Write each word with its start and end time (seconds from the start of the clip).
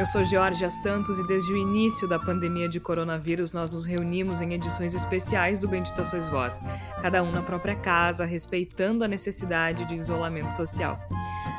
Eu 0.00 0.06
sou 0.06 0.24
Georgia 0.24 0.70
Santos 0.70 1.18
e 1.18 1.26
desde 1.26 1.52
o 1.52 1.56
início 1.58 2.08
da 2.08 2.18
pandemia 2.18 2.66
de 2.66 2.80
coronavírus 2.80 3.52
nós 3.52 3.70
nos 3.70 3.84
reunimos 3.84 4.40
em 4.40 4.54
edições 4.54 4.94
especiais 4.94 5.58
do 5.58 5.68
Bendita 5.68 6.06
Sois 6.06 6.26
Voz, 6.26 6.58
cada 7.02 7.22
um 7.22 7.30
na 7.30 7.42
própria 7.42 7.76
casa, 7.76 8.24
respeitando 8.24 9.04
a 9.04 9.08
necessidade 9.08 9.84
de 9.84 9.94
isolamento 9.94 10.52
social. 10.52 10.98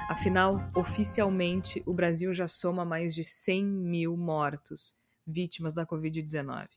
Afinal, 0.10 0.54
oficialmente, 0.76 1.84
o 1.86 1.94
Brasil 1.94 2.34
já 2.34 2.48
soma 2.48 2.84
mais 2.84 3.14
de 3.14 3.24
100 3.24 3.64
mil 3.64 4.18
mortos, 4.18 4.96
vítimas 5.28 5.76
da 5.76 5.86
Covid-19. 5.86 6.68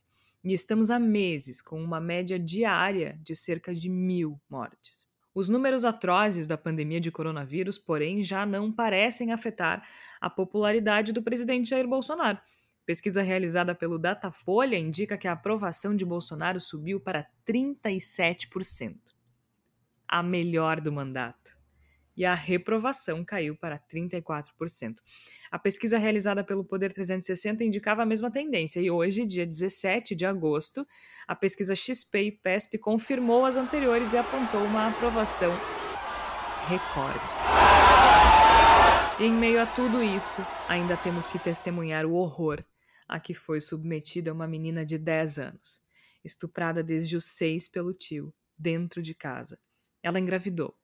E 0.43 0.53
estamos 0.53 0.91
há 0.91 0.99
meses 0.99 1.63
com 1.63 1.83
uma 1.83 1.99
média 1.99 2.37
diária 2.37 3.17
de 3.23 3.33
cerca 3.33 3.73
de 3.73 3.89
mil 3.89 4.39
mortes. 4.47 5.07
Os 5.35 5.49
números 5.49 5.83
atrozes 5.83 6.47
da 6.47 6.57
pandemia 6.57 7.01
de 7.01 7.11
coronavírus, 7.11 7.77
porém, 7.77 8.21
já 8.21 8.45
não 8.45 8.71
parecem 8.71 9.33
afetar 9.33 9.85
a 10.25 10.29
popularidade 10.29 11.13
do 11.13 11.21
presidente 11.21 11.69
Jair 11.69 11.87
Bolsonaro. 11.87 12.39
Pesquisa 12.83 13.21
realizada 13.21 13.75
pelo 13.75 13.99
Datafolha 13.99 14.75
indica 14.75 15.19
que 15.19 15.27
a 15.27 15.33
aprovação 15.33 15.95
de 15.95 16.03
Bolsonaro 16.03 16.59
subiu 16.59 16.99
para 16.99 17.27
37%, 17.47 18.95
a 20.07 20.23
melhor 20.23 20.81
do 20.81 20.91
mandato 20.91 21.55
e 22.17 22.25
a 22.25 22.33
reprovação 22.33 23.23
caiu 23.23 23.55
para 23.55 23.77
34%. 23.77 24.95
A 25.51 25.59
pesquisa 25.59 25.99
realizada 25.99 26.43
pelo 26.43 26.63
Poder 26.63 26.91
360 26.91 27.63
indicava 27.63 28.01
a 28.01 28.05
mesma 28.05 28.31
tendência 28.31 28.79
e 28.79 28.89
hoje, 28.89 29.27
dia 29.27 29.45
17 29.45 30.15
de 30.15 30.25
agosto, 30.25 30.87
a 31.27 31.35
pesquisa 31.35 31.75
XP 31.75 32.19
e 32.23 32.31
PESP 32.31 32.79
confirmou 32.79 33.45
as 33.45 33.57
anteriores 33.57 34.13
e 34.13 34.17
apontou 34.17 34.63
uma 34.63 34.87
aprovação 34.87 35.51
recorde. 36.67 37.74
Em 39.17 39.31
meio 39.31 39.61
a 39.61 39.65
tudo 39.65 40.03
isso, 40.03 40.41
ainda 40.67 40.97
temos 40.97 41.25
que 41.25 41.39
testemunhar 41.39 42.05
o 42.05 42.15
horror 42.15 42.61
a 43.07 43.17
que 43.17 43.33
foi 43.33 43.61
submetida 43.61 44.33
uma 44.33 44.45
menina 44.45 44.85
de 44.85 44.97
10 44.97 45.39
anos, 45.39 45.81
estuprada 46.23 46.83
desde 46.83 47.15
os 47.15 47.23
6 47.23 47.69
pelo 47.69 47.93
tio, 47.93 48.33
dentro 48.57 49.01
de 49.01 49.13
casa. 49.13 49.57
Ela 50.03 50.19
engravidou 50.19 50.77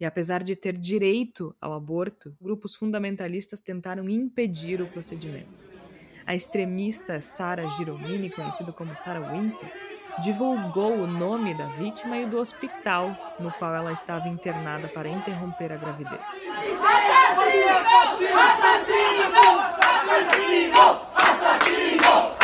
e 0.00 0.04
apesar 0.04 0.42
de 0.42 0.54
ter 0.54 0.76
direito 0.78 1.56
ao 1.60 1.72
aborto, 1.72 2.36
grupos 2.40 2.76
fundamentalistas 2.76 3.58
tentaram 3.58 4.08
impedir 4.08 4.80
o 4.80 4.86
procedimento. 4.86 5.58
A 6.24 6.34
extremista 6.34 7.20
Sara 7.20 7.66
Giromini, 7.68 8.30
conhecida 8.30 8.72
como 8.72 8.94
Sarah 8.94 9.32
Winter, 9.32 9.87
divulgou 10.20 10.94
o 10.94 11.06
nome 11.06 11.54
da 11.54 11.66
vítima 11.66 12.18
e 12.18 12.26
do 12.26 12.38
hospital 12.38 13.16
no 13.38 13.52
qual 13.52 13.74
ela 13.74 13.92
estava 13.92 14.28
internada 14.28 14.88
para 14.88 15.08
interromper 15.08 15.72
a 15.72 15.76
gravidez. 15.76 16.40
Assassino! 17.14 17.88
Assassino! 18.34 19.56
Assassino! 21.14 22.38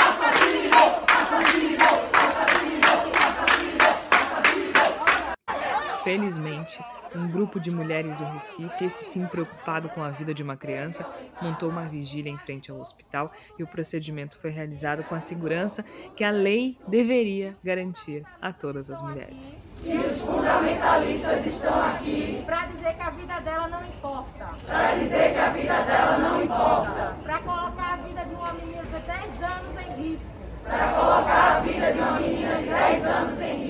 Felizmente, 6.04 6.84
um 7.14 7.28
grupo 7.28 7.60
de 7.60 7.70
mulheres 7.70 8.16
do 8.16 8.24
Recife, 8.24 8.84
esse 8.84 9.04
sim 9.04 9.26
preocupado 9.26 9.88
com 9.88 10.02
a 10.02 10.10
vida 10.10 10.34
de 10.34 10.42
uma 10.42 10.56
criança, 10.56 11.06
montou 11.40 11.68
uma 11.68 11.84
vigília 11.84 12.30
em 12.30 12.38
frente 12.38 12.70
ao 12.70 12.78
hospital 12.78 13.32
e 13.58 13.62
o 13.62 13.66
procedimento 13.66 14.38
foi 14.38 14.50
realizado 14.50 15.04
com 15.04 15.14
a 15.14 15.20
segurança 15.20 15.84
que 16.16 16.24
a 16.24 16.30
lei 16.30 16.76
deveria 16.88 17.56
garantir 17.62 18.24
a 18.40 18.52
todas 18.52 18.90
as 18.90 19.00
mulheres. 19.00 19.58
E 19.82 19.96
os 19.96 20.20
fundamentalistas 20.20 21.46
estão 21.46 21.82
aqui 21.82 22.42
para 22.46 22.66
dizer 22.66 22.94
que 22.94 23.02
a 23.02 23.10
vida 23.10 23.40
dela 23.40 23.68
não 23.68 23.84
importa. 23.84 24.50
Para 24.66 24.96
dizer 24.96 25.32
que 25.32 25.38
a 25.38 25.50
vida 25.50 25.82
dela 25.82 26.18
não 26.18 26.42
importa. 26.42 27.16
Para 27.22 27.38
colocar 27.40 27.92
a 27.92 27.96
vida 27.96 28.24
de 28.24 28.34
uma 28.34 28.52
menina 28.54 28.82
de 28.82 28.90
10 28.90 29.42
anos 29.42 29.82
em 29.82 30.02
risco. 30.02 30.24
Para 30.64 30.88
colocar 30.88 31.56
a 31.56 31.60
vida 31.60 31.92
de 31.92 31.98
uma 31.98 32.20
menina 32.20 32.56
de 32.56 32.66
10 32.66 33.04
anos 33.04 33.40
em 33.40 33.56
risco. 33.56 33.63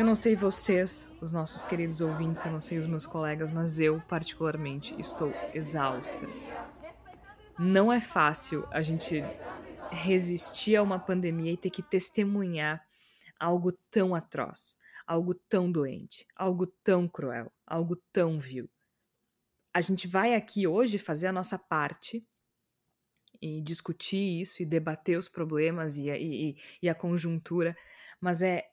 Eu 0.00 0.06
não 0.06 0.14
sei 0.14 0.34
vocês, 0.34 1.14
os 1.20 1.30
nossos 1.30 1.62
queridos 1.62 2.00
ouvintes, 2.00 2.42
eu 2.46 2.50
não 2.50 2.58
sei 2.58 2.78
os 2.78 2.86
meus 2.86 3.04
colegas, 3.04 3.50
mas 3.50 3.78
eu, 3.78 4.00
particularmente, 4.08 4.98
estou 4.98 5.30
exausta. 5.52 6.26
Não 7.58 7.92
é 7.92 8.00
fácil 8.00 8.66
a 8.70 8.80
gente 8.80 9.22
resistir 9.90 10.74
a 10.74 10.82
uma 10.82 10.98
pandemia 10.98 11.52
e 11.52 11.56
ter 11.58 11.68
que 11.68 11.82
testemunhar 11.82 12.82
algo 13.38 13.72
tão 13.90 14.14
atroz, 14.14 14.78
algo 15.06 15.34
tão 15.34 15.70
doente, 15.70 16.26
algo 16.34 16.66
tão 16.82 17.06
cruel, 17.06 17.52
algo 17.66 17.94
tão 18.10 18.40
vil. 18.40 18.70
A 19.74 19.82
gente 19.82 20.08
vai 20.08 20.34
aqui 20.34 20.66
hoje 20.66 20.96
fazer 20.96 21.26
a 21.26 21.32
nossa 21.32 21.58
parte 21.58 22.26
e 23.38 23.60
discutir 23.60 24.40
isso 24.40 24.62
e 24.62 24.64
debater 24.64 25.18
os 25.18 25.28
problemas 25.28 25.98
e 25.98 26.10
a, 26.10 26.16
e, 26.16 26.56
e 26.82 26.88
a 26.88 26.94
conjuntura, 26.94 27.76
mas 28.18 28.40
é, 28.40 28.66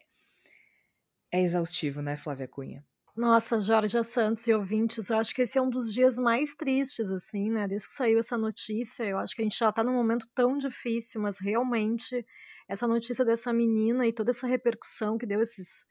é 1.31 1.41
exaustivo, 1.41 2.01
né, 2.01 2.15
Flávia 2.17 2.47
Cunha? 2.47 2.85
Nossa, 3.17 3.59
Jorge 3.59 4.03
Santos 4.03 4.45
e 4.47 4.53
ouvintes, 4.53 5.09
eu 5.09 5.17
acho 5.17 5.33
que 5.33 5.41
esse 5.41 5.57
é 5.57 5.61
um 5.61 5.71
dos 5.71 5.91
dias 5.91 6.19
mais 6.19 6.53
tristes, 6.55 7.09
assim, 7.09 7.49
né? 7.49 7.67
Desde 7.67 7.88
que 7.88 7.93
saiu 7.95 8.19
essa 8.19 8.38
notícia, 8.38 9.03
eu 9.03 9.17
acho 9.17 9.35
que 9.35 9.41
a 9.41 9.43
gente 9.43 9.57
já 9.57 9.71
tá 9.71 9.83
num 9.83 9.93
momento 9.93 10.27
tão 10.35 10.55
difícil, 10.55 11.19
mas 11.19 11.39
realmente 11.39 12.23
essa 12.69 12.87
notícia 12.87 13.25
dessa 13.25 13.51
menina 13.51 14.05
e 14.05 14.13
toda 14.13 14.29
essa 14.29 14.45
repercussão 14.45 15.17
que 15.17 15.25
deu 15.25 15.41
esses, 15.41 15.83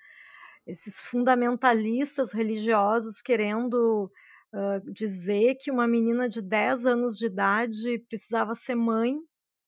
esses 0.67 1.01
fundamentalistas 1.01 2.33
religiosos 2.33 3.21
querendo 3.21 4.09
uh, 4.55 4.93
dizer 4.93 5.57
que 5.57 5.71
uma 5.71 5.89
menina 5.89 6.29
de 6.29 6.41
10 6.41 6.87
anos 6.87 7.17
de 7.19 7.27
idade 7.27 7.99
precisava 8.09 8.55
ser 8.55 8.77
mãe, 8.77 9.17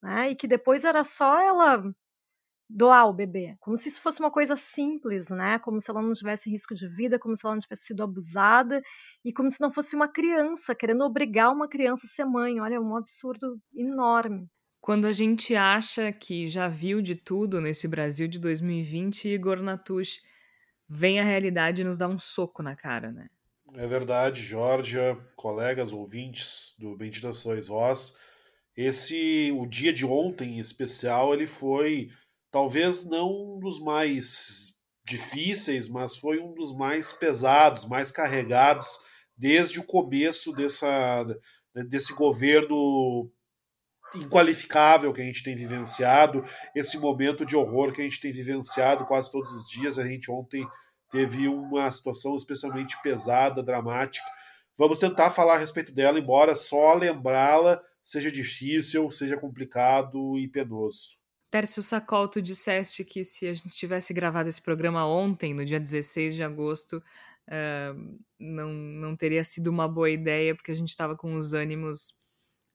né? 0.01 0.31
E 0.31 0.37
que 0.37 0.47
depois 0.47 0.85
era 0.85 1.03
só 1.03 1.41
ela 1.41 1.83
doar 2.69 3.09
o 3.09 3.15
bebê, 3.15 3.57
como 3.61 3.79
se 3.79 3.89
isso 3.89 4.01
fosse 4.01 4.21
uma 4.21 4.31
coisa 4.31 4.55
simples, 4.55 5.31
né? 5.31 5.59
Como 5.61 5.81
se 5.81 5.91
ela 5.91 6.03
não 6.03 6.13
tivesse 6.13 6.51
risco 6.51 6.75
de 6.75 6.87
vida, 6.87 7.19
como 7.19 7.35
se 7.35 7.47
ela 7.47 7.55
não 7.55 7.63
tivesse 7.63 7.87
sido 7.87 8.03
abusada 8.03 8.83
e 9.25 9.33
como 9.33 9.51
se 9.51 9.61
não 9.61 9.73
fosse 9.73 9.97
uma 9.97 10.09
criança 10.09 10.75
querendo 10.75 11.03
obrigar 11.03 11.51
uma 11.51 11.69
criança 11.69 12.07
a 12.07 12.11
ser 12.11 12.27
mãe. 12.27 12.61
Olha, 12.61 12.75
é 12.75 12.81
um 12.81 12.97
absurdo 12.97 13.59
enorme. 13.75 14.47
Quando 14.81 15.07
a 15.07 15.13
gente 15.13 15.57
acha 15.57 16.13
que 16.13 16.47
já 16.47 16.69
viu 16.69 17.01
de 17.01 17.15
tudo 17.15 17.61
nesse 17.61 17.89
Brasil 17.89 18.29
de 18.29 18.39
2020, 18.39 19.29
Igor 19.29 19.63
Natush 19.63 20.21
vem 20.89 21.19
a 21.19 21.25
realidade 21.25 21.83
e 21.83 21.85
nos 21.85 21.99
dá 21.99 22.07
um 22.07 22.19
soco 22.19 22.63
na 22.63 22.77
cara, 22.77 23.11
né? 23.11 23.29
É 23.75 23.87
verdade, 23.87 24.43
Georgia, 24.43 25.17
colegas, 25.37 25.93
ouvintes 25.93 26.75
do 26.79 26.97
Bendita 26.97 27.35
Sois 27.35 27.67
Vós. 27.67 28.17
Esse, 28.75 29.53
o 29.53 29.67
dia 29.67 29.93
de 29.93 30.07
ontem 30.07 30.57
em 30.57 30.59
especial, 30.59 31.35
ele 31.35 31.47
foi 31.47 32.09
talvez 32.51 33.05
não 33.05 33.57
um 33.57 33.59
dos 33.59 33.81
mais 33.81 34.75
difíceis, 35.05 35.89
mas 35.89 36.17
foi 36.17 36.39
um 36.39 36.53
dos 36.55 36.77
mais 36.77 37.13
pesados, 37.13 37.87
mais 37.89 38.11
carregados 38.11 38.99
desde 39.37 39.81
o 39.81 39.85
começo 39.85 40.53
dessa, 40.53 41.25
desse 41.89 42.13
governo 42.13 43.31
inqualificável 44.15 45.13
que 45.13 45.21
a 45.21 45.25
gente 45.25 45.43
tem 45.43 45.55
vivenciado, 45.55 46.43
esse 46.75 46.99
momento 46.99 47.45
de 47.45 47.55
horror 47.55 47.93
que 47.93 48.01
a 48.01 48.05
gente 48.05 48.21
tem 48.21 48.33
vivenciado 48.33 49.07
quase 49.07 49.31
todos 49.31 49.53
os 49.53 49.67
dias. 49.67 49.99
A 49.99 50.07
gente 50.07 50.31
ontem 50.31 50.67
teve 51.11 51.47
uma 51.47 51.91
situação 51.93 52.35
especialmente 52.35 53.01
pesada, 53.03 53.63
dramática. 53.63 54.27
Vamos 54.79 54.99
tentar 54.99 55.31
falar 55.31 55.55
a 55.55 55.59
respeito 55.59 55.93
dela, 55.93 56.19
embora 56.19 56.57
só 56.57 56.95
lembrá-la 56.95 57.83
seja 58.09 58.33
difícil, 58.33 59.11
seja 59.11 59.37
complicado 59.37 60.39
e 60.39 60.49
penoso. 60.49 61.18
Tércio 61.51 61.83
Sacol, 61.83 62.29
tu 62.29 62.43
disseste 62.43 63.05
que 63.05 63.25
se 63.25 63.47
a 63.47 63.55
gente 63.55 63.71
tivesse 63.71 64.13
gravado 64.13 64.49
esse 64.49 64.61
programa 64.61 65.07
ontem, 65.07 65.55
no 65.55 65.65
dia 65.65 65.81
16 65.81 66.35
de 66.35 66.43
agosto, 66.43 67.03
uh, 67.49 68.19
não, 68.39 68.73
não 68.73 69.17
teria 69.17 69.43
sido 69.43 69.69
uma 69.69 69.89
boa 69.89 70.11
ideia, 70.11 70.55
porque 70.55 70.71
a 70.71 70.75
gente 70.75 70.91
estava 70.91 71.17
com 71.17 71.35
os 71.35 71.55
ânimos 71.55 72.19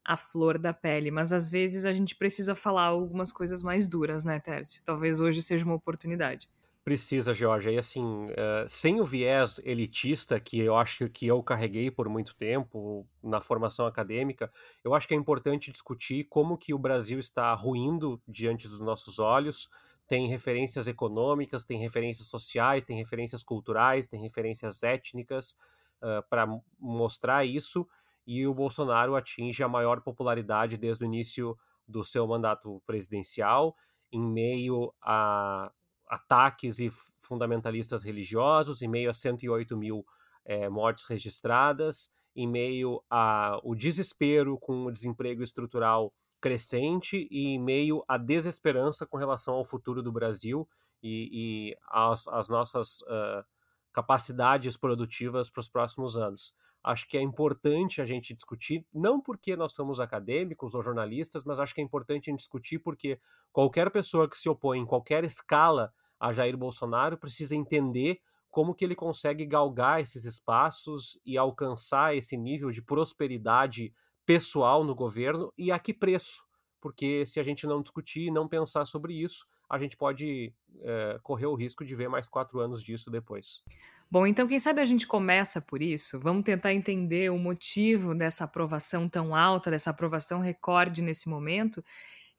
à 0.04 0.18
flor 0.18 0.58
da 0.58 0.74
pele. 0.74 1.12
Mas 1.12 1.32
às 1.32 1.50
vezes 1.50 1.86
a 1.86 1.94
gente 1.94 2.16
precisa 2.16 2.56
falar 2.56 2.86
algumas 2.86 3.32
coisas 3.32 3.62
mais 3.62 3.88
duras, 3.88 4.26
né, 4.26 4.40
Tércio? 4.40 4.84
Talvez 4.84 5.20
hoje 5.20 5.42
seja 5.42 5.66
uma 5.66 5.76
oportunidade. 5.76 6.50
Precisa, 6.84 7.34
Georgia. 7.34 7.72
E 7.72 7.78
assim, 7.78 8.26
uh, 8.26 8.68
sem 8.68 9.00
o 9.00 9.06
viés 9.06 9.58
elitista 9.64 10.38
que 10.38 10.60
eu 10.60 10.76
acho 10.76 11.08
que 11.08 11.26
eu 11.26 11.42
carreguei 11.42 11.90
por 11.90 12.10
muito 12.10 12.36
tempo 12.36 13.08
na 13.24 13.40
formação 13.40 13.86
acadêmica, 13.86 14.52
eu 14.84 14.94
acho 14.94 15.08
que 15.08 15.14
é 15.14 15.18
importante 15.18 15.72
discutir 15.72 16.26
como 16.26 16.58
que 16.58 16.74
o 16.74 16.78
Brasil 16.78 17.18
está 17.20 17.54
ruindo 17.54 18.22
diante 18.28 18.68
dos 18.68 18.82
nossos 18.82 19.18
olhos. 19.18 19.70
Tem 20.10 20.28
referências 20.28 20.86
econômicas, 20.86 21.64
tem 21.64 21.80
referências 21.80 22.28
sociais, 22.28 22.84
tem 22.84 22.98
referências 22.98 23.44
culturais, 23.44 24.06
tem 24.06 24.22
referências 24.22 24.84
étnicas 24.84 25.56
uh, 26.02 26.22
para 26.30 26.46
mostrar 26.78 27.46
isso. 27.46 27.88
E 28.28 28.46
o 28.46 28.54
Bolsonaro 28.54 29.16
atinge 29.16 29.64
a 29.64 29.70
maior 29.70 30.02
popularidade 30.02 30.78
desde 30.78 31.06
o 31.06 31.08
início 31.08 31.58
do 31.88 32.04
seu 32.04 32.28
mandato 32.28 32.84
presidencial, 32.86 33.74
em 34.12 34.22
meio 34.22 34.94
a 35.02 35.72
ataques 36.14 36.80
e 36.80 36.92
fundamentalistas 37.18 38.04
religiosos, 38.04 38.82
em 38.82 38.88
meio 38.88 39.10
a 39.10 39.14
108 39.14 39.76
mil 39.76 40.06
é, 40.46 40.70
mortes 40.70 41.06
registradas, 41.06 42.12
em 42.36 42.48
meio 42.48 43.04
ao 43.10 43.76
desespero 43.76 44.58
com 44.58 44.86
o 44.86 44.92
desemprego 44.92 45.44
estrutural 45.44 46.14
crescente 46.42 47.28
e 47.32 47.48
em 47.48 47.60
meio 47.60 48.04
à 48.08 48.18
desesperança 48.18 49.06
com 49.06 49.18
relação 49.18 49.54
ao 49.54 49.64
futuro 49.64 50.04
do 50.04 50.12
Brasil 50.12 50.68
e, 51.02 51.30
e 51.32 51.78
às, 51.90 52.28
às, 52.28 52.50
nossas 52.50 53.02
uh, 53.02 53.46
capacidades 53.94 54.76
produtivas 54.76 55.50
para 55.50 55.62
os 55.62 55.70
próximos 55.70 56.18
anos. 56.18 56.54
Acho 56.84 57.08
que 57.08 57.18
é 57.18 57.22
importante 57.22 58.02
a 58.02 58.06
gente 58.06 58.34
discutir, 58.34 58.86
não 58.94 59.22
porque 59.22 59.56
nós 59.56 59.72
somos 59.72 60.02
acadêmicos 60.02 60.76
ou 60.76 60.84
jornalistas, 60.84 61.46
mas 61.46 61.60
acho 61.60 61.74
que 61.74 61.80
é 61.80 61.84
importante 61.84 62.30
a 62.30 62.32
gente 62.32 62.42
discutir 62.42 62.80
porque 62.80 63.20
qualquer 63.54 63.90
pessoa 63.90 64.28
que 64.28 64.38
se 64.38 64.50
opõe 64.50 64.80
em 64.80 64.86
qualquer 64.86 65.24
escala 65.24 65.94
a 66.24 66.32
Jair 66.32 66.56
Bolsonaro 66.56 67.18
precisa 67.18 67.54
entender 67.54 68.22
como 68.50 68.74
que 68.74 68.86
ele 68.86 68.96
consegue 68.96 69.46
galgar 69.46 70.00
esses 70.00 70.24
espaços 70.24 71.20
e 71.26 71.38
alcançar 71.38 72.16
esse 72.16 72.38
nível 72.38 72.72
de 72.72 72.82
prosperidade 72.82 73.94
pessoal 74.26 74.86
no 74.86 74.96
governo 74.96 75.52
e 75.58 75.70
a 75.70 75.78
que 75.78 75.94
preço? 75.94 76.42
Porque 76.80 77.26
se 77.26 77.42
a 77.42 77.44
gente 77.44 77.68
não 77.68 77.82
discutir 77.82 78.28
e 78.28 78.32
não 78.32 78.48
pensar 78.48 78.86
sobre 78.86 79.14
isso, 79.14 79.46
a 79.70 79.78
gente 79.78 79.98
pode 79.98 80.54
é, 80.82 81.20
correr 81.22 81.48
o 81.48 81.56
risco 81.56 81.84
de 81.84 81.94
ver 81.94 82.08
mais 82.08 82.30
quatro 82.30 82.60
anos 82.62 82.82
disso 82.82 83.12
depois. 83.12 83.62
Bom, 84.10 84.26
então 84.26 84.48
quem 84.48 84.60
sabe 84.60 84.80
a 84.80 84.86
gente 84.86 85.06
começa 85.06 85.60
por 85.60 85.82
isso? 85.82 86.18
Vamos 86.22 86.44
tentar 86.44 86.74
entender 86.74 87.32
o 87.32 87.38
motivo 87.38 88.16
dessa 88.16 88.46
aprovação 88.46 89.10
tão 89.10 89.36
alta, 89.36 89.72
dessa 89.72 89.90
aprovação 89.90 90.40
recorde 90.40 91.02
nesse 91.02 91.28
momento 91.28 91.84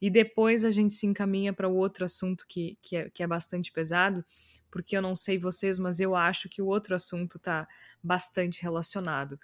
e 0.01 0.09
depois 0.09 0.63
a 0.65 0.69
gente 0.69 0.93
se 0.93 1.05
encaminha 1.05 1.53
para 1.53 1.67
o 1.67 1.75
outro 1.75 2.05
assunto 2.05 2.45
que, 2.47 2.77
que, 2.81 2.97
é, 2.97 3.09
que 3.09 3.23
é 3.23 3.27
bastante 3.27 3.71
pesado, 3.71 4.25
porque 4.69 4.97
eu 4.97 5.01
não 5.01 5.15
sei 5.15 5.37
vocês, 5.37 5.79
mas 5.79 5.99
eu 5.99 6.15
acho 6.15 6.49
que 6.49 6.61
o 6.61 6.67
outro 6.67 6.95
assunto 6.95 7.37
está 7.37 7.67
bastante 8.03 8.61
relacionado 8.61 9.39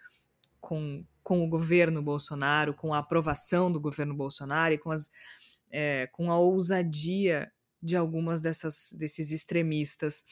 com, 0.60 1.06
com 1.24 1.44
o 1.44 1.50
governo 1.50 2.02
Bolsonaro, 2.02 2.74
com 2.74 2.94
a 2.94 3.00
aprovação 3.00 3.72
do 3.72 3.80
governo 3.80 4.14
Bolsonaro 4.14 4.74
e 4.74 4.78
com, 4.78 4.92
as, 4.92 5.10
é, 5.72 6.08
com 6.08 6.32
a 6.32 6.38
ousadia 6.38 7.52
de 7.82 7.96
algumas 7.96 8.40
dessas, 8.40 8.94
desses 8.98 9.32
extremistas 9.32 10.24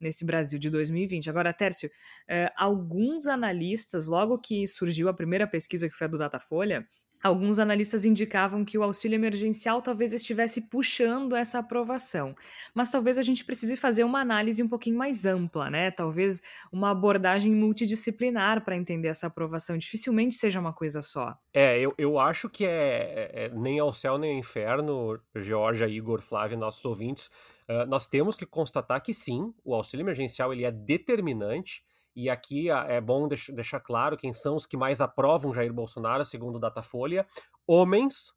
nesse 0.00 0.24
Brasil 0.24 0.58
de 0.58 0.70
2020. 0.70 1.28
Agora, 1.30 1.52
Tércio, 1.52 1.90
é, 2.28 2.52
alguns 2.56 3.26
analistas, 3.26 4.06
logo 4.06 4.38
que 4.38 4.66
surgiu 4.66 5.08
a 5.08 5.14
primeira 5.14 5.46
pesquisa 5.46 5.88
que 5.88 5.94
foi 5.94 6.06
a 6.06 6.10
do 6.10 6.18
Datafolha, 6.18 6.86
Alguns 7.24 7.58
analistas 7.58 8.04
indicavam 8.04 8.66
que 8.66 8.76
o 8.76 8.82
auxílio 8.82 9.14
emergencial 9.14 9.80
talvez 9.80 10.12
estivesse 10.12 10.68
puxando 10.68 11.34
essa 11.34 11.58
aprovação, 11.58 12.34
mas 12.74 12.90
talvez 12.90 13.16
a 13.16 13.22
gente 13.22 13.46
precise 13.46 13.78
fazer 13.78 14.04
uma 14.04 14.20
análise 14.20 14.62
um 14.62 14.68
pouquinho 14.68 14.98
mais 14.98 15.24
ampla, 15.24 15.70
né? 15.70 15.90
Talvez 15.90 16.42
uma 16.70 16.90
abordagem 16.90 17.50
multidisciplinar 17.54 18.62
para 18.62 18.76
entender 18.76 19.08
essa 19.08 19.28
aprovação. 19.28 19.78
Dificilmente 19.78 20.36
seja 20.36 20.60
uma 20.60 20.74
coisa 20.74 21.00
só. 21.00 21.34
É, 21.54 21.80
eu, 21.80 21.94
eu 21.96 22.18
acho 22.18 22.50
que 22.50 22.66
é, 22.66 23.30
é, 23.32 23.44
é 23.44 23.48
nem 23.48 23.78
ao 23.78 23.94
céu 23.94 24.18
nem 24.18 24.32
ao 24.34 24.38
inferno, 24.38 25.18
Georgia, 25.34 25.88
Igor, 25.88 26.20
Flávio, 26.20 26.58
nossos 26.58 26.84
ouvintes. 26.84 27.30
Uh, 27.66 27.86
nós 27.88 28.06
temos 28.06 28.36
que 28.36 28.44
constatar 28.44 29.02
que 29.02 29.14
sim, 29.14 29.50
o 29.64 29.74
auxílio 29.74 30.04
emergencial 30.04 30.52
ele 30.52 30.66
é 30.66 30.70
determinante 30.70 31.82
e 32.14 32.30
aqui 32.30 32.70
é 32.70 33.00
bom 33.00 33.28
deixar 33.28 33.80
claro 33.80 34.16
quem 34.16 34.32
são 34.32 34.56
os 34.56 34.66
que 34.66 34.76
mais 34.76 35.00
aprovam 35.00 35.52
Jair 35.52 35.72
Bolsonaro, 35.72 36.24
segundo 36.24 36.56
o 36.56 36.60
Datafolha: 36.60 37.26
homens, 37.66 38.32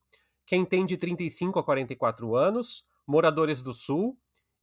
quem 0.45 0.65
tem 0.65 0.85
de 0.85 0.97
35 0.97 1.59
a 1.59 1.63
44 1.63 2.35
anos, 2.35 2.88
moradores 3.06 3.62
do 3.62 3.74
Sul, 3.74 4.18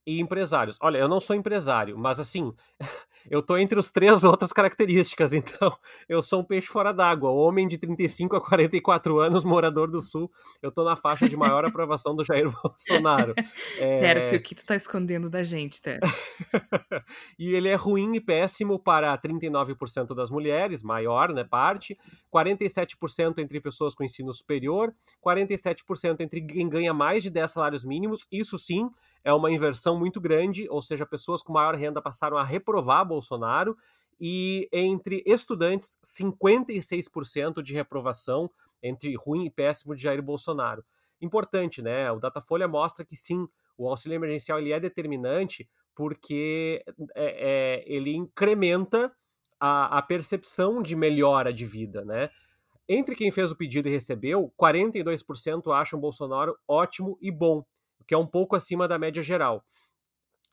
e 0.06 0.20
empresários. 0.20 0.78
Olha, 0.80 0.98
eu 0.98 1.08
não 1.08 1.18
sou 1.18 1.34
empresário, 1.34 1.96
mas 1.96 2.20
assim, 2.20 2.52
eu 3.30 3.42
tô 3.42 3.56
entre 3.56 3.78
os 3.78 3.90
três 3.90 4.22
outras 4.24 4.52
características, 4.52 5.32
então 5.32 5.76
eu 6.08 6.22
sou 6.22 6.40
um 6.40 6.44
peixe 6.44 6.66
fora 6.66 6.92
d'água, 6.92 7.30
homem 7.30 7.66
de 7.66 7.78
35 7.78 8.36
a 8.36 8.40
44 8.40 9.18
anos, 9.18 9.44
morador 9.44 9.90
do 9.90 10.00
Sul, 10.00 10.30
eu 10.62 10.70
tô 10.70 10.84
na 10.84 10.96
faixa 10.96 11.28
de 11.28 11.36
maior 11.36 11.64
aprovação 11.64 12.14
do 12.14 12.24
Jair 12.24 12.50
Bolsonaro. 12.50 13.34
É... 13.78 14.00
Tércio, 14.00 14.38
o 14.38 14.42
que 14.42 14.54
tu 14.54 14.66
tá 14.66 14.76
escondendo 14.76 15.30
da 15.30 15.42
gente, 15.42 15.80
Tércio? 15.80 16.24
e 17.38 17.54
ele 17.54 17.68
é 17.68 17.74
ruim 17.74 18.16
e 18.16 18.20
péssimo 18.20 18.78
para 18.78 19.16
39% 19.18 20.14
das 20.14 20.30
mulheres, 20.30 20.82
maior, 20.82 21.32
né, 21.32 21.44
parte, 21.44 21.96
47% 22.32 23.38
entre 23.38 23.60
pessoas 23.60 23.94
com 23.94 24.04
ensino 24.04 24.32
superior, 24.32 24.94
47% 25.24 26.20
entre 26.20 26.42
quem 26.42 26.68
ganha 26.68 26.92
mais 26.92 27.22
de 27.22 27.30
10 27.30 27.50
salários 27.50 27.84
mínimos, 27.84 28.26
isso 28.30 28.58
sim 28.58 28.90
é 29.24 29.32
uma 29.32 29.50
inversão 29.50 29.98
muito 29.98 30.20
grande, 30.20 30.68
ou 30.68 30.82
seja, 30.82 31.06
pessoas 31.06 31.42
com 31.42 31.52
maior 31.52 31.74
renda 31.74 32.02
passaram 32.02 32.36
a 32.36 32.44
reprovar 32.44 33.04
Bolsonaro, 33.06 33.76
e 34.20 34.68
entre 34.70 35.22
estudantes, 35.26 35.98
56% 36.04 37.62
de 37.62 37.74
reprovação 37.74 38.50
entre 38.82 39.16
ruim 39.16 39.46
e 39.46 39.50
péssimo 39.50 39.96
de 39.96 40.02
Jair 40.02 40.22
Bolsonaro. 40.22 40.84
Importante, 41.20 41.80
né? 41.80 42.12
O 42.12 42.20
Datafolha 42.20 42.68
mostra 42.68 43.04
que 43.04 43.16
sim, 43.16 43.48
o 43.76 43.88
auxílio 43.88 44.14
emergencial 44.14 44.58
ele 44.58 44.72
é 44.72 44.78
determinante 44.78 45.68
porque 45.94 46.84
é, 47.14 47.82
é, 47.82 47.84
ele 47.86 48.14
incrementa 48.14 49.10
a, 49.58 49.98
a, 49.98 50.02
percepção 50.02 50.82
de 50.82 50.94
melhora 50.94 51.52
de 51.52 51.64
vida, 51.64 52.04
né? 52.04 52.28
Entre 52.86 53.14
quem 53.14 53.30
fez 53.30 53.50
o 53.50 53.56
pedido 53.56 53.88
e 53.88 53.92
recebeu, 53.92 54.52
42% 54.60 55.72
acham 55.74 55.98
Bolsonaro 55.98 56.54
ótimo 56.68 57.16
e 57.20 57.30
bom 57.30 57.64
que 58.06 58.14
é 58.14 58.18
um 58.18 58.26
pouco 58.26 58.56
acima 58.56 58.86
da 58.86 58.98
média 58.98 59.22
geral. 59.22 59.64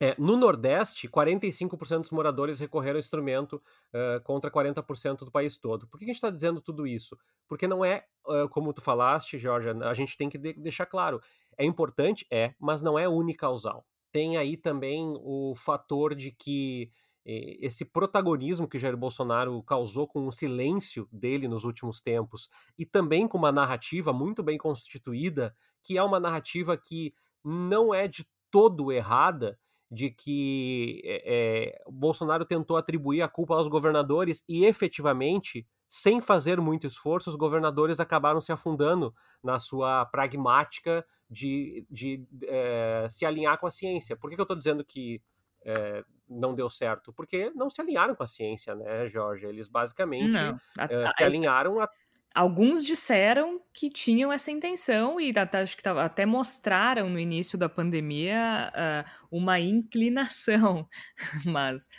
É, 0.03 0.15
no 0.18 0.36
Nordeste, 0.36 1.07
45% 1.07 2.02
dos 2.02 2.09
moradores 2.09 2.59
recorreram 2.59 2.95
ao 2.95 2.99
instrumento 2.99 3.61
uh, 3.94 4.19
contra 4.23 4.49
40% 4.49 5.19
do 5.19 5.31
país 5.31 5.59
todo. 5.59 5.87
Por 5.87 5.99
que 5.99 6.06
a 6.06 6.07
gente 6.07 6.16
está 6.16 6.31
dizendo 6.31 6.59
tudo 6.59 6.87
isso? 6.87 7.16
Porque 7.47 7.68
não 7.68 7.85
é, 7.85 8.04
uh, 8.25 8.49
como 8.49 8.73
tu 8.73 8.81
falaste, 8.81 9.37
Georgia, 9.37 9.78
a 9.83 9.94
gente 9.94 10.18
tem 10.18 10.28
que 10.28 10.40
de 10.40 10.54
deixar 10.54 10.87
claro. 10.87 11.21
É 11.56 11.64
importante? 11.64 12.25
É, 12.31 12.56
mas 12.59 12.81
não 12.81 12.97
é 12.97 13.07
unicausal. 13.07 13.85
Tem 14.11 14.37
aí 14.37 14.57
também 14.57 15.14
o 15.21 15.54
fator 15.56 16.16
de 16.16 16.31
que 16.31 16.92
esse 17.23 17.85
protagonismo 17.85 18.68
que 18.68 18.80
Jair 18.80 18.97
Bolsonaro 18.97 19.61
causou 19.61 20.07
com 20.07 20.25
o 20.25 20.31
silêncio 20.31 21.07
dele 21.11 21.47
nos 21.47 21.64
últimos 21.64 22.02
tempos 22.02 22.49
e 22.78 22.83
também 22.83 23.28
com 23.28 23.37
uma 23.37 23.52
narrativa 23.52 24.11
muito 24.11 24.42
bem 24.42 24.57
constituída, 24.57 25.56
que 25.83 25.99
é 25.99 26.04
uma 26.04 26.19
narrativa 26.19 26.75
que 26.75 27.14
não 27.44 27.94
é 27.94 28.07
de 28.07 28.28
todo 28.50 28.92
errada 28.92 29.57
de 29.92 30.10
que 30.10 31.02
é, 31.04 31.81
Bolsonaro 31.90 32.45
tentou 32.45 32.78
atribuir 32.78 33.21
a 33.21 33.28
culpa 33.28 33.56
aos 33.56 33.68
governadores 33.68 34.44
e 34.48 34.64
efetivamente, 34.64 35.68
sem 35.86 36.21
fazer 36.21 36.62
muito 36.62 36.88
esforço, 36.88 37.30
os 37.30 37.36
governadores 37.36 38.00
acabaram 38.00 38.40
se 38.40 38.54
afundando 38.54 39.14
na 39.44 39.60
sua 39.60 40.06
pragmática 40.06 41.06
de, 41.30 41.86
de 41.90 42.26
é, 42.44 43.06
se 43.10 43.26
alinhar 43.26 43.57
com 43.57 43.68
a 43.68 43.71
ciência. 43.71 44.16
Por 44.16 44.30
que, 44.30 44.36
que 44.36 44.42
eu 44.42 44.44
estou 44.44 44.57
dizendo 44.57 44.83
que 44.83 45.21
é, 45.66 46.06
não 46.30 46.56
deu 46.56 46.69
certo? 46.69 47.12
Porque 47.12 47.52
não 47.54 47.69
se 47.69 47.81
alinharam 47.81 48.16
com 48.16 48.24
a 48.24 48.28
ciência, 48.28 48.74
né, 48.74 49.07
Jorge? 49.07 49.45
Eles 49.45 49.68
basicamente 49.68 50.31
não, 50.31 50.57
a, 50.78 51.10
se 51.18 51.24
alinharam 51.24 51.81
a 51.81 51.90
Alguns 52.33 52.83
disseram 52.83 53.61
que 53.73 53.90
tinham 53.90 54.31
essa 54.31 54.52
intenção 54.52 55.19
e 55.19 55.38
até, 55.38 55.59
acho 55.59 55.76
que 55.78 55.88
até 55.88 56.26
mostraram 56.26 57.09
no 57.09 57.19
início 57.19 57.57
da 57.57 57.68
pandemia 57.68 58.71
uh, 58.73 59.28
uma 59.30 59.59
inclinação, 59.59 60.88
mas 61.45 61.90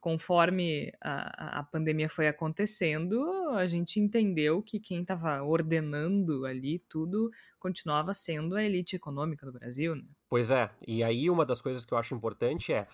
conforme 0.00 0.92
a, 1.00 1.60
a 1.60 1.62
pandemia 1.62 2.08
foi 2.08 2.26
acontecendo, 2.26 3.24
a 3.50 3.66
gente 3.66 4.00
entendeu 4.00 4.60
que 4.60 4.80
quem 4.80 5.02
estava 5.02 5.42
ordenando 5.42 6.44
ali 6.44 6.80
tudo 6.88 7.30
continuava 7.58 8.12
sendo 8.12 8.56
a 8.56 8.64
elite 8.64 8.96
econômica 8.96 9.46
do 9.46 9.52
Brasil. 9.52 9.94
Né? 9.94 10.02
Pois 10.28 10.50
é, 10.50 10.70
e 10.86 11.04
aí 11.04 11.30
uma 11.30 11.46
das 11.46 11.60
coisas 11.60 11.84
que 11.84 11.94
eu 11.94 11.98
acho 11.98 12.14
importante 12.14 12.72
é 12.72 12.86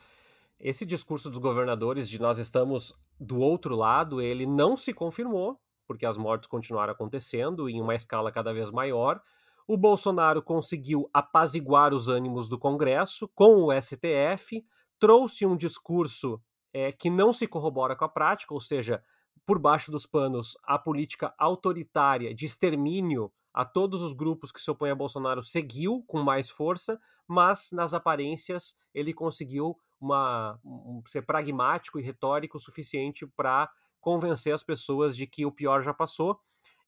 esse 0.61 0.85
discurso 0.85 1.31
dos 1.31 1.39
governadores 1.39 2.09
de 2.09 2.19
nós 2.19 2.39
estamos 2.39 2.93
do 3.19 3.41
outro 3.41 3.75
lado, 3.75 4.21
ele 4.21 4.45
não 4.45 4.77
se 4.77 4.93
confirmou 4.93 5.59
porque 5.89 6.07
as 6.07 6.19
mortes 6.19 6.47
continuaram 6.47 6.93
acontecendo 6.93 7.69
em 7.69 7.81
uma 7.81 7.95
escala 7.95 8.31
cada 8.31 8.53
vez 8.53 8.71
maior. 8.71 9.21
O 9.67 9.77
Bolsonaro 9.77 10.43
conseguiu 10.43 11.09
apaziguar 11.13 11.93
os 11.93 12.09
ânimos 12.09 12.49
do 12.49 12.59
Congresso 12.59 13.27
com 13.29 13.65
o 13.65 13.73
STF, 13.73 14.65
trouxe 14.99 15.47
um 15.47 15.57
discurso 15.57 16.41
é, 16.73 16.93
que 16.93 17.09
não 17.09 17.33
se 17.33 17.47
corrobora 17.47 17.97
com 17.97 18.05
a 18.05 18.09
prática, 18.09 18.53
ou 18.53 18.61
seja, 18.61 19.03
por 19.47 19.59
baixo 19.59 19.91
dos 19.91 20.05
panos, 20.05 20.57
a 20.63 20.79
política 20.79 21.35
autoritária 21.39 22.35
de 22.35 22.45
extermínio 22.45 23.33
a 23.53 23.65
todos 23.65 24.03
os 24.03 24.13
grupos 24.13 24.53
que 24.53 24.61
se 24.61 24.71
opõem 24.71 24.91
a 24.91 24.95
Bolsonaro 24.95 25.43
seguiu 25.43 26.05
com 26.07 26.23
mais 26.23 26.51
força, 26.51 27.01
mas 27.27 27.71
nas 27.73 27.95
aparências 27.95 28.77
ele 28.95 29.13
conseguiu 29.13 29.77
uma, 30.01 30.61
um, 30.65 31.03
ser 31.07 31.23
pragmático 31.23 31.99
e 31.99 32.03
retórico 32.03 32.57
o 32.57 32.61
suficiente 32.61 33.27
para 33.27 33.71
convencer 34.01 34.53
as 34.53 34.63
pessoas 34.63 35.17
de 35.17 35.27
que 35.27 35.45
o 35.45 35.53
pior 35.53 35.83
já 35.83 35.93
passou 35.93 36.39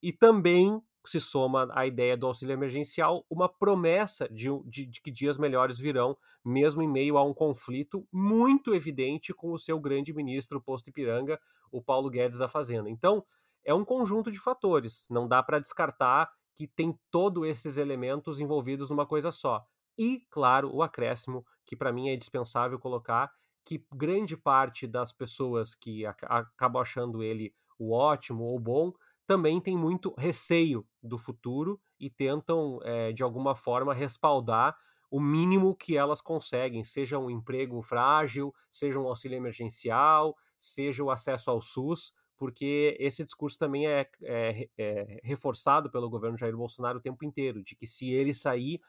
e 0.01 0.11
também 0.11 0.81
se 1.05 1.19
soma 1.19 1.67
à 1.73 1.85
ideia 1.85 2.15
do 2.15 2.27
auxílio 2.27 2.53
emergencial 2.53 3.25
uma 3.29 3.49
promessa 3.49 4.29
de, 4.29 4.47
de, 4.65 4.85
de, 4.85 5.01
que 5.01 5.11
dias 5.11 5.37
melhores 5.37 5.79
virão, 5.79 6.15
mesmo 6.45 6.81
em 6.81 6.87
meio 6.87 7.17
a 7.17 7.23
um 7.23 7.33
conflito 7.33 8.07
muito 8.11 8.73
evidente 8.73 9.33
com 9.33 9.51
o 9.51 9.57
seu 9.57 9.79
grande 9.79 10.13
ministro 10.13 10.61
posto 10.61 10.89
Ipiranga, 10.89 11.39
o 11.71 11.81
Paulo 11.81 12.09
Guedes 12.09 12.37
da 12.37 12.47
Fazenda. 12.47 12.89
Então, 12.89 13.25
é 13.63 13.73
um 13.73 13.85
conjunto 13.85 14.31
de 14.31 14.39
fatores, 14.39 15.07
não 15.09 15.27
dá 15.27 15.41
para 15.41 15.59
descartar 15.59 16.31
que 16.55 16.67
tem 16.67 16.97
todos 17.09 17.47
esses 17.47 17.77
elementos 17.77 18.39
envolvidos 18.39 18.89
numa 18.89 19.05
coisa 19.05 19.31
só. 19.31 19.65
E, 19.97 20.21
claro, 20.29 20.73
o 20.73 20.83
acréscimo, 20.83 21.45
que 21.65 21.75
para 21.75 21.91
mim 21.91 22.09
é 22.09 22.13
indispensável 22.13 22.77
colocar, 22.79 23.31
que 23.65 23.85
grande 23.93 24.35
parte 24.35 24.87
das 24.87 25.11
pessoas 25.11 25.75
que 25.75 26.05
acabam 26.05 26.81
achando 26.81 27.23
ele 27.23 27.53
o 27.77 27.93
ótimo 27.93 28.43
ou 28.43 28.59
bom 28.59 28.93
também 29.25 29.61
tem 29.61 29.77
muito 29.77 30.13
receio 30.17 30.85
do 31.01 31.17
futuro 31.17 31.79
e 31.99 32.09
tentam, 32.09 32.79
é, 32.83 33.11
de 33.13 33.23
alguma 33.23 33.55
forma, 33.55 33.93
respaldar 33.93 34.75
o 35.09 35.19
mínimo 35.19 35.75
que 35.75 35.97
elas 35.97 36.21
conseguem, 36.21 36.83
seja 36.83 37.19
um 37.19 37.29
emprego 37.29 37.81
frágil, 37.81 38.53
seja 38.69 38.99
um 38.99 39.07
auxílio 39.07 39.35
emergencial, 39.35 40.37
seja 40.57 41.03
o 41.03 41.11
acesso 41.11 41.51
ao 41.51 41.61
SUS, 41.61 42.13
porque 42.37 42.97
esse 42.99 43.23
discurso 43.23 43.59
também 43.59 43.87
é, 43.87 44.09
é, 44.23 44.67
é 44.77 45.19
reforçado 45.23 45.91
pelo 45.91 46.09
governo 46.09 46.37
Jair 46.37 46.55
Bolsonaro 46.55 46.97
o 46.97 47.01
tempo 47.01 47.23
inteiro, 47.23 47.63
de 47.63 47.75
que 47.75 47.85
se 47.85 48.11
ele 48.11 48.33
sair, 48.33 48.81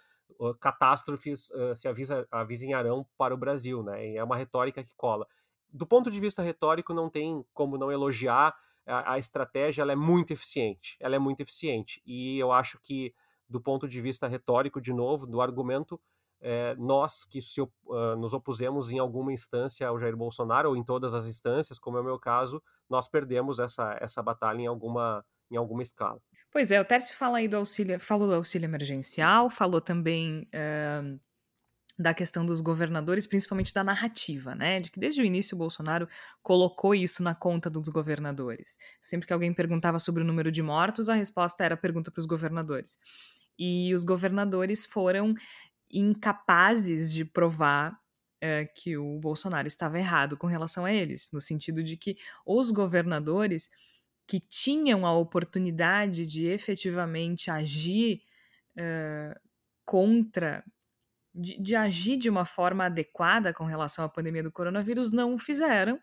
catástrofes 0.61 1.51
uh, 1.51 1.75
se 1.75 1.89
avisa, 1.89 2.27
avizinharão 2.31 3.07
para 3.17 3.35
o 3.35 3.37
Brasil, 3.37 3.83
né? 3.83 4.11
E 4.11 4.17
é 4.17 4.25
uma 4.25 4.37
retórica 4.37 4.83
que 4.83 4.95
cola. 4.97 5.27
Do 5.71 5.87
ponto 5.87 6.11
de 6.11 6.21
vista 6.21 6.43
retórico, 6.43 6.93
não 6.93 7.09
tem 7.09 7.45
como 7.55 7.79
não 7.79 7.91
elogiar 7.91 8.55
a, 8.87 9.15
a 9.15 9.19
estratégia, 9.19 9.83
ela 9.83 9.93
é 9.93 9.97
muito 9.97 10.33
eficiente, 10.33 10.97
ela 11.01 11.17
é 11.17 11.19
muito 11.19 11.41
eficiente, 11.41 12.03
e 12.05 12.39
eu 12.39 12.53
acho 12.53 12.79
que 12.81 13.15
do 13.49 13.61
ponto 13.61 13.87
de 13.87 14.01
vista 14.01 14.27
retórico, 14.27 14.81
de 14.81 14.93
novo, 14.93 15.27
do 15.27 15.41
argumento, 15.41 16.01
é, 16.41 16.75
nós 16.77 17.25
que 17.25 17.41
se, 17.41 17.61
uh, 17.61 17.71
nos 18.19 18.33
opusemos 18.33 18.91
em 18.91 18.99
alguma 18.99 19.33
instância 19.33 19.87
ao 19.87 19.99
Jair 19.99 20.17
Bolsonaro, 20.17 20.71
ou 20.71 20.77
em 20.77 20.83
todas 20.83 21.15
as 21.15 21.27
instâncias, 21.27 21.79
como 21.79 21.99
é 21.99 22.01
o 22.01 22.05
meu 22.05 22.19
caso, 22.19 22.63
nós 22.89 23.07
perdemos 23.07 23.59
essa, 23.59 23.97
essa 24.01 24.23
batalha 24.23 24.61
em 24.61 24.67
alguma, 24.67 25.25
em 25.51 25.57
alguma 25.57 25.83
escala. 25.83 26.21
Pois 26.53 26.71
é, 26.71 26.79
o 26.79 26.85
Tércio 26.85 27.17
fala 27.17 27.39
aí 27.39 27.49
do 27.49 27.57
auxílio, 27.57 27.99
falou 27.99 28.29
do 28.29 28.35
auxílio 28.35 28.67
emergencial, 28.67 29.49
falou 29.49 29.81
também 29.81 30.47
uh, 30.55 31.19
da 31.99 32.13
questão 32.13 32.45
dos 32.45 32.61
governadores, 32.61 33.27
principalmente 33.27 33.73
da 33.73 33.83
narrativa, 33.83 34.55
né? 34.55 34.79
De 34.79 34.91
que 34.91 35.01
desde 35.01 35.23
o 35.23 35.25
início 35.25 35.55
o 35.55 35.59
Bolsonaro 35.59 36.07
colocou 36.43 36.95
isso 36.95 37.23
na 37.23 37.35
conta 37.35 37.71
dos 37.71 37.89
governadores. 37.89 38.77
Sempre 39.01 39.27
que 39.27 39.33
alguém 39.33 39.55
perguntava 39.55 39.99
sobre 39.99 40.23
o 40.23 40.27
número 40.27 40.53
de 40.53 40.63
mortos, 40.63 41.09
a 41.09 41.15
resposta 41.15 41.65
era 41.65 41.75
pergunta 41.75 42.11
para 42.11 42.21
os 42.21 42.27
governadores. 42.27 42.99
E 43.59 43.95
os 43.95 44.05
governadores 44.05 44.85
foram 44.85 45.35
incapazes 45.91 47.11
de 47.11 47.25
provar 47.25 47.93
uh, 47.93 48.69
que 48.77 48.99
o 48.99 49.19
Bolsonaro 49.21 49.67
estava 49.67 49.99
errado 49.99 50.37
com 50.37 50.47
relação 50.47 50.85
a 50.85 50.93
eles, 50.93 51.31
no 51.33 51.41
sentido 51.41 51.83
de 51.83 51.97
que 51.97 52.15
os 52.45 52.71
governadores 52.71 53.71
que 54.27 54.41
tinham 54.41 55.07
a 55.07 55.17
oportunidade 55.17 56.27
de 56.27 56.47
efetivamente 56.47 57.51
agir 57.51 58.23
uh, 58.77 59.39
contra, 59.85 60.65
de, 61.35 61.61
de, 61.61 61.75
agir 61.75 62.17
de 62.17 62.31
uma 62.31 62.45
forma 62.45 62.87
adequada 62.87 63.53
com 63.53 63.65
relação 63.65 64.05
à 64.05 64.09
pandemia 64.09 64.43
do 64.43 64.53
coronavírus, 64.53 65.11
não 65.11 65.35
o 65.35 65.39
fizeram. 65.39 66.01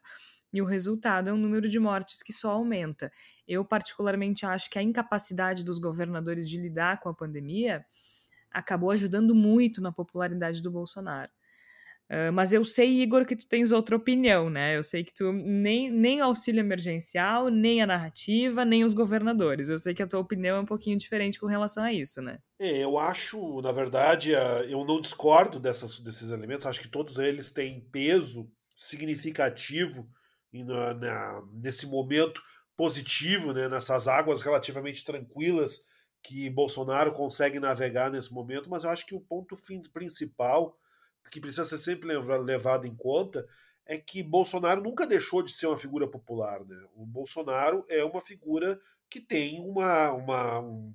E 0.52 0.62
o 0.62 0.66
resultado 0.66 1.30
é 1.30 1.34
um 1.34 1.38
número 1.38 1.70
de 1.70 1.80
mortes 1.80 2.24
que 2.24 2.34
só 2.34 2.52
aumenta. 2.52 3.12
Eu, 3.48 3.64
particularmente, 3.64 4.46
acho 4.46 4.70
que 4.70 4.80
a 4.80 4.84
incapacidade 4.84 5.64
dos 5.64 5.78
governadores 5.80 6.50
de 6.50 6.60
lidar 6.60 7.00
com 7.00 7.10
a 7.10 7.14
pandemia 7.14 7.86
acabou 8.52 8.90
ajudando 8.92 9.36
muito 9.36 9.80
na 9.82 9.92
popularidade 9.92 10.62
do 10.62 10.72
Bolsonaro. 10.72 11.32
Uh, 12.10 12.34
mas 12.34 12.51
eu 12.51 12.66
sei, 12.66 13.01
Igor, 13.04 13.24
que 13.24 13.36
tu 13.36 13.46
tens 13.48 13.72
outra 13.72 13.96
opinião, 13.96 14.50
né? 14.50 14.75
Eu 14.75 14.84
sei 14.84 15.04
que 15.04 15.13
tu 15.13 15.32
nem, 15.32 15.92
nem 15.92 16.20
auxílio 16.20 16.60
emergencial, 16.60 17.50
nem 17.50 17.84
a 17.84 17.86
narrativa, 17.86 18.66
nem 18.66 18.84
os 18.84 18.96
governadores. 18.96 19.70
Eu 19.70 19.78
sei 19.78 19.94
que 19.94 20.01
a 20.01 20.08
tua 20.08 20.20
opinião 20.20 20.58
é 20.58 20.60
um 20.60 20.66
pouquinho 20.66 20.98
diferente 20.98 21.39
com 21.39 21.46
relação 21.46 21.84
a 21.84 21.94
isso, 21.94 22.20
né? 22.20 22.39
É, 22.58 22.84
eu 22.84 22.98
acho, 22.98 23.62
na 23.62 23.72
verdade, 23.72 24.32
eu 24.68 24.84
não 24.86 25.00
discordo 25.00 25.60
dessas, 25.60 26.00
desses 26.00 26.32
elementos. 26.32 26.66
Acho 26.66 26.82
que 26.82 26.88
todos 26.88 27.20
eles 27.20 27.51
têm 27.51 27.80
peso 27.92 28.50
significativo 28.74 30.10
na, 30.51 30.96
na, 30.96 31.44
nesse 31.54 31.86
momento 31.86 32.42
positivo, 32.75 33.54
né? 33.54 33.70
Nessas 33.70 34.08
águas 34.08 34.42
relativamente 34.42 35.06
tranquilas 35.06 35.82
que 36.24 36.50
Bolsonaro 36.50 37.12
consegue 37.12 37.60
navegar 37.60 38.10
nesse 38.10 38.34
momento. 38.34 38.68
Mas 38.68 38.84
eu 38.84 38.89
acho 38.89 39.06
que 39.06 39.13
o 39.13 39.22
ponto 39.22 39.56
fim 39.56 39.80
principal 39.94 40.75
que 41.29 41.39
precisa 41.39 41.63
ser 41.63 41.77
sempre 41.77 42.17
levado 42.39 42.86
em 42.86 42.95
conta 42.95 43.48
é 43.86 43.98
que 43.98 44.21
Bolsonaro 44.21 44.81
nunca 44.81 45.07
deixou 45.07 45.41
de 45.41 45.51
ser 45.51 45.65
uma 45.65 45.77
figura 45.77 46.07
popular. 46.07 46.63
Né? 46.63 46.77
O 46.95 47.05
Bolsonaro 47.05 47.83
é 47.89 48.03
uma 48.03 48.21
figura 48.21 48.79
que 49.09 49.19
tem 49.19 49.59
uma, 49.59 50.12
uma 50.12 50.59
um, 50.59 50.93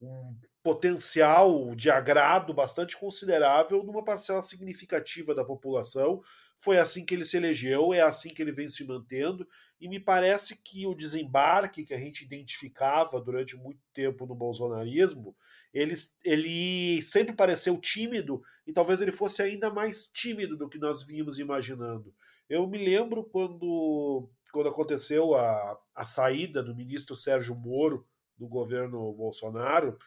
um 0.00 0.34
potencial 0.62 1.74
de 1.74 1.90
agrado 1.90 2.54
bastante 2.54 2.98
considerável 2.98 3.82
numa 3.84 4.02
parcela 4.02 4.42
significativa 4.42 5.34
da 5.34 5.44
população. 5.44 6.22
Foi 6.62 6.78
assim 6.78 7.04
que 7.04 7.12
ele 7.12 7.24
se 7.24 7.36
elegeu, 7.36 7.92
é 7.92 8.02
assim 8.02 8.28
que 8.28 8.40
ele 8.40 8.52
vem 8.52 8.68
se 8.68 8.84
mantendo, 8.84 9.44
e 9.80 9.88
me 9.88 9.98
parece 9.98 10.56
que 10.62 10.86
o 10.86 10.94
desembarque 10.94 11.84
que 11.84 11.92
a 11.92 11.98
gente 11.98 12.24
identificava 12.24 13.20
durante 13.20 13.56
muito 13.56 13.80
tempo 13.92 14.26
no 14.26 14.34
bolsonarismo, 14.34 15.36
ele, 15.74 15.94
ele 16.24 17.02
sempre 17.02 17.34
pareceu 17.34 17.76
tímido 17.78 18.40
e 18.64 18.72
talvez 18.72 19.00
ele 19.00 19.10
fosse 19.10 19.42
ainda 19.42 19.72
mais 19.72 20.06
tímido 20.06 20.56
do 20.56 20.68
que 20.68 20.78
nós 20.78 21.02
vínhamos 21.02 21.40
imaginando. 21.40 22.14
Eu 22.48 22.64
me 22.68 22.78
lembro 22.78 23.24
quando, 23.24 24.30
quando 24.52 24.68
aconteceu 24.68 25.34
a, 25.34 25.76
a 25.96 26.06
saída 26.06 26.62
do 26.62 26.76
ministro 26.76 27.16
Sérgio 27.16 27.56
Moro 27.56 28.06
do 28.38 28.46
governo 28.46 29.12
Bolsonaro, 29.14 29.98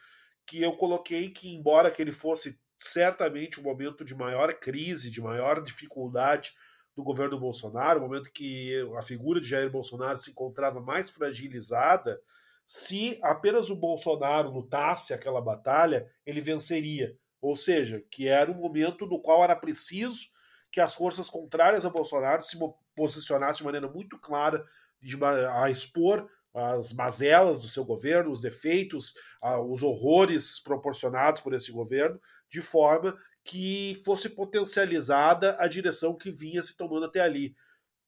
que 0.46 0.62
eu 0.62 0.72
coloquei 0.72 1.28
que, 1.28 1.54
embora 1.54 1.90
que 1.90 2.00
ele 2.00 2.12
fosse 2.12 2.58
certamente 2.78 3.60
um 3.60 3.62
momento 3.62 4.04
de 4.04 4.14
maior 4.14 4.52
crise, 4.54 5.10
de 5.10 5.20
maior 5.20 5.62
dificuldade 5.62 6.54
do 6.94 7.02
governo 7.02 7.38
Bolsonaro, 7.38 8.00
um 8.00 8.04
momento 8.04 8.32
que 8.32 8.74
a 8.96 9.02
figura 9.02 9.40
de 9.40 9.46
Jair 9.46 9.70
Bolsonaro 9.70 10.18
se 10.18 10.30
encontrava 10.30 10.80
mais 10.80 11.10
fragilizada, 11.10 12.20
se 12.64 13.18
apenas 13.22 13.70
o 13.70 13.76
Bolsonaro 13.76 14.50
lutasse 14.50 15.14
aquela 15.14 15.40
batalha, 15.40 16.10
ele 16.24 16.40
venceria. 16.40 17.16
Ou 17.40 17.54
seja, 17.54 18.02
que 18.10 18.28
era 18.28 18.50
um 18.50 18.54
momento 18.54 19.06
no 19.06 19.20
qual 19.20 19.44
era 19.44 19.54
preciso 19.54 20.26
que 20.70 20.80
as 20.80 20.94
forças 20.94 21.30
contrárias 21.30 21.86
a 21.86 21.90
Bolsonaro 21.90 22.42
se 22.42 22.58
posicionassem 22.94 23.58
de 23.58 23.64
maneira 23.64 23.88
muito 23.88 24.18
clara 24.18 24.64
a 25.52 25.70
expor 25.70 26.28
as 26.52 26.92
mazelas 26.94 27.60
do 27.60 27.68
seu 27.68 27.84
governo, 27.84 28.32
os 28.32 28.40
defeitos, 28.40 29.14
os 29.68 29.82
horrores 29.82 30.58
proporcionados 30.58 31.40
por 31.40 31.52
esse 31.52 31.70
governo, 31.70 32.18
de 32.48 32.60
forma 32.60 33.16
que 33.44 34.00
fosse 34.04 34.28
potencializada 34.28 35.56
a 35.58 35.68
direção 35.68 36.14
que 36.14 36.30
vinha 36.30 36.62
se 36.62 36.76
tomando 36.76 37.06
até 37.06 37.20
ali. 37.20 37.54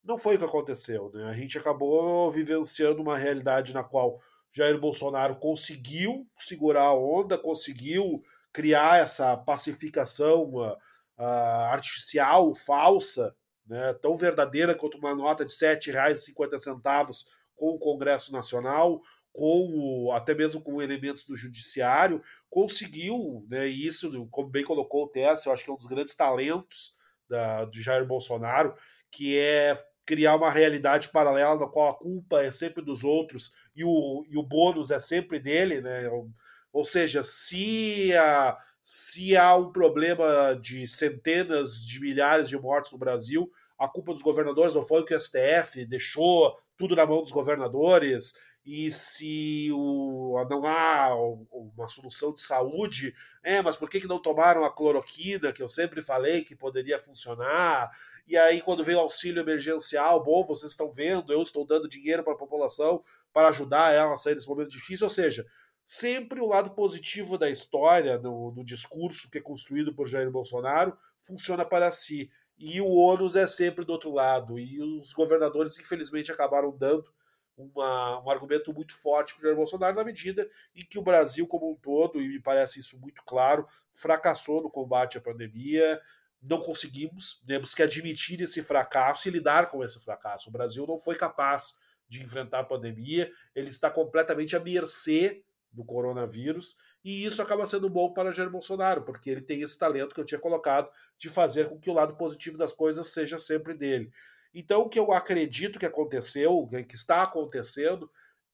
Não 0.02 0.18
foi 0.18 0.36
o 0.36 0.38
que 0.38 0.44
aconteceu. 0.44 1.10
Né? 1.14 1.24
A 1.24 1.32
gente 1.32 1.56
acabou 1.58 2.30
vivenciando 2.30 3.00
uma 3.00 3.16
realidade 3.16 3.72
na 3.72 3.84
qual 3.84 4.20
Jair 4.52 4.78
Bolsonaro 4.78 5.36
conseguiu 5.36 6.26
segurar 6.36 6.84
a 6.84 6.94
onda, 6.94 7.38
conseguiu 7.38 8.22
criar 8.52 9.00
essa 9.00 9.36
pacificação 9.36 10.54
uh, 10.54 10.76
artificial, 11.70 12.54
falsa, 12.54 13.34
né, 13.66 13.92
tão 13.94 14.16
verdadeira 14.16 14.74
quanto 14.74 14.98
uma 14.98 15.14
nota 15.14 15.44
de 15.44 15.52
R$ 15.52 15.76
7,50 15.76 17.24
com 17.54 17.70
o 17.70 17.78
Congresso 17.78 18.32
Nacional, 18.32 19.00
com 19.38 20.10
até 20.12 20.34
mesmo 20.34 20.60
com 20.60 20.82
elementos 20.82 21.24
do 21.24 21.36
judiciário, 21.36 22.20
conseguiu, 22.50 23.46
né, 23.48 23.68
isso, 23.68 24.26
como 24.30 24.48
bem 24.48 24.64
colocou 24.64 25.04
o 25.04 25.08
Tércio, 25.08 25.48
eu 25.48 25.52
acho 25.52 25.64
que 25.64 25.70
é 25.70 25.72
um 25.72 25.76
dos 25.76 25.86
grandes 25.86 26.16
talentos 26.16 26.96
da, 27.28 27.64
de 27.66 27.80
Jair 27.80 28.04
Bolsonaro, 28.04 28.74
que 29.12 29.38
é 29.38 29.80
criar 30.04 30.34
uma 30.34 30.50
realidade 30.50 31.08
paralela 31.10 31.54
na 31.54 31.68
qual 31.68 31.88
a 31.88 31.96
culpa 31.96 32.42
é 32.42 32.50
sempre 32.50 32.82
dos 32.82 33.04
outros 33.04 33.52
e 33.76 33.84
o, 33.84 34.24
e 34.28 34.36
o 34.36 34.42
bônus 34.42 34.90
é 34.90 34.98
sempre 34.98 35.38
dele, 35.38 35.80
né? 35.80 36.10
Ou 36.72 36.84
seja, 36.84 37.22
se, 37.22 38.12
a, 38.16 38.58
Se 38.82 39.36
há 39.36 39.54
um 39.54 39.70
problema 39.70 40.58
de 40.60 40.88
centenas 40.88 41.84
de 41.86 42.00
milhares 42.00 42.48
de 42.48 42.58
mortes 42.58 42.90
no 42.90 42.98
Brasil, 42.98 43.48
a 43.78 43.86
culpa 43.86 44.12
dos 44.12 44.22
governadores 44.22 44.74
não 44.74 44.82
foi 44.82 45.02
o 45.02 45.04
que 45.04 45.14
o 45.14 45.20
STF 45.20 45.86
deixou 45.86 46.56
tudo 46.76 46.96
na 46.96 47.04
mão 47.04 47.22
dos 47.22 47.32
governadores 47.32 48.32
e 48.70 48.90
se 48.90 49.70
o, 49.72 50.44
não 50.50 50.66
há 50.66 51.14
uma 51.16 51.88
solução 51.88 52.34
de 52.34 52.42
saúde, 52.42 53.14
é, 53.42 53.62
mas 53.62 53.78
por 53.78 53.88
que, 53.88 53.98
que 53.98 54.06
não 54.06 54.20
tomaram 54.20 54.62
a 54.62 54.70
cloroquina, 54.70 55.54
que 55.54 55.62
eu 55.62 55.70
sempre 55.70 56.02
falei 56.02 56.44
que 56.44 56.54
poderia 56.54 56.98
funcionar? 56.98 57.90
E 58.26 58.36
aí, 58.36 58.60
quando 58.60 58.84
veio 58.84 58.98
o 58.98 59.00
auxílio 59.00 59.40
emergencial, 59.40 60.22
bom, 60.22 60.44
vocês 60.44 60.72
estão 60.72 60.92
vendo, 60.92 61.32
eu 61.32 61.40
estou 61.40 61.64
dando 61.66 61.88
dinheiro 61.88 62.22
para 62.22 62.34
a 62.34 62.36
população 62.36 63.02
para 63.32 63.48
ajudar 63.48 63.94
ela 63.94 64.12
a 64.12 64.18
sair 64.18 64.34
desse 64.34 64.46
momento 64.46 64.68
difícil. 64.68 65.06
Ou 65.06 65.10
seja, 65.10 65.46
sempre 65.82 66.38
o 66.38 66.46
lado 66.46 66.72
positivo 66.72 67.38
da 67.38 67.48
história, 67.48 68.18
no 68.18 68.62
discurso 68.62 69.30
que 69.30 69.38
é 69.38 69.40
construído 69.40 69.94
por 69.94 70.06
Jair 70.06 70.30
Bolsonaro, 70.30 70.94
funciona 71.22 71.64
para 71.64 71.90
si. 71.90 72.30
E 72.58 72.82
o 72.82 72.88
ônus 72.88 73.34
é 73.34 73.46
sempre 73.46 73.82
do 73.86 73.92
outro 73.92 74.12
lado. 74.12 74.58
E 74.58 74.78
os 74.78 75.14
governadores, 75.14 75.78
infelizmente, 75.78 76.30
acabaram 76.30 76.76
dando 76.76 77.10
uma, 77.58 78.22
um 78.22 78.30
argumento 78.30 78.72
muito 78.72 78.94
forte 78.94 79.34
para 79.34 79.40
o 79.40 79.42
Jair 79.42 79.56
Bolsonaro 79.56 79.96
na 79.96 80.04
medida 80.04 80.48
em 80.74 80.80
que 80.80 80.98
o 80.98 81.02
Brasil 81.02 81.46
como 81.46 81.72
um 81.72 81.74
todo, 81.74 82.20
e 82.20 82.28
me 82.28 82.40
parece 82.40 82.78
isso 82.78 82.98
muito 83.00 83.22
claro, 83.24 83.66
fracassou 83.92 84.62
no 84.62 84.70
combate 84.70 85.18
à 85.18 85.20
pandemia, 85.20 86.00
não 86.40 86.60
conseguimos, 86.60 87.42
temos 87.46 87.74
que 87.74 87.82
admitir 87.82 88.40
esse 88.40 88.62
fracasso 88.62 89.28
e 89.28 89.30
lidar 89.30 89.68
com 89.68 89.82
esse 89.82 89.98
fracasso. 90.00 90.48
O 90.48 90.52
Brasil 90.52 90.86
não 90.86 90.98
foi 90.98 91.16
capaz 91.16 91.78
de 92.08 92.22
enfrentar 92.22 92.60
a 92.60 92.64
pandemia, 92.64 93.30
ele 93.54 93.68
está 93.70 93.90
completamente 93.90 94.56
à 94.56 94.60
mercê 94.60 95.42
do 95.70 95.84
coronavírus, 95.84 96.76
e 97.04 97.24
isso 97.24 97.42
acaba 97.42 97.66
sendo 97.66 97.88
bom 97.88 98.12
para 98.12 98.32
Jair 98.32 98.50
Bolsonaro, 98.50 99.02
porque 99.02 99.30
ele 99.30 99.42
tem 99.42 99.62
esse 99.62 99.78
talento 99.78 100.14
que 100.14 100.20
eu 100.20 100.24
tinha 100.24 100.40
colocado 100.40 100.90
de 101.18 101.28
fazer 101.28 101.68
com 101.68 101.78
que 101.78 101.90
o 101.90 101.94
lado 101.94 102.16
positivo 102.16 102.56
das 102.56 102.72
coisas 102.72 103.08
seja 103.08 103.38
sempre 103.38 103.74
dele. 103.74 104.10
Então, 104.54 104.82
o 104.82 104.88
que 104.88 104.98
eu 104.98 105.12
acredito 105.12 105.78
que 105.78 105.86
aconteceu, 105.86 106.68
que 106.88 106.94
está 106.94 107.22
acontecendo, 107.22 108.10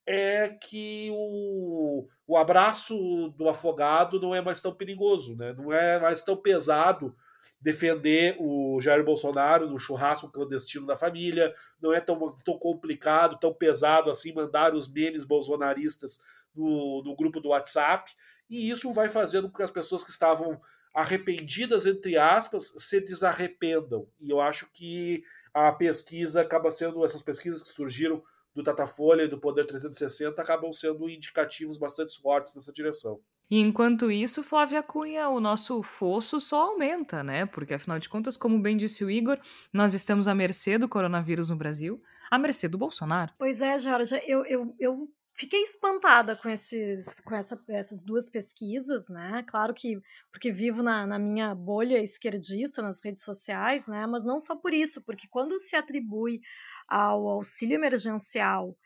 é 0.06 0.48
que 0.48 1.08
o, 1.12 2.06
o 2.26 2.36
abraço 2.36 3.30
do 3.36 3.48
afogado 3.48 4.20
não 4.20 4.34
é 4.34 4.40
mais 4.40 4.60
tão 4.60 4.74
perigoso, 4.74 5.36
né? 5.36 5.54
não 5.54 5.72
é 5.72 5.98
mais 5.98 6.22
tão 6.22 6.36
pesado 6.36 7.14
defender 7.60 8.36
o 8.38 8.80
Jair 8.80 9.04
Bolsonaro 9.04 9.68
no 9.68 9.78
churrasco 9.78 10.30
clandestino 10.30 10.86
da 10.86 10.96
família, 10.96 11.54
não 11.80 11.92
é 11.92 12.00
tão, 12.00 12.18
tão 12.44 12.58
complicado, 12.58 13.38
tão 13.38 13.52
pesado 13.52 14.10
assim 14.10 14.32
mandar 14.32 14.74
os 14.74 14.90
memes 14.90 15.24
bolsonaristas 15.24 16.20
no, 16.54 17.02
no 17.02 17.16
grupo 17.16 17.40
do 17.40 17.48
WhatsApp, 17.48 18.12
e 18.48 18.70
isso 18.70 18.92
vai 18.92 19.08
fazendo 19.08 19.48
com 19.48 19.56
que 19.56 19.62
as 19.62 19.70
pessoas 19.70 20.04
que 20.04 20.10
estavam 20.10 20.60
arrependidas, 20.94 21.86
entre 21.86 22.16
aspas, 22.16 22.72
se 22.78 23.00
desarrependam. 23.00 24.06
E 24.20 24.30
eu 24.30 24.40
acho 24.40 24.70
que 24.72 25.24
a 25.54 25.72
pesquisa 25.72 26.40
acaba 26.40 26.70
sendo, 26.70 27.04
essas 27.04 27.22
pesquisas 27.22 27.62
que 27.62 27.68
surgiram 27.68 28.22
do 28.52 28.62
Datafolha 28.62 29.22
e 29.22 29.28
do 29.28 29.38
Poder 29.40 29.64
360 29.64 30.40
acabam 30.40 30.72
sendo 30.72 31.08
indicativos 31.08 31.78
bastante 31.78 32.20
fortes 32.20 32.54
nessa 32.54 32.72
direção. 32.72 33.20
E 33.50 33.60
enquanto 33.60 34.10
isso, 34.10 34.42
Flávia 34.42 34.82
Cunha, 34.82 35.28
o 35.28 35.38
nosso 35.38 35.82
fosso 35.82 36.40
só 36.40 36.70
aumenta, 36.70 37.22
né? 37.22 37.44
Porque 37.46 37.74
afinal 37.74 37.98
de 37.98 38.08
contas, 38.08 38.36
como 38.36 38.58
bem 38.58 38.76
disse 38.76 39.04
o 39.04 39.10
Igor, 39.10 39.38
nós 39.72 39.92
estamos 39.92 40.26
à 40.28 40.34
mercê 40.34 40.78
do 40.78 40.88
coronavírus 40.88 41.50
no 41.50 41.56
Brasil, 41.56 42.00
à 42.30 42.38
mercê 42.38 42.68
do 42.68 42.78
Bolsonaro. 42.78 43.32
Pois 43.38 43.60
é, 43.60 43.78
Jorge, 43.78 44.20
eu, 44.26 44.46
eu, 44.46 44.74
eu 44.78 45.08
fiquei 45.34 45.62
espantada 45.62 46.36
com, 46.36 46.48
esses, 46.48 47.20
com 47.20 47.34
essa, 47.34 47.60
essas 47.68 48.04
duas 48.04 48.28
pesquisas, 48.28 49.08
né? 49.08 49.44
Claro 49.46 49.74
que 49.74 50.00
porque 50.30 50.52
vivo 50.52 50.82
na, 50.82 51.06
na, 51.06 51.18
minha 51.18 51.54
bolha 51.54 52.02
esquerdista 52.02 52.80
nas 52.80 53.02
redes 53.04 53.24
sociais, 53.24 53.86
né? 53.88 54.06
Mas 54.06 54.24
não 54.24 54.38
só 54.38 54.56
por 54.56 54.72
isso, 54.72 55.02
porque 55.02 55.26
quando 55.28 55.58
se 55.58 55.76
atribui 55.76 56.40
ao 56.88 57.28
auxílio 57.28 57.74
emergencial 57.74 58.76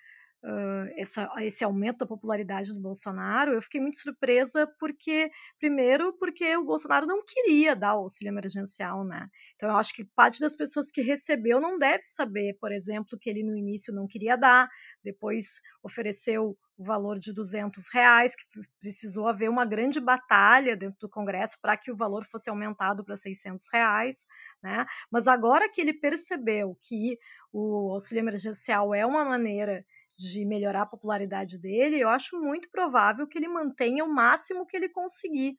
uh, 0.45 0.93
essa, 0.97 1.29
esse 1.41 1.65
aumento 1.65 1.99
da 1.99 2.07
popularidade 2.07 2.73
do 2.73 2.81
Bolsonaro, 2.81 3.53
eu 3.53 3.63
fiquei 3.63 3.81
muito 3.81 3.99
surpresa 3.99 4.67
porque, 4.79 5.31
primeiro, 5.59 6.13
porque 6.19 6.57
o 6.57 6.65
Bolsonaro 6.65 7.07
não 7.07 7.25
queria 7.25 7.75
dar 7.75 7.95
o 7.95 8.03
auxílio 8.03 8.31
emergencial, 8.31 9.05
né? 9.05 9.29
Então 9.55 9.69
eu 9.69 9.77
acho 9.77 9.95
que 9.95 10.05
parte 10.05 10.41
das 10.41 10.57
pessoas 10.57 10.91
que 10.91 11.03
recebeu 11.03 11.61
não 11.61 11.79
deve 11.79 12.05
saber, 12.05 12.57
por 12.61 12.73
exemplo, 12.73 13.19
que 13.19 13.31
ele 13.31 13.43
no 13.43 13.57
início 13.57 13.93
não 13.95 14.07
queria 14.07 14.37
dar, 14.37 14.69
depois 15.03 15.61
ofereceu 15.83 16.57
o 16.77 16.85
valor 16.85 17.19
de 17.19 17.33
200 17.33 17.89
reais, 17.93 18.37
que 18.37 18.45
precisou 18.79 19.27
haver 19.27 19.51
uma 19.51 19.65
grande 19.65 20.01
batalha 20.01 20.77
dentro 20.77 20.97
do 21.01 21.09
Congresso 21.09 21.59
para 21.61 21.77
que 21.77 21.91
o 21.91 21.97
valor 21.97 22.25
fosse 22.25 22.49
aumentado 22.49 23.05
para 23.05 23.17
600 23.17 23.67
reais, 23.73 24.27
né? 24.63 24.87
Mas 25.11 25.27
agora 25.27 25.69
que 25.69 25.81
ele 25.81 25.93
percebeu 25.93 26.79
que 26.81 27.19
o 27.53 27.91
auxílio 27.93 28.21
emergencial 28.21 28.95
é 28.95 29.05
uma 29.05 29.25
maneira 29.25 29.85
de 30.19 30.45
melhorar 30.45 30.83
a 30.83 30.87
popularidade 30.87 31.61
dele, 31.61 32.01
eu 32.01 32.09
acho 32.09 32.41
muito 32.41 32.69
provável 32.71 33.27
que 33.27 33.39
ele 33.39 33.47
mantenha 33.47 34.05
o 34.05 34.13
máximo 34.13 34.67
que 34.67 34.77
ele 34.77 34.89
conseguir, 34.89 35.57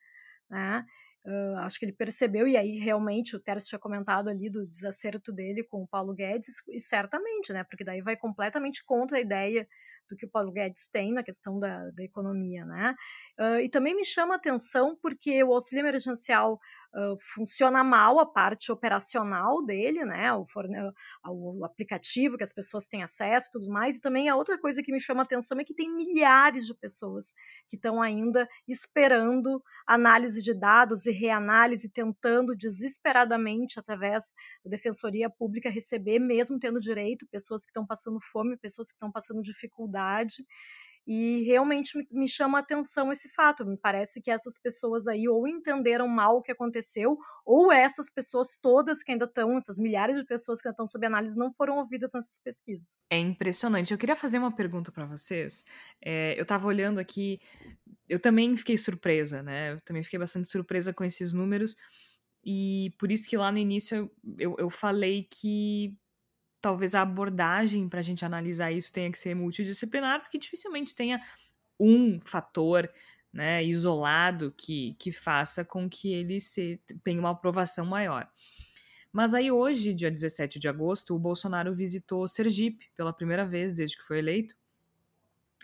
né? 0.50 0.86
Uh, 1.26 1.58
acho 1.60 1.78
que 1.80 1.86
ele 1.86 1.94
percebeu, 1.94 2.48
e 2.48 2.58
aí 2.58 2.78
realmente 2.80 3.36
o 3.36 3.40
Teres 3.40 3.68
tinha 3.68 3.80
comentado 3.80 4.30
ali 4.30 4.50
do 4.50 4.66
desacerto 4.68 5.32
dele 5.32 5.64
com 5.64 5.84
o 5.84 5.88
Paulo 5.88 6.14
Guedes, 6.14 6.56
e 6.70 6.80
certamente, 6.80 7.54
né? 7.54 7.64
Porque 7.64 7.84
daí 7.84 8.02
vai 8.02 8.18
completamente 8.18 8.84
contra 8.86 9.18
a 9.18 9.22
ideia 9.22 9.68
do 10.10 10.16
que 10.16 10.26
o 10.26 10.30
Paulo 10.30 10.52
Guedes 10.52 10.88
tem 10.90 11.14
na 11.14 11.24
questão 11.24 11.60
da, 11.60 11.90
da 11.92 12.04
economia, 12.04 12.66
né? 12.66 12.96
Uh, 13.40 13.60
e 13.60 13.70
também 13.70 13.96
me 13.96 14.06
chama 14.06 14.34
a 14.34 14.38
atenção 14.38 14.98
porque 15.02 15.44
o 15.44 15.54
auxílio 15.54 15.84
emergencial 15.84 16.60
uh, 16.94 17.18
funciona 17.34 17.84
mal 17.84 18.20
a 18.20 18.26
parte 18.26 18.72
operacional 18.72 19.64
dele, 19.64 20.04
né? 20.06 20.34
O, 20.34 20.46
o 21.26 21.66
aplicativo 21.66 22.38
que 22.38 22.44
as 22.44 22.54
pessoas 22.54 22.86
têm 22.86 23.04
acesso 23.04 23.48
e 23.48 23.52
tudo 23.52 23.70
mais. 23.70 23.98
E 23.98 24.02
também 24.02 24.30
a 24.30 24.36
outra 24.36 24.58
coisa 24.58 24.82
que 24.82 24.92
me 24.92 25.00
chama 25.00 25.22
atenção 25.22 25.60
é 25.60 25.64
que 25.64 25.74
tem 25.74 25.94
milhares 25.94 26.66
de 26.66 26.74
pessoas 26.74 27.34
que 27.68 27.76
estão 27.76 28.02
ainda 28.02 28.48
esperando 28.68 29.62
análise 29.88 30.42
de 30.42 30.54
dados 30.54 31.06
e 31.06 31.12
reanálise, 31.12 31.90
tentando 31.90 32.56
desesperadamente, 32.56 33.80
através 33.80 34.34
da 34.64 34.70
Defensoria 34.70 35.30
Pública, 35.30 35.70
receber, 35.70 36.20
mesmo 36.20 36.60
tendo 36.60 36.80
direito, 36.80 37.28
pessoas 37.32 37.64
que 37.64 37.70
estão 37.70 37.86
passando 37.86 38.20
fome, 38.32 38.58
pessoas 38.58 38.90
que 38.90 38.96
estão 38.96 39.12
passando 39.12 39.42
dificuldade. 39.42 39.99
E 41.12 41.42
realmente 41.44 41.98
me 42.12 42.28
chama 42.28 42.60
atenção 42.60 43.12
esse 43.12 43.30
fato. 43.30 43.66
Me 43.66 43.76
parece 43.76 44.22
que 44.22 44.30
essas 44.30 44.62
pessoas 44.62 45.08
aí 45.08 45.28
ou 45.28 45.48
entenderam 45.48 46.08
mal 46.08 46.38
o 46.38 46.42
que 46.42 46.52
aconteceu, 46.52 47.18
ou 47.44 47.72
essas 47.72 48.12
pessoas 48.12 48.60
todas 48.62 49.02
que 49.02 49.12
ainda 49.12 49.26
estão, 49.26 49.58
essas 49.58 49.80
milhares 49.80 50.16
de 50.18 50.24
pessoas 50.24 50.62
que 50.62 50.68
ainda 50.68 50.76
estão 50.76 50.86
sob 50.86 51.04
análise, 51.08 51.36
não 51.36 51.52
foram 51.54 51.78
ouvidas 51.78 52.12
nessas 52.14 52.38
pesquisas. 52.38 53.02
É 53.10 53.18
impressionante. 53.18 53.92
Eu 53.92 53.98
queria 53.98 54.16
fazer 54.16 54.38
uma 54.38 54.56
pergunta 54.56 54.92
para 54.92 55.08
vocês. 55.08 55.66
É, 56.00 56.38
eu 56.38 56.44
estava 56.44 56.68
olhando 56.68 57.00
aqui, 57.00 57.40
eu 58.08 58.20
também 58.20 58.56
fiquei 58.56 58.78
surpresa, 58.78 59.42
né? 59.42 59.72
Eu 59.74 59.82
também 59.82 60.04
fiquei 60.04 60.20
bastante 60.20 60.48
surpresa 60.48 60.94
com 60.94 61.04
esses 61.04 61.34
números. 61.34 61.76
E 62.46 62.94
por 63.00 63.12
isso 63.12 63.28
que 63.28 63.36
lá 63.36 63.52
no 63.52 63.58
início 63.58 63.98
eu, 63.98 64.12
eu, 64.38 64.56
eu 64.60 64.70
falei 64.70 65.28
que 65.30 65.98
talvez 66.62 66.96
a 66.96 67.02
abordagem 67.02 67.88
para 67.88 68.00
a 68.00 68.04
gente 68.04 68.26
analisar 68.26 68.72
isso 68.72 68.92
tenha 68.92 69.12
que 69.12 69.18
ser 69.18 69.36
multidisciplinar, 69.36 70.22
porque 70.22 70.38
dificilmente 70.38 70.96
tenha 70.96 71.22
um 71.80 72.20
fator 72.24 72.92
né, 73.32 73.64
isolado 73.64 74.54
que, 74.58 74.96
que 75.00 75.12
faça 75.12 75.64
com 75.64 75.90
que 75.90 76.12
ele 76.14 76.40
se, 76.40 76.82
tenha 77.04 77.20
uma 77.20 77.32
aprovação 77.32 77.86
maior. 77.86 78.30
Mas 79.12 79.34
aí 79.34 79.52
hoje, 79.52 79.94
dia 79.94 80.12
17 80.12 80.60
de 80.60 80.68
agosto, 80.68 81.16
o 81.16 81.20
Bolsonaro 81.20 81.74
visitou 81.74 82.28
Sergipe 82.28 82.92
pela 82.96 83.14
primeira 83.14 83.46
vez 83.46 83.74
desde 83.74 83.98
que 83.98 84.04
foi 84.04 84.20
eleito 84.20 84.56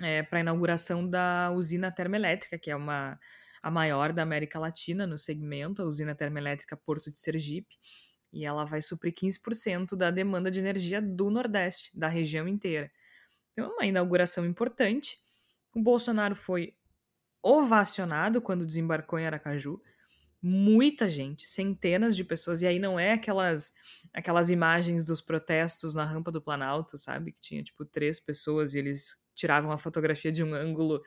é, 0.01 0.23
para 0.23 0.39
a 0.39 0.41
inauguração 0.41 1.07
da 1.07 1.51
usina 1.51 1.91
termoelétrica, 1.91 2.57
que 2.57 2.71
é 2.71 2.75
uma, 2.75 3.19
a 3.61 3.69
maior 3.69 4.13
da 4.13 4.23
América 4.23 4.59
Latina 4.59 5.05
no 5.05 5.17
segmento, 5.17 5.81
a 5.81 5.85
usina 5.85 6.15
termoelétrica 6.15 6.75
Porto 6.75 7.11
de 7.11 7.19
Sergipe 7.19 7.75
e 8.35 8.43
ela 8.43 8.65
vai 8.65 8.81
suprir 8.81 9.13
15% 9.13 9.95
da 9.95 10.11
demanda 10.11 10.51
de 10.51 10.59
energia 10.59 11.01
do 11.01 11.29
Nordeste, 11.29 11.97
da 11.97 12.09
região 12.09 12.45
inteira. 12.49 12.91
Então, 13.53 13.71
é 13.71 13.73
uma 13.73 13.85
inauguração 13.85 14.45
importante. 14.45 15.17
O 15.73 15.81
Bolsonaro 15.81 16.35
foi 16.35 16.75
ovacionado 17.41 18.41
quando 18.41 18.65
desembarcou 18.65 19.17
em 19.17 19.25
Aracaju. 19.25 19.81
Muita 20.41 21.09
gente, 21.09 21.47
centenas 21.47 22.13
de 22.13 22.25
pessoas, 22.25 22.61
e 22.61 22.67
aí 22.67 22.77
não 22.77 22.99
é 22.99 23.13
aquelas 23.13 23.73
aquelas 24.13 24.49
imagens 24.49 25.05
dos 25.05 25.21
protestos 25.21 25.95
na 25.95 26.03
rampa 26.03 26.29
do 26.29 26.41
Planalto, 26.41 26.97
sabe? 26.97 27.31
Que 27.31 27.39
tinha 27.39 27.63
tipo 27.63 27.85
três 27.85 28.19
pessoas 28.19 28.73
e 28.73 28.79
eles 28.79 29.15
tiravam 29.33 29.71
a 29.71 29.77
fotografia 29.77 30.31
de 30.31 30.43
um 30.43 30.53
ângulo 30.53 31.01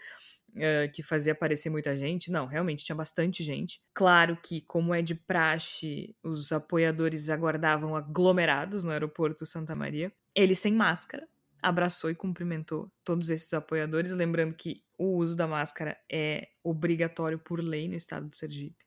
uh, 0.59 0.92
que 0.92 1.03
fazia 1.03 1.33
aparecer 1.33 1.71
muita 1.71 1.97
gente. 1.97 2.31
Não, 2.31 2.47
realmente 2.47 2.85
tinha 2.85 2.97
bastante 2.97 3.42
gente. 3.42 3.81
Claro 3.94 4.37
que, 4.42 4.61
como 4.62 4.94
é 4.94 5.03
de 5.03 5.14
praxe, 5.14 6.14
os 6.23 6.53
apoiadores 6.53 7.31
aguardavam 7.31 7.97
aglomerados 7.97 8.85
no 8.85 8.90
aeroporto 8.90 9.47
Santa 9.47 9.75
Maria. 9.75 10.12
Ele 10.35 10.55
sem 10.55 10.73
máscara, 10.73 11.27
abraçou 11.62 12.11
e 12.11 12.14
cumprimentou 12.14 12.90
todos 13.05 13.31
esses 13.31 13.53
apoiadores, 13.53 14.12
lembrando 14.12 14.55
que 14.55 14.83
o 14.97 15.16
uso 15.16 15.37
da 15.37 15.47
máscara 15.47 15.97
é 16.11 16.49
obrigatório 16.62 17.38
por 17.38 17.61
lei 17.61 17.88
no 17.88 17.94
estado 17.94 18.29
do 18.29 18.37
Sergipe. 18.37 18.85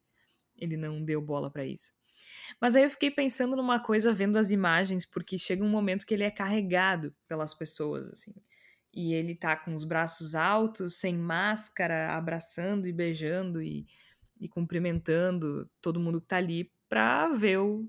ele 0.57 0.77
não 0.77 1.03
deu 1.03 1.19
bola 1.21 1.49
para 1.49 1.65
isso. 1.65 1.91
Mas 2.59 2.75
aí 2.75 2.83
eu 2.83 2.89
fiquei 2.89 3.09
pensando 3.09 3.55
numa 3.55 3.79
coisa 3.79 4.13
vendo 4.13 4.37
as 4.37 4.51
imagens, 4.51 5.05
porque 5.05 5.37
chega 5.37 5.63
um 5.63 5.69
momento 5.69 6.05
que 6.05 6.13
ele 6.13 6.23
é 6.23 6.29
carregado 6.29 7.13
pelas 7.27 7.53
pessoas, 7.53 8.09
assim. 8.09 8.33
E 8.93 9.13
ele 9.13 9.35
tá 9.35 9.55
com 9.55 9.73
os 9.73 9.83
braços 9.83 10.35
altos, 10.35 10.95
sem 10.95 11.17
máscara, 11.17 12.15
abraçando 12.15 12.87
e 12.87 12.91
beijando 12.91 13.61
e, 13.61 13.87
e 14.39 14.49
cumprimentando 14.49 15.69
todo 15.81 15.99
mundo 15.99 16.19
que 16.19 16.27
tá 16.27 16.37
ali 16.37 16.71
pra 16.89 17.29
ver 17.29 17.59
o, 17.59 17.87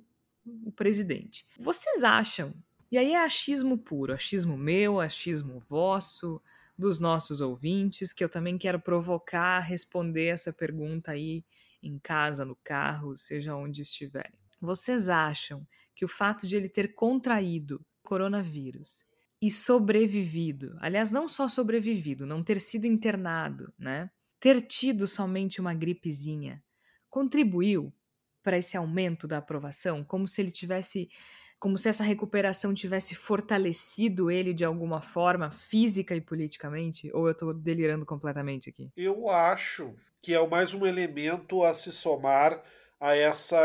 o 0.65 0.71
presidente. 0.71 1.45
Vocês 1.59 2.05
acham? 2.05 2.55
E 2.91 2.99
aí 2.99 3.13
é 3.13 3.25
achismo 3.25 3.79
puro, 3.79 4.13
achismo 4.13 4.57
meu, 4.57 5.01
achismo 5.01 5.59
vosso, 5.59 6.41
dos 6.77 6.99
nossos 6.99 7.41
ouvintes, 7.41 8.13
que 8.13 8.23
eu 8.23 8.29
também 8.29 8.59
quero 8.59 8.81
provocar 8.81 9.61
responder 9.61 10.27
essa 10.27 10.53
pergunta 10.53 11.13
aí 11.13 11.45
em 11.83 11.99
casa, 11.99 12.45
no 12.45 12.57
carro, 12.57 13.17
seja 13.17 13.57
onde 13.57 13.83
estiverem. 13.83 14.39
Vocês 14.61 15.09
acham 15.09 15.67
que 15.95 16.05
o 16.05 16.09
fato 16.09 16.47
de 16.47 16.57
ele 16.57 16.69
ter 16.69 16.95
contraído 16.95 17.85
coronavírus 18.03 19.05
e 19.43 19.51
sobrevivido, 19.51 20.77
aliás, 20.81 21.11
não 21.11 21.27
só 21.27 21.49
sobrevivido, 21.49 22.25
não 22.25 22.45
ter 22.45 22.61
sido 22.61 22.87
internado, 22.87 23.75
né? 23.77 24.09
Ter 24.39 24.61
tido 24.61 25.05
somente 25.05 25.61
uma 25.61 25.75
gripezinha, 25.75 26.63
contribuiu 27.11 27.93
para 28.41 28.57
esse 28.57 28.77
aumento 28.77 29.27
da 29.27 29.39
aprovação, 29.39 30.05
como 30.05 30.29
se 30.29 30.41
ele 30.41 30.53
tivesse 30.53 31.09
como 31.59 31.79
se 31.79 31.89
essa 31.89 32.03
recuperação 32.03 32.75
tivesse 32.75 33.15
fortalecido 33.15 34.33
ele 34.33 34.53
de 34.53 34.65
alguma 34.65 35.01
forma, 35.01 35.49
física 35.49 36.13
e 36.13 36.21
politicamente? 36.21 37.09
Ou 37.15 37.27
eu 37.27 37.33
estou 37.33 37.55
delirando 37.55 38.05
completamente 38.05 38.69
aqui? 38.69 38.91
Eu 38.97 39.29
acho 39.29 39.95
que 40.21 40.35
é 40.35 40.45
mais 40.49 40.75
um 40.75 40.85
elemento 40.85 41.63
a 41.63 41.73
se 41.73 41.93
somar 41.93 42.61
a 42.99 43.15
essa 43.15 43.57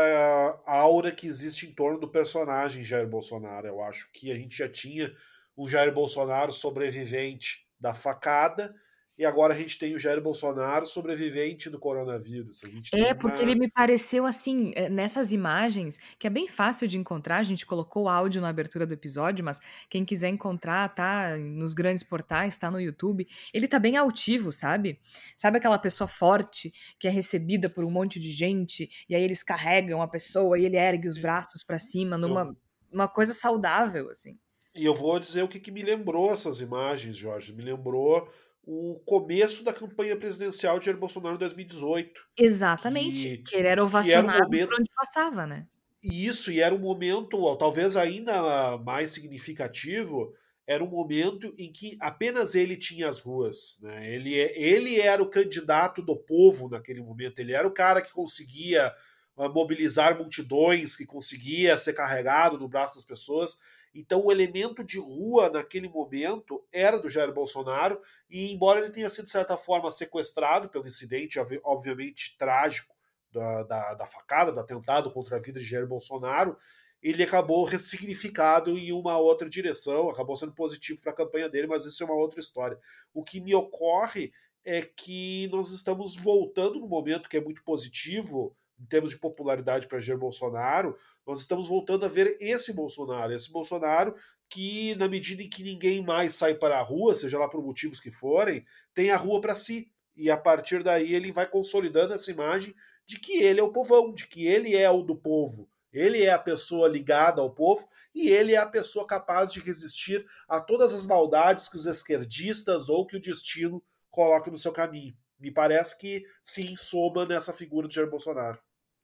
aura 0.64 1.10
que 1.10 1.26
existe 1.26 1.66
em 1.66 1.72
torno 1.72 1.98
do 1.98 2.08
personagem 2.08 2.84
Jair 2.84 3.08
Bolsonaro. 3.08 3.66
Eu 3.66 3.82
acho 3.82 4.08
que 4.12 4.30
a 4.30 4.36
gente 4.36 4.56
já 4.56 4.68
tinha 4.68 5.12
o 5.58 5.68
Jair 5.68 5.92
Bolsonaro 5.92 6.52
sobrevivente 6.52 7.66
da 7.80 7.92
facada 7.92 8.72
e 9.18 9.26
agora 9.26 9.52
a 9.52 9.56
gente 9.56 9.76
tem 9.76 9.92
o 9.96 9.98
Jair 9.98 10.22
Bolsonaro 10.22 10.86
sobrevivente 10.86 11.68
do 11.68 11.80
coronavírus. 11.80 12.60
é, 12.94 13.12
porque 13.12 13.42
ele 13.42 13.56
me 13.56 13.68
pareceu 13.68 14.24
assim, 14.24 14.70
eh, 14.76 14.88
nessas 14.88 15.32
imagens, 15.32 15.98
que 16.16 16.28
é 16.28 16.30
bem 16.30 16.46
fácil 16.46 16.86
de 16.86 16.96
encontrar, 16.96 17.38
a 17.38 17.42
gente 17.42 17.66
colocou 17.66 18.04
o 18.04 18.08
áudio 18.08 18.40
na 18.40 18.48
abertura 18.48 18.86
do 18.86 18.94
episódio, 18.94 19.44
mas 19.44 19.58
quem 19.90 20.04
quiser 20.04 20.28
encontrar, 20.28 20.94
tá 20.94 21.36
nos 21.36 21.74
grandes 21.74 22.04
portais, 22.04 22.56
tá 22.56 22.70
no 22.70 22.80
YouTube. 22.80 23.26
Ele 23.52 23.66
tá 23.66 23.80
bem 23.80 23.96
altivo, 23.96 24.52
sabe? 24.52 25.00
Sabe 25.36 25.58
aquela 25.58 25.78
pessoa 25.78 26.06
forte 26.06 26.72
que 26.96 27.08
é 27.08 27.10
recebida 27.10 27.68
por 27.68 27.84
um 27.84 27.90
monte 27.90 28.20
de 28.20 28.30
gente, 28.30 28.88
e 29.08 29.16
aí 29.16 29.22
eles 29.24 29.42
carregam 29.42 30.00
a 30.00 30.06
pessoa 30.06 30.56
e 30.56 30.64
ele 30.64 30.76
ergue 30.76 31.08
os 31.08 31.18
braços 31.18 31.64
para 31.64 31.80
cima 31.80 32.16
numa 32.16 32.56
uma 32.90 33.08
coisa 33.08 33.34
saudável, 33.34 34.08
assim. 34.10 34.38
E 34.74 34.84
eu 34.84 34.94
vou 34.94 35.18
dizer 35.18 35.42
o 35.42 35.48
que, 35.48 35.58
que 35.58 35.70
me 35.70 35.82
lembrou 35.82 36.32
essas 36.32 36.60
imagens, 36.60 37.16
Jorge. 37.16 37.52
Me 37.52 37.62
lembrou 37.62 38.28
o 38.62 39.00
começo 39.06 39.64
da 39.64 39.72
campanha 39.72 40.16
presidencial 40.16 40.78
de 40.78 40.86
Jair 40.86 40.98
Bolsonaro 40.98 41.36
em 41.36 41.38
2018. 41.38 42.20
Exatamente. 42.36 43.22
Que, 43.22 43.38
que 43.38 43.56
ele 43.56 43.68
era 43.68 43.82
ovacionado 43.82 44.30
era 44.30 44.40
um 44.40 44.44
momento, 44.44 44.68
por 44.68 44.80
onde 44.80 44.90
passava, 44.94 45.46
né? 45.46 45.66
E 46.02 46.26
isso, 46.26 46.52
e 46.52 46.60
era 46.60 46.74
um 46.74 46.78
momento, 46.78 47.56
talvez 47.56 47.96
ainda 47.96 48.76
mais 48.78 49.10
significativo, 49.10 50.32
era 50.66 50.84
um 50.84 50.88
momento 50.88 51.54
em 51.56 51.72
que 51.72 51.96
apenas 51.98 52.54
ele 52.54 52.76
tinha 52.76 53.08
as 53.08 53.20
ruas. 53.20 53.78
Né? 53.80 54.14
Ele, 54.14 54.38
é, 54.38 54.62
ele 54.62 55.00
era 55.00 55.22
o 55.22 55.30
candidato 55.30 56.02
do 56.02 56.14
povo 56.14 56.68
naquele 56.68 57.00
momento, 57.00 57.38
ele 57.38 57.54
era 57.54 57.66
o 57.66 57.72
cara 57.72 58.02
que 58.02 58.12
conseguia 58.12 58.92
ah, 59.38 59.48
mobilizar 59.48 60.18
multidões, 60.18 60.94
que 60.94 61.06
conseguia 61.06 61.78
ser 61.78 61.94
carregado 61.94 62.58
no 62.58 62.68
braço 62.68 62.96
das 62.96 63.04
pessoas. 63.04 63.58
Então, 63.98 64.24
o 64.24 64.30
elemento 64.30 64.84
de 64.84 64.96
rua 64.96 65.50
naquele 65.50 65.88
momento 65.88 66.64
era 66.72 67.00
do 67.00 67.08
Jair 67.08 67.32
Bolsonaro, 67.32 68.00
e 68.30 68.52
embora 68.52 68.78
ele 68.78 68.92
tenha 68.92 69.10
sido, 69.10 69.24
de 69.24 69.32
certa 69.32 69.56
forma, 69.56 69.90
sequestrado 69.90 70.68
pelo 70.68 70.86
incidente, 70.86 71.36
obviamente 71.64 72.36
trágico, 72.38 72.94
da, 73.32 73.64
da, 73.64 73.94
da 73.94 74.06
facada, 74.06 74.52
do 74.52 74.60
atentado 74.60 75.10
contra 75.10 75.36
a 75.36 75.40
vida 75.40 75.58
de 75.58 75.66
Jair 75.66 75.86
Bolsonaro, 75.86 76.56
ele 77.02 77.24
acabou 77.24 77.64
ressignificado 77.64 78.78
em 78.78 78.92
uma 78.92 79.18
outra 79.18 79.48
direção, 79.48 80.08
acabou 80.08 80.36
sendo 80.36 80.52
positivo 80.52 81.02
para 81.02 81.10
a 81.10 81.16
campanha 81.16 81.48
dele, 81.48 81.66
mas 81.66 81.84
isso 81.84 82.00
é 82.00 82.06
uma 82.06 82.14
outra 82.14 82.38
história. 82.38 82.78
O 83.12 83.24
que 83.24 83.40
me 83.40 83.52
ocorre 83.52 84.32
é 84.64 84.82
que 84.82 85.48
nós 85.48 85.72
estamos 85.72 86.14
voltando 86.14 86.78
num 86.78 86.88
momento 86.88 87.28
que 87.28 87.36
é 87.36 87.40
muito 87.40 87.64
positivo 87.64 88.56
em 88.80 88.86
termos 88.86 89.10
de 89.10 89.18
popularidade 89.18 89.86
para 89.86 90.00
Jair 90.00 90.18
Bolsonaro, 90.18 90.96
nós 91.26 91.40
estamos 91.40 91.68
voltando 91.68 92.04
a 92.04 92.08
ver 92.08 92.36
esse 92.40 92.72
Bolsonaro, 92.72 93.32
esse 93.32 93.50
Bolsonaro 93.50 94.14
que, 94.48 94.94
na 94.94 95.08
medida 95.08 95.42
em 95.42 95.48
que 95.48 95.62
ninguém 95.62 96.02
mais 96.02 96.34
sai 96.34 96.54
para 96.54 96.78
a 96.78 96.82
rua, 96.82 97.14
seja 97.14 97.38
lá 97.38 97.48
por 97.48 97.62
motivos 97.62 98.00
que 98.00 98.10
forem, 98.10 98.64
tem 98.94 99.10
a 99.10 99.16
rua 99.16 99.40
para 99.40 99.54
si. 99.54 99.90
E 100.16 100.30
a 100.30 100.36
partir 100.36 100.82
daí 100.82 101.14
ele 101.14 101.30
vai 101.30 101.48
consolidando 101.48 102.14
essa 102.14 102.30
imagem 102.30 102.74
de 103.06 103.18
que 103.18 103.42
ele 103.42 103.60
é 103.60 103.62
o 103.62 103.72
povão, 103.72 104.12
de 104.12 104.26
que 104.26 104.46
ele 104.46 104.74
é 104.74 104.90
o 104.90 105.02
do 105.02 105.14
povo. 105.14 105.68
Ele 105.92 106.22
é 106.22 106.30
a 106.30 106.38
pessoa 106.38 106.88
ligada 106.88 107.40
ao 107.40 107.54
povo 107.54 107.88
e 108.14 108.28
ele 108.28 108.54
é 108.54 108.58
a 108.58 108.66
pessoa 108.66 109.06
capaz 109.06 109.52
de 109.52 109.60
resistir 109.60 110.24
a 110.48 110.60
todas 110.60 110.92
as 110.92 111.06
maldades 111.06 111.68
que 111.68 111.76
os 111.76 111.86
esquerdistas 111.86 112.88
ou 112.88 113.06
que 113.06 113.16
o 113.16 113.20
destino 113.20 113.82
coloque 114.10 114.50
no 114.50 114.58
seu 114.58 114.72
caminho. 114.72 115.16
Me 115.38 115.50
parece 115.50 115.96
que 115.96 116.24
sim, 116.42 116.76
soma 116.76 117.24
nessa 117.24 117.52
figura 117.52 117.88
de 117.88 117.94
Jair 117.94 118.10
Bolsonaro. 118.10 118.58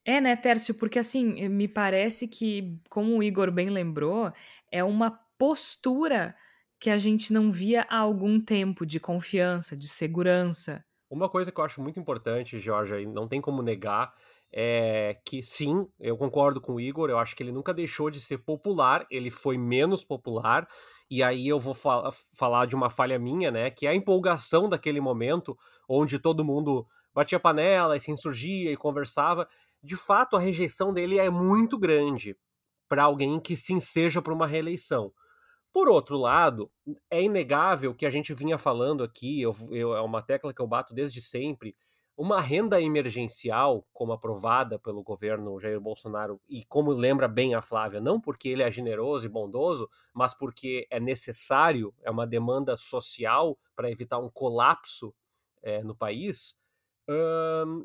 É, 0.05 0.21
né, 0.21 0.37
Tércio? 0.37 0.75
Porque 0.75 0.99
assim, 0.99 1.49
me 1.49 1.67
parece 1.67 2.29
que, 2.29 2.79
como 2.91 3.17
o 3.17 3.23
Igor 3.23 3.51
bem 3.51 3.71
lembrou, 3.71 4.31
é 4.71 4.85
uma 4.85 5.19
postura 5.39 6.35
que 6.79 6.91
a 6.91 6.99
gente 6.99 7.33
não 7.33 7.51
via 7.51 7.87
há 7.89 7.99
algum 7.99 8.39
tempo 8.39 8.85
de 8.85 9.01
confiança, 9.01 9.75
de 9.75 9.89
segurança. 9.89 10.85
Uma 11.11 11.29
coisa 11.29 11.51
que 11.51 11.59
eu 11.59 11.65
acho 11.65 11.81
muito 11.81 11.99
importante, 11.99 12.61
Jorge, 12.61 12.95
e 13.03 13.07
não 13.07 13.27
tem 13.27 13.41
como 13.41 13.63
negar, 13.63 14.13
é 14.53 15.19
que 15.25 15.43
sim, 15.43 15.87
eu 15.99 16.17
concordo 16.17 16.61
com 16.61 16.75
o 16.75 16.81
Igor, 16.81 17.09
eu 17.09 17.19
acho 17.19 17.35
que 17.35 17.43
ele 17.43 17.53
nunca 17.53 17.73
deixou 17.73 18.11
de 18.11 18.21
ser 18.21 18.39
popular, 18.39 19.07
ele 19.11 19.31
foi 19.31 19.57
menos 19.57 20.05
popular, 20.05 20.69
e 21.11 21.23
aí 21.23 21.49
eu 21.49 21.59
vou 21.59 21.75
fal 21.75 22.13
falar 22.37 22.67
de 22.67 22.75
uma 22.75 22.91
falha 22.91 23.19
minha, 23.19 23.51
né, 23.51 23.71
que 23.71 23.87
é 23.87 23.91
a 23.91 23.95
empolgação 23.95 24.69
daquele 24.69 25.01
momento, 25.01 25.57
onde 25.89 26.19
todo 26.19 26.45
mundo 26.45 26.87
batia 27.13 27.41
panela 27.41 27.97
e 27.97 28.01
se 28.01 28.11
insurgia 28.11 28.71
e 28.71 28.77
conversava, 28.77 29.49
de 29.85 29.97
fato 29.97 30.37
a 30.37 30.41
rejeição 30.41 30.93
dele 30.93 31.19
é 31.19 31.29
muito 31.29 31.79
grande 31.79 32.37
para 32.89 33.05
alguém 33.05 33.39
que 33.39 33.57
se 33.57 33.73
enseja 33.73 34.23
para 34.23 34.33
uma 34.33 34.47
reeleição. 34.47 35.13
Por 35.73 35.89
outro 35.89 36.17
lado, 36.17 36.71
é 37.11 37.23
inegável 37.23 37.95
que 37.95 38.07
a 38.07 38.11
gente 38.11 38.33
vinha 38.33 38.57
falando 38.57 39.03
aqui, 39.03 39.43
eu, 39.43 39.55
eu, 39.71 39.95
é 39.95 40.01
uma 40.01 40.23
tecla 40.23 40.55
que 40.55 40.63
eu 40.63 40.67
bato 40.67 40.95
desde 40.95 41.21
sempre, 41.21 41.77
uma 42.17 42.41
renda 42.41 42.81
emergencial, 42.81 43.85
como 43.93 44.13
aprovada 44.13 44.79
pelo 44.79 45.03
governo 45.03 45.59
Jair 45.61 45.81
Bolsonaro, 45.81 46.41
e 46.49 46.65
como 46.65 46.93
lembra 46.93 47.27
bem 47.27 47.55
a 47.55 47.61
Flávia, 47.61 48.01
não 48.01 48.21
porque 48.21 48.49
ele 48.49 48.63
é 48.63 48.71
generoso 48.71 49.27
e 49.27 49.29
bondoso, 49.29 49.91
mas 50.15 50.33
porque 50.33 50.87
é 50.91 51.01
necessário, 51.01 51.93
é 52.03 52.11
uma 52.11 52.27
demanda 52.27 52.77
social 52.77 53.59
para 53.75 53.91
evitar 53.91 54.21
um 54.21 54.31
colapso 54.31 55.13
é, 55.61 55.83
no 55.83 55.95
país, 55.95 56.57
hum, 57.09 57.85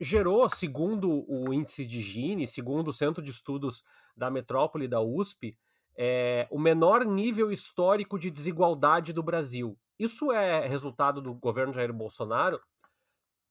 gerou, 0.00 0.48
segundo 0.48 1.24
o 1.28 1.52
índice 1.52 1.86
de 1.86 2.00
Gini, 2.00 2.46
segundo 2.46 2.88
o 2.88 2.92
Centro 2.92 3.22
de 3.22 3.30
Estudos 3.30 3.84
da 4.16 4.30
Metrópole 4.30 4.86
da 4.86 5.00
USP, 5.00 5.56
é, 5.96 6.46
o 6.50 6.58
menor 6.58 7.04
nível 7.04 7.50
histórico 7.50 8.18
de 8.18 8.30
desigualdade 8.30 9.12
do 9.12 9.22
Brasil. 9.22 9.78
Isso 9.98 10.30
é 10.30 10.66
resultado 10.66 11.22
do 11.22 11.34
governo 11.34 11.72
Jair 11.72 11.92
Bolsonaro? 11.92 12.60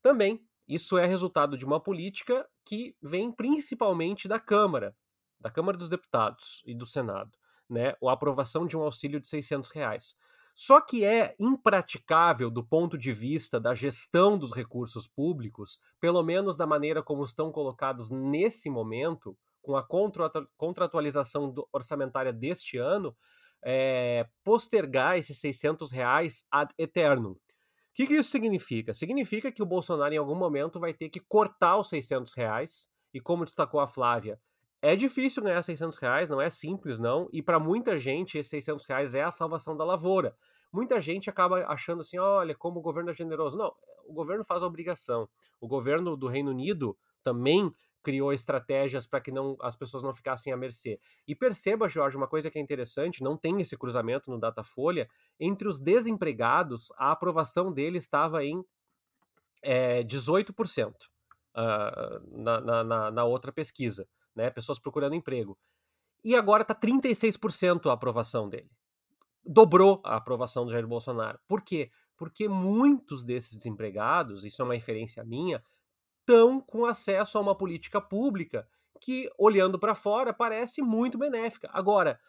Também. 0.02 0.46
Isso 0.68 0.98
é 0.98 1.06
resultado 1.06 1.58
de 1.58 1.66
uma 1.66 1.80
política 1.80 2.48
que 2.64 2.96
vem 3.02 3.32
principalmente 3.32 4.28
da 4.28 4.40
Câmara, 4.40 4.96
da 5.40 5.50
Câmara 5.52 5.78
dos 5.78 5.90
Deputados 5.90 6.64
e 6.66 6.74
do 6.74 6.86
Senado, 6.86 7.32
né? 7.70 7.96
A 8.04 8.12
aprovação 8.12 8.66
de 8.66 8.76
um 8.76 8.82
auxílio 8.82 9.20
de 9.20 9.28
600 9.28 9.70
reais. 9.70 10.16
Só 10.56 10.80
que 10.80 11.04
é 11.04 11.36
impraticável 11.38 12.50
do 12.50 12.66
ponto 12.66 12.98
de 12.98 13.12
vista 13.12 13.60
da 13.60 13.76
gestão 13.76 14.38
dos 14.38 14.54
recursos 14.54 15.06
públicos, 15.06 15.82
pelo 16.00 16.24
menos 16.24 16.56
da 16.56 16.66
maneira 16.66 17.04
como 17.04 17.26
estão 17.26 17.52
colocados 17.52 18.10
nesse 18.10 18.70
momento, 18.70 19.38
com 19.62 19.76
a 19.76 19.86
contratualização 20.56 21.54
orçamentária 21.74 22.32
deste 22.32 22.78
ano, 22.78 23.14
é, 23.62 24.26
postergar 24.46 25.18
esses 25.18 25.38
600 25.40 25.92
reais 25.92 26.48
ad 26.50 26.74
eternum. 26.78 27.32
O 27.32 27.40
que, 27.94 28.08
que, 28.08 28.14
isso 28.14 28.30
significa? 28.30 28.94
Significa 28.94 29.52
que 29.52 29.62
o 29.62 29.66
Bolsonaro 29.66 30.14
em 30.14 30.18
algum 30.18 30.36
momento 30.36 30.80
vai 30.80 30.94
ter 30.94 31.10
que 31.10 31.20
cortar 31.20 31.78
os 31.78 31.90
600 31.90 32.34
reais, 32.34 32.88
e 33.14 33.20
como 33.20 33.44
destacou 33.44 33.82
a 33.82 33.88
Flávia, 33.88 34.40
é 34.86 34.96
difícil 34.96 35.42
ganhar 35.42 35.64
600 35.64 35.98
reais, 35.98 36.30
não 36.30 36.40
é 36.40 36.48
simples, 36.48 37.00
não. 37.00 37.28
E 37.34 37.42
para 37.42 37.60
muita 37.60 37.98
gente, 37.98 38.38
esses 38.38 38.52
600 38.52 38.86
reais 38.86 39.16
é 39.16 39.24
a 39.24 39.32
salvação 39.32 39.76
da 39.76 39.84
lavoura. 39.84 40.36
Muita 40.72 41.02
gente 41.02 41.28
acaba 41.28 41.66
achando 41.66 42.02
assim: 42.02 42.20
olha, 42.20 42.54
como 42.54 42.80
o 42.80 42.84
governo 42.84 43.10
é 43.10 43.14
generoso. 43.14 43.58
Não, 43.58 43.74
o 44.06 44.14
governo 44.14 44.44
faz 44.44 44.62
a 44.62 44.68
obrigação. 44.68 45.28
O 45.60 45.68
governo 45.68 46.16
do 46.16 46.28
Reino 46.28 46.52
Unido 46.52 46.96
também 47.24 47.74
criou 48.04 48.32
estratégias 48.32 49.08
para 49.08 49.20
que 49.20 49.32
não, 49.32 49.58
as 49.60 49.76
pessoas 49.76 50.04
não 50.04 50.14
ficassem 50.14 50.54
à 50.54 50.58
mercê. 50.58 51.00
E 51.28 51.34
perceba, 51.34 51.90
Jorge, 51.90 52.16
uma 52.16 52.28
coisa 52.28 52.52
que 52.52 52.60
é 52.60 52.62
interessante, 52.62 53.24
não 53.24 53.36
tem 53.36 53.60
esse 53.60 53.76
cruzamento 53.76 54.30
no 54.30 54.40
Datafolha, 54.40 55.10
entre 55.40 55.68
os 55.68 55.80
desempregados, 55.80 56.94
a 56.98 57.12
aprovação 57.12 57.74
dele 57.74 57.98
estava 57.98 58.46
em 58.46 58.64
é, 59.64 60.04
18% 60.04 60.94
uh, 61.56 62.40
na, 62.40 62.84
na, 62.84 63.12
na 63.12 63.24
outra 63.26 63.52
pesquisa, 63.52 64.08
né? 64.36 64.50
Pessoas 64.50 64.80
procurando 64.80 65.16
emprego. 65.16 65.58
E 66.24 66.36
agora 66.36 66.64
está 66.64 66.74
36% 66.74 67.90
a 67.90 67.94
aprovação 67.94 68.50
dele. 68.50 68.70
Dobrou 69.46 70.02
a 70.04 70.16
aprovação 70.16 70.66
do 70.66 70.72
Jair 70.72 70.88
Bolsonaro. 70.88 71.40
Por 71.48 71.62
quê? 71.62 71.92
Porque 72.18 72.48
muitos 72.48 73.24
desses 73.24 73.56
desempregados, 73.56 74.44
isso 74.44 74.62
é 74.62 74.66
uma 74.66 74.74
referência 74.74 75.24
minha, 75.24 75.64
estão 76.20 76.60
com 76.60 76.86
acesso 76.86 77.38
a 77.38 77.42
uma 77.42 77.56
política 77.56 78.02
pública 78.02 78.68
que, 79.00 79.30
olhando 79.38 79.78
para 79.78 79.94
fora, 79.94 80.34
parece 80.34 80.82
muito 80.82 81.18
benéfica. 81.18 81.70
Agora, 81.72 82.20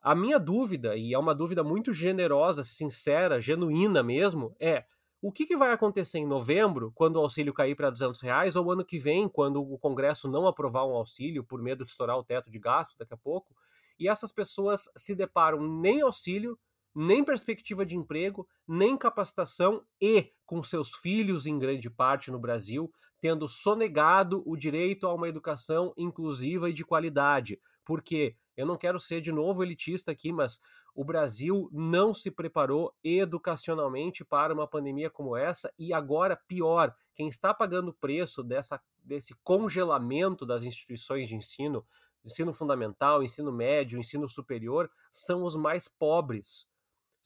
a 0.00 0.14
minha 0.14 0.38
dúvida, 0.38 0.96
e 0.96 1.12
é 1.12 1.18
uma 1.18 1.34
dúvida 1.34 1.62
muito 1.62 1.92
generosa, 1.92 2.64
sincera, 2.64 3.40
genuína 3.40 4.02
mesmo, 4.02 4.54
é 4.58 4.84
o 5.26 5.32
que, 5.32 5.46
que 5.46 5.56
vai 5.56 5.72
acontecer 5.72 6.18
em 6.18 6.26
novembro, 6.26 6.92
quando 6.94 7.16
o 7.16 7.20
auxílio 7.20 7.54
cair 7.54 7.74
para 7.74 7.88
200 7.88 8.20
reais, 8.20 8.56
ou 8.56 8.70
ano 8.70 8.84
que 8.84 8.98
vem, 8.98 9.26
quando 9.26 9.58
o 9.62 9.78
Congresso 9.78 10.28
não 10.28 10.46
aprovar 10.46 10.84
um 10.84 10.94
auxílio 10.94 11.42
por 11.42 11.62
medo 11.62 11.82
de 11.82 11.88
estourar 11.88 12.18
o 12.18 12.22
teto 12.22 12.50
de 12.50 12.58
gastos 12.58 12.98
daqui 12.98 13.14
a 13.14 13.16
pouco, 13.16 13.56
e 13.98 14.06
essas 14.06 14.30
pessoas 14.30 14.86
se 14.94 15.14
deparam 15.14 15.66
nem 15.66 16.02
auxílio, 16.02 16.58
nem 16.94 17.24
perspectiva 17.24 17.86
de 17.86 17.96
emprego, 17.96 18.46
nem 18.68 18.98
capacitação 18.98 19.82
e 19.98 20.30
com 20.44 20.62
seus 20.62 20.94
filhos, 20.94 21.46
em 21.46 21.58
grande 21.58 21.88
parte 21.88 22.30
no 22.30 22.38
Brasil, 22.38 22.92
tendo 23.18 23.48
sonegado 23.48 24.42
o 24.44 24.54
direito 24.54 25.06
a 25.06 25.14
uma 25.14 25.26
educação 25.26 25.94
inclusiva 25.96 26.68
e 26.68 26.74
de 26.74 26.84
qualidade. 26.84 27.58
Porque 27.82 28.36
eu 28.54 28.66
não 28.66 28.76
quero 28.76 29.00
ser 29.00 29.22
de 29.22 29.32
novo 29.32 29.62
elitista 29.62 30.12
aqui, 30.12 30.30
mas 30.30 30.60
o 30.94 31.04
Brasil 31.04 31.68
não 31.72 32.14
se 32.14 32.30
preparou 32.30 32.94
educacionalmente 33.02 34.24
para 34.24 34.54
uma 34.54 34.68
pandemia 34.68 35.10
como 35.10 35.36
essa 35.36 35.72
e 35.78 35.92
agora 35.92 36.36
pior, 36.48 36.94
quem 37.14 37.28
está 37.28 37.52
pagando 37.52 37.88
o 37.88 37.94
preço 37.94 38.42
dessa, 38.42 38.80
desse 39.02 39.34
congelamento 39.42 40.46
das 40.46 40.62
instituições 40.62 41.28
de 41.28 41.34
ensino, 41.34 41.84
ensino 42.24 42.52
fundamental, 42.52 43.22
ensino 43.22 43.52
médio, 43.52 43.98
ensino 43.98 44.28
superior, 44.28 44.90
são 45.10 45.44
os 45.44 45.56
mais 45.56 45.88
pobres 45.88 46.72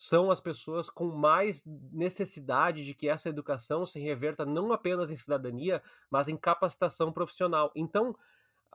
são 0.01 0.31
as 0.31 0.41
pessoas 0.41 0.89
com 0.89 1.07
mais 1.07 1.65
necessidade 1.67 2.85
de 2.85 2.95
que 2.95 3.09
essa 3.09 3.29
educação 3.29 3.85
se 3.85 3.99
reverta 3.99 4.47
não 4.47 4.73
apenas 4.73 5.11
em 5.11 5.17
cidadania, 5.17 5.83
mas 6.09 6.29
em 6.29 6.37
capacitação 6.37 7.13
profissional. 7.13 7.73
Então, 7.75 8.11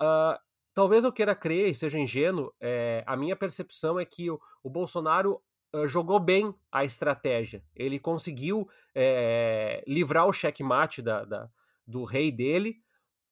uh, 0.02 0.38
talvez 0.74 1.04
eu 1.04 1.12
queira 1.12 1.36
crer 1.36 1.70
e 1.70 1.76
seja 1.76 2.00
ingênuo, 2.00 2.54
é, 2.60 3.04
a 3.06 3.16
minha 3.16 3.36
percepção 3.36 4.00
é 4.00 4.06
que 4.06 4.30
o, 4.30 4.40
o 4.64 4.70
Bolsonaro 4.70 5.42
jogou 5.88 6.20
bem 6.20 6.54
a 6.72 6.86
estratégia. 6.86 7.64
Ele 7.76 7.98
conseguiu 7.98 8.70
é, 8.94 9.84
livrar 9.88 10.28
o 10.28 10.34
checkmate 10.34 11.02
da, 11.02 11.26
da, 11.26 11.50
do 11.86 12.04
rei 12.04 12.32
dele 12.32 12.78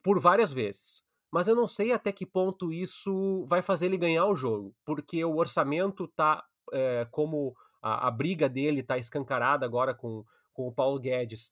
por 0.01 0.19
várias 0.19 0.51
vezes. 0.51 1.05
Mas 1.31 1.47
eu 1.47 1.55
não 1.55 1.67
sei 1.67 1.91
até 1.91 2.11
que 2.11 2.25
ponto 2.25 2.73
isso 2.73 3.45
vai 3.45 3.61
fazer 3.61 3.85
ele 3.85 3.97
ganhar 3.97 4.25
o 4.25 4.35
jogo, 4.35 4.75
porque 4.83 5.23
o 5.23 5.37
orçamento 5.37 6.05
está 6.05 6.43
é, 6.73 7.07
como 7.11 7.55
a, 7.81 8.07
a 8.07 8.11
briga 8.11 8.49
dele 8.49 8.81
está 8.81 8.97
escancarada 8.97 9.65
agora 9.65 9.93
com, 9.93 10.25
com 10.61 10.67
o 10.67 10.71
Paulo 10.71 10.99
Guedes, 10.99 11.51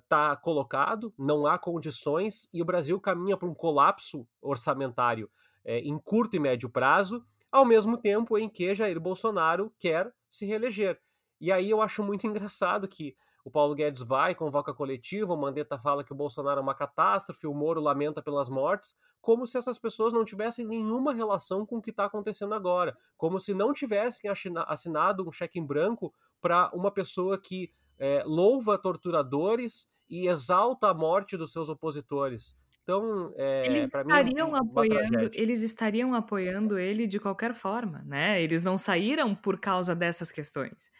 está 0.00 0.32
uh, 0.32 0.40
colocado, 0.40 1.12
não 1.18 1.46
há 1.46 1.58
condições 1.58 2.48
e 2.54 2.62
o 2.62 2.64
Brasil 2.64 3.00
caminha 3.00 3.36
para 3.36 3.48
um 3.48 3.54
colapso 3.54 4.26
orçamentário 4.40 5.28
é, 5.64 5.80
em 5.80 5.98
curto 5.98 6.36
e 6.36 6.38
médio 6.38 6.70
prazo, 6.70 7.24
ao 7.50 7.64
mesmo 7.64 7.98
tempo 7.98 8.38
em 8.38 8.48
que 8.48 8.72
Jair 8.74 9.00
Bolsonaro 9.00 9.72
quer 9.78 10.12
se 10.30 10.46
reeleger. 10.46 11.00
E 11.40 11.50
aí 11.50 11.68
eu 11.68 11.82
acho 11.82 12.04
muito 12.04 12.24
engraçado 12.28 12.86
que 12.86 13.16
o 13.44 13.50
Paulo 13.50 13.74
Guedes 13.74 14.02
vai, 14.02 14.34
convoca 14.34 14.72
coletiva, 14.72 15.34
o 15.34 15.36
Mandetta 15.36 15.78
fala 15.78 16.04
que 16.04 16.12
o 16.12 16.16
Bolsonaro 16.16 16.60
é 16.60 16.62
uma 16.62 16.74
catástrofe, 16.74 17.46
o 17.46 17.54
Moro 17.54 17.80
lamenta 17.80 18.22
pelas 18.22 18.48
mortes, 18.48 18.96
como 19.20 19.46
se 19.46 19.58
essas 19.58 19.78
pessoas 19.78 20.12
não 20.12 20.24
tivessem 20.24 20.64
nenhuma 20.64 21.12
relação 21.12 21.66
com 21.66 21.78
o 21.78 21.82
que 21.82 21.90
está 21.90 22.04
acontecendo 22.04 22.54
agora, 22.54 22.96
como 23.16 23.40
se 23.40 23.52
não 23.52 23.72
tivessem 23.72 24.30
assinado 24.68 25.26
um 25.26 25.32
cheque 25.32 25.58
em 25.58 25.66
branco 25.66 26.14
para 26.40 26.70
uma 26.72 26.92
pessoa 26.92 27.36
que 27.36 27.72
é, 27.98 28.22
louva 28.24 28.78
torturadores 28.78 29.88
e 30.08 30.28
exalta 30.28 30.90
a 30.90 30.94
morte 30.94 31.36
dos 31.36 31.52
seus 31.52 31.68
opositores. 31.68 32.56
Então, 32.82 33.32
é, 33.36 33.66
eles 33.66 33.86
estariam 33.86 34.52
mim, 34.52 34.58
apoiando, 34.58 35.30
eles 35.34 35.62
estariam 35.62 36.14
apoiando 36.14 36.78
ele 36.78 37.06
de 37.08 37.18
qualquer 37.18 37.52
forma, 37.52 38.04
né? 38.06 38.40
Eles 38.40 38.62
não 38.62 38.78
saíram 38.78 39.34
por 39.34 39.58
causa 39.58 39.94
dessas 39.94 40.30
questões. 40.30 40.90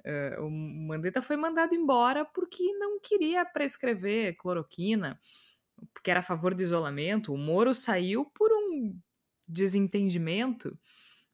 Uh, 0.00 0.46
o 0.46 0.50
Mandetta 0.50 1.20
foi 1.20 1.36
mandado 1.36 1.74
embora 1.74 2.24
porque 2.24 2.62
não 2.78 2.98
queria 2.98 3.44
prescrever 3.44 4.36
cloroquina, 4.38 5.20
porque 5.92 6.10
era 6.10 6.20
a 6.20 6.22
favor 6.22 6.54
do 6.54 6.62
isolamento. 6.62 7.34
O 7.34 7.36
Moro 7.36 7.74
saiu 7.74 8.24
por 8.24 8.50
um 8.50 8.98
desentendimento, 9.46 10.78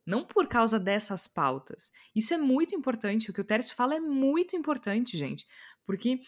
não 0.06 0.24
por 0.24 0.46
causa 0.48 0.78
dessas 0.78 1.26
pautas. 1.26 1.90
Isso 2.14 2.34
é 2.34 2.36
muito 2.36 2.74
importante. 2.74 3.30
O 3.30 3.32
que 3.32 3.40
o 3.40 3.44
Tércio 3.44 3.74
fala 3.74 3.94
é 3.94 4.00
muito 4.00 4.56
importante, 4.56 5.16
gente, 5.16 5.46
porque 5.86 6.20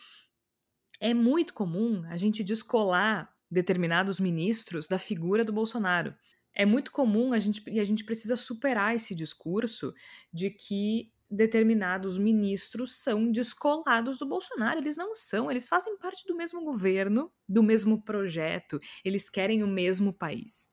é 1.01 1.13
muito 1.13 1.53
comum 1.53 2.05
a 2.09 2.17
gente 2.17 2.43
descolar 2.43 3.33
determinados 3.51 4.19
ministros 4.19 4.87
da 4.87 4.99
figura 4.99 5.45
do 5.45 5.53
Bolsonaro. 5.53 6.15
É 6.55 6.65
muito 6.65 6.91
comum 6.91 7.33
a 7.33 7.39
gente, 7.39 7.63
e 7.69 7.79
a 7.79 7.85
gente 7.85 8.05
precisa 8.05 8.35
superar 8.35 8.95
esse 8.95 9.15
discurso 9.15 9.93
de 10.33 10.51
que 10.51 11.13
determinados 11.31 12.19
ministros 12.19 13.03
são 13.03 13.31
descolados 13.31 14.19
do 14.19 14.27
Bolsonaro. 14.27 14.81
Eles 14.81 14.97
não 14.97 15.15
são, 15.15 15.51
eles 15.51 15.69
fazem 15.69 15.99
parte 15.99 16.27
do 16.27 16.37
mesmo 16.37 16.65
governo, 16.65 17.31
do 17.49 17.63
mesmo 17.63 18.03
projeto, 18.03 18.79
eles 19.05 19.29
querem 19.29 19.63
o 19.63 19.69
mesmo 19.69 20.13
país. 20.13 20.69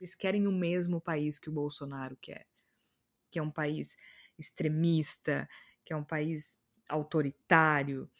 Eles 0.00 0.14
querem 0.14 0.46
o 0.46 0.52
mesmo 0.52 1.00
país 1.00 1.38
que 1.38 1.48
o 1.48 1.52
Bolsonaro 1.52 2.16
quer, 2.16 2.46
que 3.30 3.38
é 3.38 3.42
um 3.42 3.50
país 3.50 3.96
extremista, 4.38 5.48
que 5.84 5.92
é 5.92 5.96
um 5.96 6.04
país 6.04 6.62
autoritário, 6.88 8.10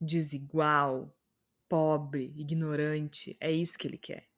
desigual, 0.00 1.16
pobre, 1.68 2.32
ignorante. 2.36 3.36
É 3.40 3.50
isso 3.50 3.78
que 3.78 3.88
ele 3.88 3.98
quer. 3.98 4.28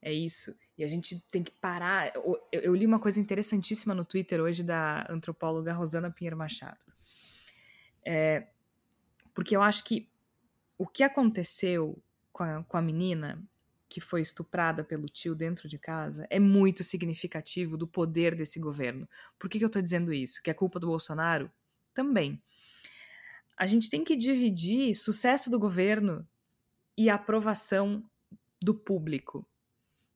É 0.00 0.12
isso. 0.12 0.56
E 0.76 0.84
a 0.84 0.86
gente 0.88 1.20
tem 1.30 1.42
que 1.42 1.52
parar. 1.52 2.14
Eu, 2.14 2.38
eu, 2.52 2.74
li 2.74 2.86
uma 2.86 3.00
coisa 3.00 3.18
interessantíssima 3.18 3.94
no 3.94 4.04
Twitter 4.04 4.40
hoje 4.40 4.62
da 4.62 5.06
antropóloga 5.08 5.72
Rosana 5.72 6.10
Pinheiro 6.10 6.36
Machado. 6.36 6.84
É, 8.04 8.46
porque 9.34 9.56
eu 9.56 9.62
acho 9.62 9.82
que 9.84 10.08
o 10.78 10.86
que 10.86 11.02
aconteceu 11.02 12.00
com 12.32 12.42
a, 12.42 12.62
com 12.62 12.76
a 12.76 12.82
menina 12.82 13.42
que 13.88 14.00
foi 14.00 14.20
estuprada 14.20 14.82
pelo 14.82 15.08
tio 15.08 15.34
dentro 15.34 15.68
de 15.68 15.78
casa 15.78 16.26
é 16.28 16.38
muito 16.38 16.82
significativo 16.82 17.76
do 17.76 17.86
poder 17.86 18.34
desse 18.34 18.58
governo. 18.58 19.08
Por 19.38 19.48
que, 19.48 19.58
que 19.58 19.64
eu 19.64 19.68
estou 19.68 19.82
dizendo 19.82 20.12
isso? 20.12 20.42
Que 20.42 20.50
é 20.50 20.54
culpa 20.54 20.78
do 20.78 20.88
Bolsonaro? 20.88 21.50
Também. 21.94 22.42
A 23.56 23.66
gente 23.66 23.88
tem 23.88 24.04
que 24.04 24.16
dividir 24.16 24.94
sucesso 24.94 25.50
do 25.50 25.58
governo 25.58 26.26
e 26.96 27.08
aprovação 27.08 28.04
do 28.60 28.74
público. 28.74 29.48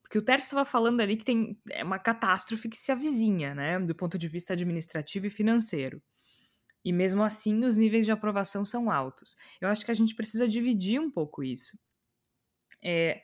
Porque 0.01 0.17
o 0.17 0.21
Tércio 0.21 0.47
estava 0.47 0.65
falando 0.65 0.99
ali 0.99 1.15
que 1.15 1.23
tem 1.23 1.57
é 1.69 1.83
uma 1.83 1.97
catástrofe 1.97 2.67
que 2.67 2.77
se 2.77 2.91
avizinha, 2.91 3.55
né, 3.55 3.79
do 3.79 3.95
ponto 3.95 4.17
de 4.17 4.27
vista 4.27 4.53
administrativo 4.53 5.27
e 5.27 5.29
financeiro. 5.29 6.01
E 6.83 6.91
mesmo 6.91 7.23
assim, 7.23 7.63
os 7.63 7.77
níveis 7.77 8.05
de 8.05 8.11
aprovação 8.11 8.65
são 8.65 8.91
altos. 8.91 9.37
Eu 9.59 9.69
acho 9.69 9.85
que 9.85 9.91
a 9.91 9.93
gente 9.93 10.15
precisa 10.15 10.47
dividir 10.47 10.99
um 10.99 11.09
pouco 11.09 11.43
isso. 11.43 11.79
É, 12.83 13.21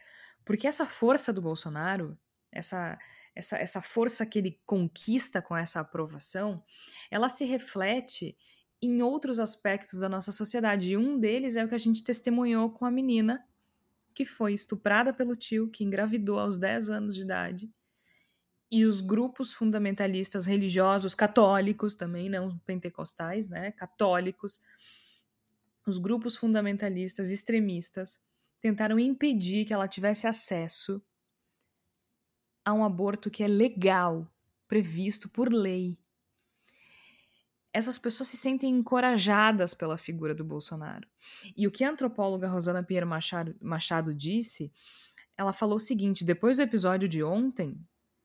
porque 0.47 0.65
essa 0.65 0.85
força 0.85 1.33
do 1.33 1.41
Bolsonaro, 1.41 2.17
essa, 2.51 2.97
essa, 3.35 3.57
essa 3.57 3.81
força 3.81 4.25
que 4.25 4.39
ele 4.39 4.59
conquista 4.65 5.41
com 5.41 5.55
essa 5.55 5.81
aprovação, 5.81 6.63
ela 7.11 7.27
se 7.27 7.43
reflete 7.43 8.35
em 8.81 9.01
outros 9.01 9.39
aspectos 9.39 9.99
da 9.99 10.07
nossa 10.07 10.31
sociedade. 10.31 10.93
E 10.93 10.97
um 10.97 11.19
deles 11.19 11.57
é 11.57 11.65
o 11.65 11.67
que 11.67 11.75
a 11.75 11.79
gente 11.79 12.03
testemunhou 12.03 12.71
com 12.71 12.85
a 12.85 12.91
menina 12.91 13.45
que 14.13 14.23
foi 14.23 14.53
estuprada 14.53 15.13
pelo 15.13 15.35
tio, 15.35 15.69
que 15.69 15.83
engravidou 15.83 16.39
aos 16.39 16.57
10 16.57 16.89
anos 16.89 17.13
de 17.13 17.21
idade. 17.21 17.69
E 18.71 18.85
os 18.85 19.01
grupos 19.01 19.53
fundamentalistas 19.53 20.45
religiosos, 20.45 21.13
católicos 21.13 21.93
também, 21.93 22.29
não 22.29 22.57
pentecostais, 22.59 23.47
né? 23.47 23.71
Católicos, 23.73 24.61
os 25.85 25.97
grupos 25.97 26.35
fundamentalistas 26.35 27.31
extremistas 27.31 28.19
tentaram 28.59 28.99
impedir 28.99 29.65
que 29.65 29.73
ela 29.73 29.87
tivesse 29.87 30.27
acesso 30.27 31.01
a 32.65 32.73
um 32.73 32.83
aborto 32.83 33.31
que 33.31 33.43
é 33.43 33.47
legal, 33.47 34.29
previsto 34.67 35.29
por 35.29 35.51
lei 35.53 35.97
essas 37.77 37.99
pessoas 37.99 38.29
se 38.29 38.37
sentem 38.37 38.71
encorajadas 38.71 39.75
pela 39.75 39.97
figura 39.97 40.33
do 40.33 40.43
Bolsonaro. 40.43 41.07
E 41.55 41.67
o 41.67 41.71
que 41.71 41.83
a 41.83 41.91
antropóloga 41.91 42.47
Rosana 42.47 42.81
Pinheiro 42.81 43.05
Machado, 43.05 43.55
Machado 43.61 44.15
disse 44.15 44.71
ela 45.37 45.53
falou 45.53 45.75
o 45.75 45.79
seguinte: 45.79 46.25
depois 46.25 46.57
do 46.57 46.63
episódio 46.63 47.07
de 47.07 47.21
ontem, 47.21 47.79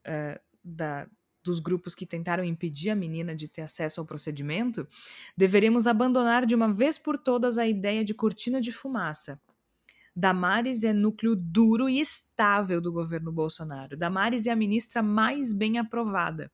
uh, 0.06 0.40
da, 0.64 1.06
dos 1.44 1.60
grupos 1.60 1.94
que 1.94 2.06
tentaram 2.06 2.42
impedir 2.42 2.88
a 2.88 2.96
menina 2.96 3.36
de 3.36 3.46
ter 3.46 3.60
acesso 3.60 4.00
ao 4.00 4.06
procedimento, 4.06 4.88
deveremos 5.36 5.86
abandonar 5.86 6.46
de 6.46 6.54
uma 6.54 6.72
vez 6.72 6.96
por 6.96 7.18
todas 7.18 7.58
a 7.58 7.66
ideia 7.66 8.02
de 8.02 8.14
cortina 8.14 8.58
de 8.58 8.72
fumaça. 8.72 9.38
Damares 10.14 10.85
é 10.85 10.92
núcleo 10.92 11.35
duro 11.35 11.88
e 11.88 11.98
estável 11.98 12.81
do 12.81 12.92
governo 12.92 13.33
Bolsonaro. 13.33 13.96
Damares 13.96 14.46
é 14.46 14.51
a 14.51 14.57
ministra 14.57 15.03
mais 15.03 15.53
bem 15.53 15.79
aprovada. 15.79 16.53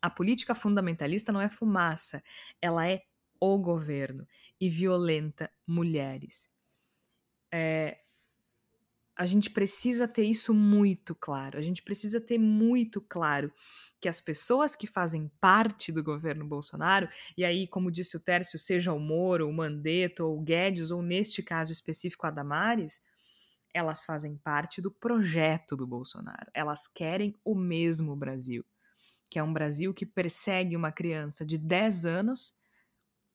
A 0.00 0.10
política 0.10 0.54
fundamentalista 0.54 1.32
não 1.32 1.40
é 1.40 1.48
fumaça, 1.48 2.22
ela 2.60 2.86
é 2.88 3.02
o 3.40 3.58
governo 3.58 4.26
e 4.60 4.68
violenta 4.68 5.50
mulheres. 5.66 6.50
É, 7.52 8.00
a 9.16 9.26
gente 9.26 9.50
precisa 9.50 10.08
ter 10.08 10.24
isso 10.24 10.52
muito 10.52 11.14
claro. 11.14 11.58
A 11.58 11.62
gente 11.62 11.82
precisa 11.82 12.20
ter 12.20 12.38
muito 12.38 13.00
claro 13.00 13.52
que 14.04 14.08
as 14.08 14.20
pessoas 14.20 14.76
que 14.76 14.86
fazem 14.86 15.32
parte 15.40 15.90
do 15.90 16.04
governo 16.04 16.46
Bolsonaro, 16.46 17.08
e 17.38 17.42
aí, 17.42 17.66
como 17.66 17.90
disse 17.90 18.18
o 18.18 18.20
Tércio, 18.20 18.58
seja 18.58 18.92
o 18.92 19.00
Moro, 19.00 19.48
o 19.48 19.52
Mandetta, 19.52 20.22
ou 20.22 20.38
o 20.38 20.42
Guedes, 20.42 20.90
ou 20.90 21.00
neste 21.00 21.42
caso 21.42 21.72
específico 21.72 22.26
a 22.26 22.30
Damares, 22.30 23.02
elas 23.72 24.04
fazem 24.04 24.36
parte 24.36 24.82
do 24.82 24.90
projeto 24.90 25.74
do 25.74 25.86
Bolsonaro. 25.86 26.50
Elas 26.52 26.86
querem 26.86 27.34
o 27.42 27.54
mesmo 27.54 28.14
Brasil, 28.14 28.62
que 29.30 29.38
é 29.38 29.42
um 29.42 29.54
Brasil 29.54 29.94
que 29.94 30.04
persegue 30.04 30.76
uma 30.76 30.92
criança 30.92 31.46
de 31.46 31.56
10 31.56 32.04
anos, 32.04 32.58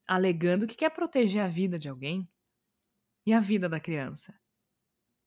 alegando 0.06 0.68
que 0.68 0.76
quer 0.76 0.90
proteger 0.90 1.42
a 1.42 1.48
vida 1.48 1.80
de 1.80 1.88
alguém. 1.88 2.30
E 3.26 3.32
a 3.32 3.40
vida 3.40 3.68
da 3.68 3.80
criança? 3.80 4.38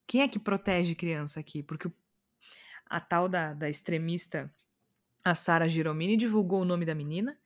Quem 0.08 0.21
é 0.21 0.27
que 0.29 0.39
protege 0.39 0.95
criança 0.95 1.41
aqui? 1.41 1.62
Porque 1.62 1.91
a 2.86 3.01
tal 3.01 3.27
da, 3.27 3.53
da 3.53 3.69
extremista 3.69 4.49
a 5.23 5.33
Sara 5.33 5.67
Giromini 5.67 6.17
divulgou 6.17 6.62
o 6.62 6.65
nome 6.65 6.86
da 6.86 6.93
menina, 6.93 7.39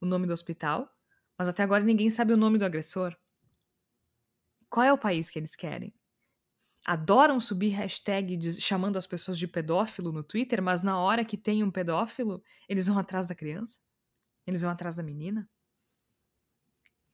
o 0.00 0.06
nome 0.06 0.26
do 0.26 0.32
hospital, 0.32 0.90
mas 1.38 1.48
até 1.48 1.62
agora 1.62 1.84
ninguém 1.84 2.10
sabe 2.10 2.32
o 2.32 2.36
nome 2.36 2.58
do 2.58 2.64
agressor. 2.64 3.16
Qual 4.68 4.84
é 4.84 4.92
o 4.92 4.98
país 4.98 5.28
que 5.28 5.38
eles 5.38 5.54
querem? 5.54 5.94
Adoram 6.84 7.38
subir 7.38 7.68
hashtag 7.68 8.40
chamando 8.60 8.96
as 8.96 9.06
pessoas 9.06 9.38
de 9.38 9.46
pedófilo 9.46 10.10
no 10.10 10.24
Twitter, 10.24 10.60
mas 10.60 10.82
na 10.82 10.98
hora 10.98 11.24
que 11.24 11.36
tem 11.36 11.62
um 11.62 11.70
pedófilo, 11.70 12.42
eles 12.68 12.88
vão 12.88 12.98
atrás 12.98 13.26
da 13.26 13.34
criança? 13.34 13.80
Eles 14.46 14.62
vão 14.62 14.70
atrás 14.70 14.96
da 14.96 15.02
menina? 15.02 15.48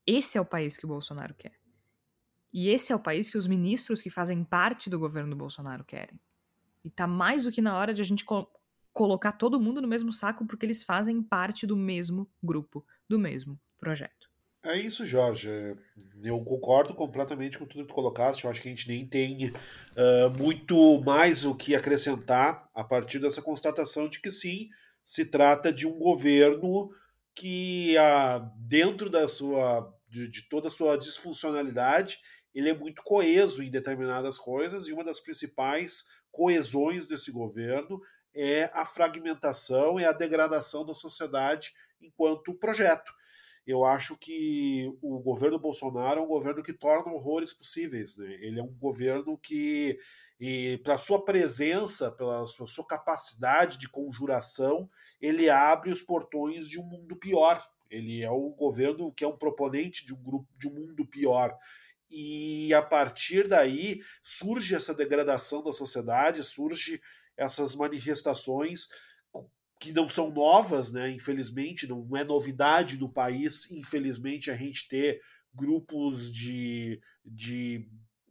Esse 0.07 0.39
é 0.39 0.41
o 0.41 0.47
país 0.47 0.79
que 0.79 0.87
o 0.87 0.89
Bolsonaro 0.89 1.35
quer. 1.35 1.53
E 2.51 2.71
esse 2.71 2.93
é 2.93 2.97
o 2.97 3.01
país 3.01 3.29
que 3.29 3.37
os 3.37 3.47
ministros 3.47 4.01
que 4.01 4.09
fazem 4.09 4.43
parte 4.43 4.89
do 4.89 4.99
governo 4.99 5.31
do 5.31 5.37
Bolsonaro 5.37 5.85
querem. 5.85 6.19
E 6.83 6.91
tá 6.91 7.07
mais 7.07 7.45
do 7.45 7.53
que 7.53 7.61
na 7.61 7.77
hora 7.77 7.93
de 7.93 8.01
a 8.01 8.05
gente 8.05 8.25
colocar 8.99 9.31
todo 9.31 9.61
mundo 9.61 9.81
no 9.81 9.87
mesmo 9.87 10.13
saco 10.13 10.45
porque 10.45 10.67
eles 10.67 10.83
fazem 10.83 11.23
parte 11.23 11.65
do 11.65 11.77
mesmo 11.77 12.29
grupo, 12.43 12.85
do 13.09 13.17
mesmo 13.17 13.57
projeto. 13.79 14.29
É 14.61 14.77
isso, 14.77 15.07
Jorge. 15.07 15.49
Eu 16.21 16.43
concordo 16.43 16.93
completamente 16.93 17.57
com 17.57 17.65
tudo 17.65 17.83
que 17.83 17.91
tu 17.91 17.95
colocaste. 17.95 18.45
Eu 18.45 18.51
acho 18.51 18.61
que 18.61 18.67
a 18.67 18.73
gente 18.73 18.89
nem 18.89 19.07
tem 19.07 19.51
uh, 19.51 20.37
muito 20.37 21.01
mais 21.03 21.45
o 21.45 21.55
que 21.55 21.77
acrescentar 21.77 22.69
a 22.75 22.83
partir 22.83 23.21
dessa 23.21 23.41
constatação 23.41 24.09
de 24.09 24.21
que 24.21 24.33
sim, 24.33 24.69
se 25.05 25.25
trata 25.25 25.73
de 25.73 25.87
um 25.87 25.97
governo 25.97 26.91
que, 27.37 27.95
uh, 27.97 28.51
dentro 28.59 29.09
da 29.09 29.29
sua, 29.29 29.95
de, 30.09 30.29
de 30.29 30.49
toda 30.49 30.67
a 30.67 30.73
sua 30.73 30.99
disfuncionalidade, 30.99 32.19
ele 32.53 32.69
é 32.69 32.77
muito 32.77 33.01
coeso 33.05 33.63
em 33.63 33.71
determinadas 33.71 34.39
coisas 34.39 34.89
e 34.89 34.93
uma 34.93 35.05
das 35.05 35.21
principais 35.21 36.05
coesões 36.33 37.07
desse 37.07 37.31
governo 37.31 38.01
é 38.35 38.71
a 38.73 38.85
fragmentação, 38.85 39.99
é 39.99 40.05
a 40.05 40.13
degradação 40.13 40.85
da 40.85 40.95
sociedade 40.95 41.73
enquanto 42.01 42.55
projeto. 42.55 43.13
Eu 43.67 43.85
acho 43.85 44.17
que 44.17 44.91
o 45.03 45.19
governo 45.19 45.59
Bolsonaro 45.59 46.21
é 46.21 46.23
um 46.23 46.29
governo 46.29 46.63
que 46.63 46.73
torna 46.73 47.13
horrores 47.13 47.53
possíveis. 47.53 48.17
Né? 48.17 48.39
Ele 48.41 48.61
é 48.61 48.63
um 48.63 48.73
governo 48.73 49.37
que, 49.37 49.99
pela 50.83 50.97
sua 50.97 51.23
presença, 51.23 52.11
pela 52.11 52.47
sua 52.47 52.87
capacidade 52.87 53.77
de 53.77 53.89
conjuração, 53.89 54.89
ele 55.21 55.51
abre 55.51 55.91
os 55.91 56.03
portões 56.03 56.67
de 56.67 56.81
um 56.81 56.85
mundo 56.85 57.15
pior. 57.17 57.63
Ele 57.91 58.23
é 58.23 58.31
um 58.31 58.55
governo 58.57 59.13
que 59.13 59.25
é 59.25 59.29
um 59.29 59.37
proponente 59.37 60.07
de 60.07 60.15
um 60.15 60.23
grupo 60.23 60.49
de 60.57 60.67
um 60.67 60.73
mundo 60.73 61.07
pior. 61.07 61.55
E 62.11 62.73
a 62.73 62.81
partir 62.81 63.49
daí 63.49 64.01
surge 64.23 64.75
essa 64.75 64.95
degradação 64.95 65.63
da 65.63 65.73
sociedade, 65.73 66.43
surge 66.43 67.03
essas 67.39 67.75
manifestações 67.75 68.89
que 69.81 69.93
não 69.93 70.09
são 70.09 70.31
novas, 70.31 70.93
né? 70.93 71.11
Infelizmente, 71.11 71.87
não 71.87 72.17
é 72.17 72.25
novidade 72.25 72.99
no 72.99 73.09
país, 73.09 73.71
infelizmente, 73.71 74.51
a 74.51 74.57
gente 74.57 74.89
ter 74.89 75.21
grupos 75.55 76.33
de, 76.33 77.01
de 77.25 77.89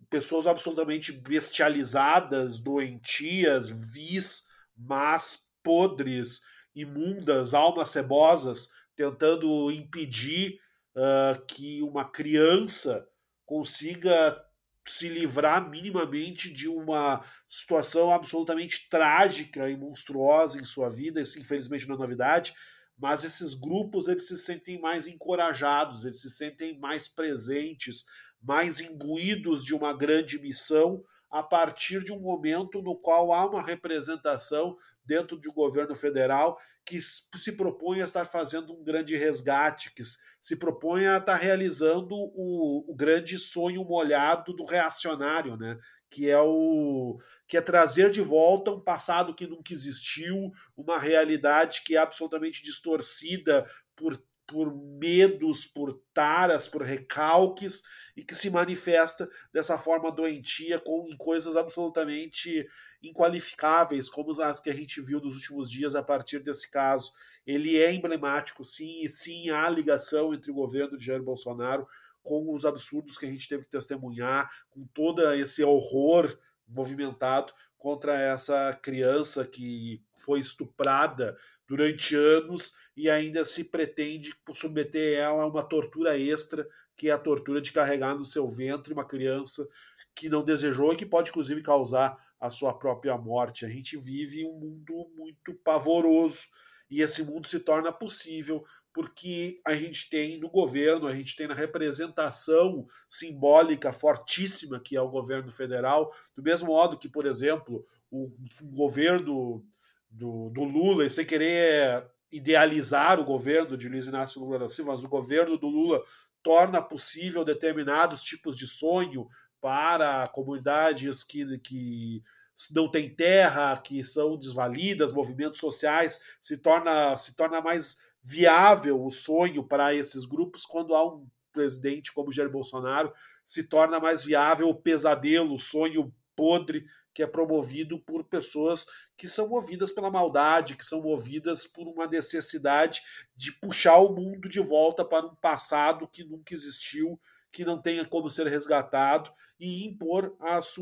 pessoas 0.10 0.46
absolutamente 0.46 1.12
bestializadas, 1.12 2.60
doentias, 2.60 3.70
vis, 3.70 4.46
más, 4.78 5.48
podres, 5.63 6.41
imundas, 6.76 7.54
almas 7.54 7.89
cebosas, 7.89 8.70
tentando 8.96 9.72
impedir 9.72 10.60
uh, 10.96 11.46
que 11.48 11.82
uma 11.82 12.06
criança 12.06 13.08
consiga 13.46 14.43
se 14.91 15.10
livrar 15.10 15.69
minimamente 15.69 16.52
de 16.52 16.67
uma 16.67 17.23
situação 17.47 18.12
absolutamente 18.12 18.89
trágica 18.89 19.69
e 19.69 19.78
monstruosa 19.78 20.60
em 20.60 20.63
sua 20.63 20.89
vida, 20.89 21.21
isso 21.21 21.39
infelizmente 21.39 21.88
não 21.88 21.95
é 21.95 22.00
novidade, 22.00 22.54
mas 22.97 23.23
esses 23.23 23.54
grupos 23.54 24.08
eles 24.08 24.28
se 24.28 24.38
sentem 24.38 24.80
mais 24.80 25.08
encorajados, 25.08 26.06
eles 26.06 26.21
se 26.21 26.32
sentem 26.32 26.80
mais 26.80 27.08
presentes, 27.08 28.06
mais 28.41 28.80
imbuídos 28.80 29.63
de 29.63 29.76
uma 29.76 29.93
grande 29.93 30.39
missão 30.39 31.04
a 31.30 31.43
partir 31.43 32.04
de 32.04 32.12
um 32.12 32.19
momento 32.19 32.82
no 32.82 32.95
qual 32.95 33.34
há 33.34 33.45
uma 33.45 33.62
representação 33.62 34.76
dentro 35.08 35.38
do 35.38 35.52
governo 35.52 35.96
federal 35.96 36.60
que 36.86 37.00
se 37.02 37.52
propõe 37.52 38.02
a 38.02 38.06
estar 38.06 38.26
fazendo 38.26 38.74
um 38.74 38.84
grande 38.84 39.15
resgate, 39.15 39.93
que 39.93 40.02
se 40.41 40.56
propõe 40.56 41.06
a 41.06 41.17
estar 41.17 41.36
realizando 41.36 42.15
o, 42.15 42.86
o 42.89 42.96
grande 42.96 43.38
sonho 43.38 43.84
molhado 43.84 44.54
do 44.54 44.63
reacionário, 44.63 45.58
né? 45.58 45.78
que 46.10 46.30
é 46.30 46.39
o 46.39 47.20
que 47.46 47.58
é 47.58 47.62
trazer 47.62 48.10
de 48.10 48.22
volta 48.22 48.72
um 48.72 48.80
passado 48.80 49.36
que 49.36 49.46
nunca 49.46 49.74
existiu, 49.74 50.52
uma 50.78 50.98
realidade 50.98 51.82
que 51.84 51.96
é 51.96 52.00
absolutamente 52.00 52.63
distorcida 52.63 53.65
por 53.93 54.17
por 54.48 54.74
medos, 54.74 55.65
por 55.65 56.02
taras, 56.13 56.70
por 56.70 56.82
recalques 56.82 57.84
e 58.15 58.24
que 58.24 58.34
se 58.34 58.50
manifesta 58.50 59.30
dessa 59.52 59.78
forma 59.78 60.10
doentia 60.10 60.80
com 60.80 61.06
em 61.10 61.17
coisas 61.17 61.58
absolutamente 61.58 62.65
inqualificáveis, 63.01 64.10
como 64.10 64.31
as 64.41 64.60
que 64.60 64.69
a 64.69 64.73
gente 64.73 65.01
viu 65.01 65.19
nos 65.19 65.36
últimos 65.36 65.69
dias 65.69 65.95
a 65.95 66.03
partir 66.03 66.39
desse 66.39 66.69
caso. 66.69 67.12
Ele 67.45 67.77
é 67.77 67.93
emblemático, 67.93 68.63
sim, 68.63 69.01
e 69.03 69.10
sim 69.10 69.49
há 69.49 69.69
ligação 69.69 70.33
entre 70.33 70.51
o 70.51 70.55
governo 70.55 70.97
de 70.97 71.05
Jair 71.05 71.23
Bolsonaro 71.23 71.88
com 72.23 72.53
os 72.53 72.65
absurdos 72.65 73.17
que 73.17 73.25
a 73.25 73.29
gente 73.29 73.47
teve 73.47 73.63
que 73.63 73.71
testemunhar, 73.71 74.51
com 74.69 74.86
todo 74.88 75.21
esse 75.33 75.63
horror 75.63 76.38
movimentado 76.67 77.53
contra 77.77 78.19
essa 78.19 78.77
criança 78.81 79.45
que 79.45 80.03
foi 80.17 80.41
estuprada 80.41 81.38
durante 81.65 82.15
anos 82.15 82.73
e 82.97 83.10
ainda 83.10 83.45
se 83.45 83.63
pretende 83.63 84.33
submeter 84.51 85.17
ela 85.17 85.43
a 85.43 85.47
uma 85.47 85.63
tortura 85.63 86.19
extra, 86.19 86.67
que 86.97 87.10
é 87.10 87.13
a 87.13 87.17
tortura 87.17 87.62
de 87.62 87.71
carregar 87.71 88.15
no 88.15 88.25
seu 88.25 88.47
ventre 88.47 88.93
uma 88.93 89.05
criança 89.05 89.65
que 90.13 90.28
não 90.28 90.43
desejou 90.43 90.91
e 90.91 90.97
que 90.97 91.05
pode 91.05 91.30
inclusive 91.30 91.61
causar 91.61 92.17
a 92.39 92.49
sua 92.49 92.73
própria 92.73 93.17
morte. 93.17 93.65
A 93.65 93.69
gente 93.69 93.97
vive 93.97 94.45
um 94.45 94.53
mundo 94.53 95.09
muito 95.15 95.53
pavoroso 95.63 96.47
e 96.89 97.01
esse 97.01 97.23
mundo 97.23 97.45
se 97.45 97.59
torna 97.59 97.91
possível 97.91 98.63
porque 98.93 99.61
a 99.65 99.75
gente 99.75 100.09
tem 100.09 100.39
no 100.39 100.49
governo, 100.49 101.07
a 101.07 101.13
gente 101.13 101.35
tem 101.35 101.47
na 101.47 101.53
representação 101.53 102.88
simbólica 103.07 103.93
fortíssima 103.93 104.79
que 104.79 104.95
é 104.95 105.01
o 105.01 105.09
governo 105.09 105.51
federal, 105.51 106.11
do 106.35 106.41
mesmo 106.41 106.69
modo 106.69 106.97
que, 106.97 107.09
por 107.09 107.25
exemplo, 107.25 107.85
o, 108.09 108.31
governo 108.73 109.63
do, 110.09 110.49
do 110.49 110.63
Lula, 110.63 111.07
sem 111.09 111.25
querer 111.25 112.09
idealizar 112.31 113.19
o 113.19 113.25
governo 113.25 113.77
de 113.77 113.88
Luiz 113.88 114.07
Inácio 114.07 114.41
Lula 114.41 114.59
da 114.59 114.69
Silva, 114.69 114.93
mas 114.93 115.03
o 115.03 115.09
governo 115.09 115.57
do 115.57 115.67
Lula 115.67 116.01
torna 116.41 116.81
possível 116.81 117.43
determinados 117.43 118.23
tipos 118.23 118.57
de 118.57 118.65
sonho, 118.65 119.27
para 119.68 120.30
comunidades 120.30 121.26
que, 121.26 121.57
que 121.57 122.24
não 122.72 122.89
têm 122.89 123.13
terra, 123.13 123.76
que 123.76 124.01
são 124.01 124.38
desvalidas, 124.38 125.11
movimentos 125.11 125.59
sociais, 125.59 126.22
se 126.39 126.55
torna, 126.55 127.18
se 127.18 127.36
torna 127.36 127.59
mais 127.59 127.97
viável 128.24 129.03
o 129.03 129.11
sonho 129.11 129.61
para 129.61 129.93
esses 129.93 130.24
grupos 130.24 130.65
quando 130.65 130.95
há 130.95 131.05
um 131.05 131.28
presidente 131.51 132.13
como 132.13 132.32
Jair 132.32 132.49
Bolsonaro, 132.49 133.11
se 133.45 133.61
torna 133.61 133.99
mais 133.99 134.24
viável 134.24 134.70
o 134.70 134.74
pesadelo, 134.74 135.53
o 135.55 135.59
sonho 135.59 136.15
podre 136.34 136.86
que 137.13 137.22
é 137.22 137.28
promovido 137.28 137.99
por 137.99 138.24
pessoas 138.24 138.86
que 139.18 139.28
são 139.28 139.49
movidas 139.49 139.91
pela 139.91 140.09
maldade, 140.09 140.78
que 140.78 140.86
são 140.86 141.01
movidas 141.01 141.68
por 141.68 141.89
uma 141.89 142.07
necessidade 142.07 143.01
de 143.36 143.51
puxar 143.51 143.97
o 143.97 144.15
mundo 144.15 144.47
de 144.47 144.61
volta 144.61 145.03
para 145.03 145.26
um 145.26 145.36
passado 145.36 146.07
que 146.07 146.24
nunca 146.24 146.53
existiu, 146.53 147.20
que 147.58 147.66
não 147.66 147.82
tenha 147.82 148.05
como 148.05 148.30
ser 148.30 148.45
resgatado 148.45 149.32
e 149.60 149.84
impor 149.88 150.38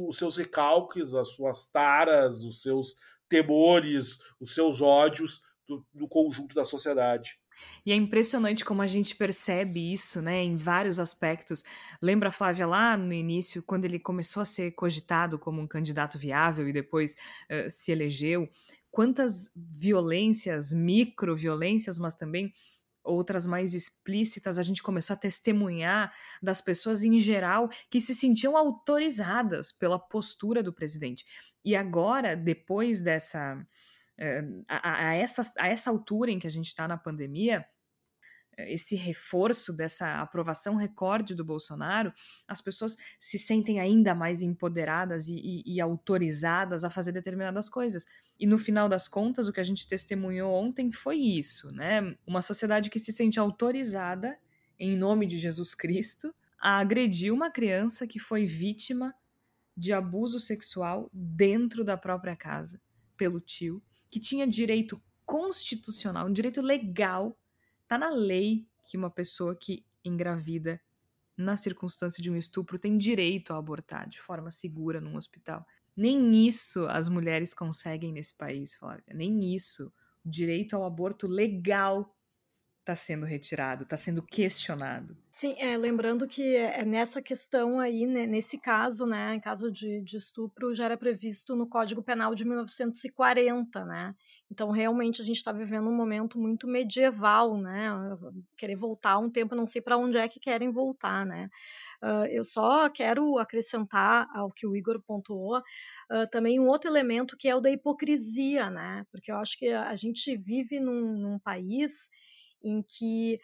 os 0.10 0.18
seus 0.18 0.36
recalques, 0.36 1.14
as 1.14 1.30
suas 1.30 1.66
taras, 1.70 2.44
os 2.44 2.62
seus 2.62 2.96
temores, 3.30 4.20
os 4.42 4.54
seus 4.54 4.82
ódios 4.82 5.42
do, 5.66 6.06
conjunto 6.10 6.54
da 6.54 6.66
sociedade. 6.66 7.40
E 7.86 7.94
é 7.94 7.96
impressionante 7.96 8.66
como 8.66 8.82
a 8.82 8.88
gente 8.88 9.16
percebe 9.16 9.94
isso, 9.94 10.22
né, 10.22 10.44
em 10.44 10.58
vários 10.58 11.00
aspectos. 11.00 11.64
Lembra, 12.02 12.30
Flávia, 12.30 12.68
lá 12.68 12.98
no 12.98 13.14
início, 13.14 13.64
quando 13.64 13.86
ele 13.86 13.98
começou 13.98 14.42
a 14.42 14.46
ser 14.46 14.72
cogitado 14.72 15.40
como 15.40 15.62
um 15.62 15.68
candidato 15.68 16.18
viável 16.18 16.68
e 16.68 16.74
depois 16.74 17.14
uh, 17.50 17.70
se 17.70 17.94
elegeu, 17.94 18.50
quantas 18.92 19.54
violências, 19.56 20.74
micro-violências, 20.74 21.98
mas 21.98 22.16
também 22.16 22.54
outras 23.06 23.46
mais 23.46 23.74
explícitas, 23.74 24.58
a 24.60 24.64
gente 24.64 24.84
começou 24.84 25.14
a 25.14 25.18
testemunhar 25.18 26.14
das 26.42 26.60
pessoas 26.60 27.04
em 27.04 27.18
geral 27.20 27.70
que 27.90 28.02
se 28.02 28.14
sentiam 28.14 28.58
autorizadas 28.58 29.72
pela 29.72 30.00
postura 30.00 30.62
do 30.62 30.74
presidente. 30.74 31.26
E 31.64 31.76
agora, 31.76 32.36
depois 32.36 33.02
dessa 33.02 33.66
eh, 34.18 34.44
a, 34.68 35.10
a, 35.10 35.14
essa, 35.16 35.42
a 35.58 35.68
essa 35.68 35.90
altura 35.90 36.32
em 36.32 36.40
que 36.40 36.48
a 36.48 36.52
gente 36.52 36.68
está 36.68 36.88
na 36.88 36.98
pandemia, 36.98 37.66
esse 38.58 38.96
reforço 38.96 39.76
dessa 39.76 40.22
aprovação 40.22 40.76
recorde 40.76 41.36
do 41.36 41.44
Bolsonaro, 41.44 42.14
as 42.48 42.62
pessoas 42.62 42.98
se 43.20 43.38
sentem 43.38 43.80
ainda 43.80 44.14
mais 44.16 44.42
empoderadas 44.42 45.28
e, 45.28 45.36
e, 45.36 45.76
e, 45.76 45.82
autorizadas 45.82 46.84
a 46.84 46.90
fazer 46.90 47.12
determinadas 47.12 47.70
coisas. 47.70 48.06
E 48.40 48.46
no 48.46 48.58
final 48.58 48.90
das 48.90 49.08
contas, 49.08 49.48
o 49.48 49.54
que 49.54 49.60
a 49.60 49.64
gente 49.64 49.88
testemunhou 49.88 50.54
ontem 50.54 50.92
foi 50.92 51.18
isso, 51.18 51.74
né? 51.74 52.16
Uma 52.26 52.42
sociedade 52.42 52.90
que 52.90 53.00
se 53.00 53.12
sente 53.12 53.40
autorizada, 53.40 54.38
em 54.78 54.98
nome 54.98 55.26
de 55.26 55.38
Jesus 55.38 55.74
Cristo, 55.74 56.34
a 56.60 56.80
agredir 56.80 57.34
uma 57.34 57.50
criança 57.50 58.08
que 58.08 58.20
foi 58.20 58.46
vítima 58.46 59.14
de 59.78 59.94
abuso 59.94 60.40
sexual 60.40 61.10
dentro 61.14 61.84
da 61.84 61.98
própria 61.98 62.36
casa 62.36 62.82
pelo 63.18 63.40
tio 63.40 63.82
que 64.10 64.20
tinha 64.20 64.48
direito 64.48 65.02
constitucional, 65.26 66.28
um 66.28 66.32
direito 66.32 66.62
legal, 66.62 67.38
tá 67.88 67.98
na 67.98 68.10
lei 68.10 68.68
que 68.88 68.98
uma 68.98 69.10
pessoa 69.10 69.56
que 69.56 69.86
engravida 70.04 70.80
na 71.38 71.58
circunstância 71.58 72.22
de 72.22 72.32
um 72.32 72.36
estupro 72.36 72.80
tem 72.80 72.98
direito 72.98 73.54
a 73.54 73.58
abortar 73.58 74.08
de 74.08 74.20
forma 74.20 74.50
segura 74.50 75.02
num 75.02 75.18
hospital. 75.18 75.66
Nem 75.96 76.48
isso 76.48 76.86
as 76.88 77.08
mulheres 77.08 77.54
conseguem 77.54 78.12
nesse 78.12 78.34
país, 78.34 78.76
Flávia. 78.76 79.14
Nem 79.14 79.54
isso. 79.54 79.92
O 80.26 80.30
direito 80.30 80.76
ao 80.76 80.86
aborto 80.86 81.28
legal 81.28 82.16
está 82.86 82.94
sendo 82.94 83.26
retirado, 83.26 83.84
está 83.84 83.98
sendo 83.98 84.22
questionado. 84.22 85.18
Sim, 85.32 85.56
é, 85.58 85.76
lembrando 85.76 86.28
que 86.28 86.56
é, 86.56 86.82
é 86.82 86.86
nessa 86.86 87.20
questão 87.20 87.80
aí, 87.80 88.06
né, 88.06 88.28
nesse 88.28 88.60
caso, 88.60 89.08
né, 89.08 89.34
em 89.34 89.40
caso 89.40 89.72
de, 89.72 90.02
de, 90.02 90.18
estupro, 90.18 90.74
já 90.74 90.86
era 90.86 90.96
previsto 90.96 91.56
no 91.56 91.68
Código 91.68 92.04
Penal 92.04 92.36
de 92.36 92.46
1940, 92.46 93.86
né? 93.86 94.16
Então, 94.56 94.72
realmente, 94.72 95.22
a 95.22 95.26
gente 95.26 95.36
está 95.36 95.52
vivendo 95.52 95.90
um 95.90 95.96
momento 95.96 96.40
muito 96.40 96.66
medieval, 96.66 97.58
né? 97.58 97.92
Querer 98.56 98.78
voltar 98.78 99.18
um 99.18 99.30
tempo, 99.30 99.54
não 99.54 99.68
sei 99.68 99.82
para 99.82 99.98
onde 99.98 100.16
é 100.16 100.30
que 100.30 100.40
querem 100.40 100.72
voltar, 100.72 101.26
né? 101.26 101.50
Uh, 102.02 102.26
eu 102.30 102.46
só 102.46 102.90
quero 102.90 103.38
acrescentar 103.38 104.30
ao 104.34 104.50
que 104.50 104.66
o 104.66 104.74
Igor 104.74 105.02
pontuou 105.06 105.58
uh, 105.58 106.30
também 106.32 106.58
um 106.58 106.70
outro 106.70 106.90
elemento 106.90 107.36
que 107.36 107.50
é 107.50 107.56
o 107.56 107.60
da 107.60 107.70
hipocrisia, 107.70 108.70
né? 108.70 109.06
Porque 109.12 109.30
eu 109.30 109.36
acho 109.36 109.60
que 109.60 109.68
a 109.68 109.96
gente 109.98 110.38
vive 110.38 110.80
num, 110.80 111.18
num 111.18 111.38
país 111.38 112.10
em 112.64 112.82
que 112.82 113.38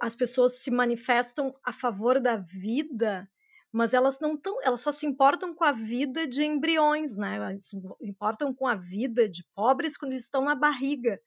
as 0.00 0.16
pessoas 0.16 0.62
se 0.62 0.70
manifestam 0.70 1.54
a 1.62 1.70
favor 1.70 2.18
da 2.18 2.36
vida, 2.38 3.28
mas 3.74 3.92
elas 3.92 4.20
não 4.20 4.34
estão, 4.34 4.56
elas 4.62 4.80
só 4.80 4.92
se 4.92 5.04
importam 5.04 5.52
com 5.52 5.64
a 5.64 5.72
vida 5.72 6.28
de 6.28 6.44
embriões, 6.44 7.16
né? 7.16 7.36
Elas 7.36 7.66
se 7.66 7.76
importam 8.00 8.54
com 8.54 8.68
a 8.68 8.76
vida 8.76 9.28
de 9.28 9.44
pobres 9.52 9.96
quando 9.96 10.12
eles 10.12 10.22
estão 10.22 10.44
na 10.44 10.54
barriga 10.54 11.20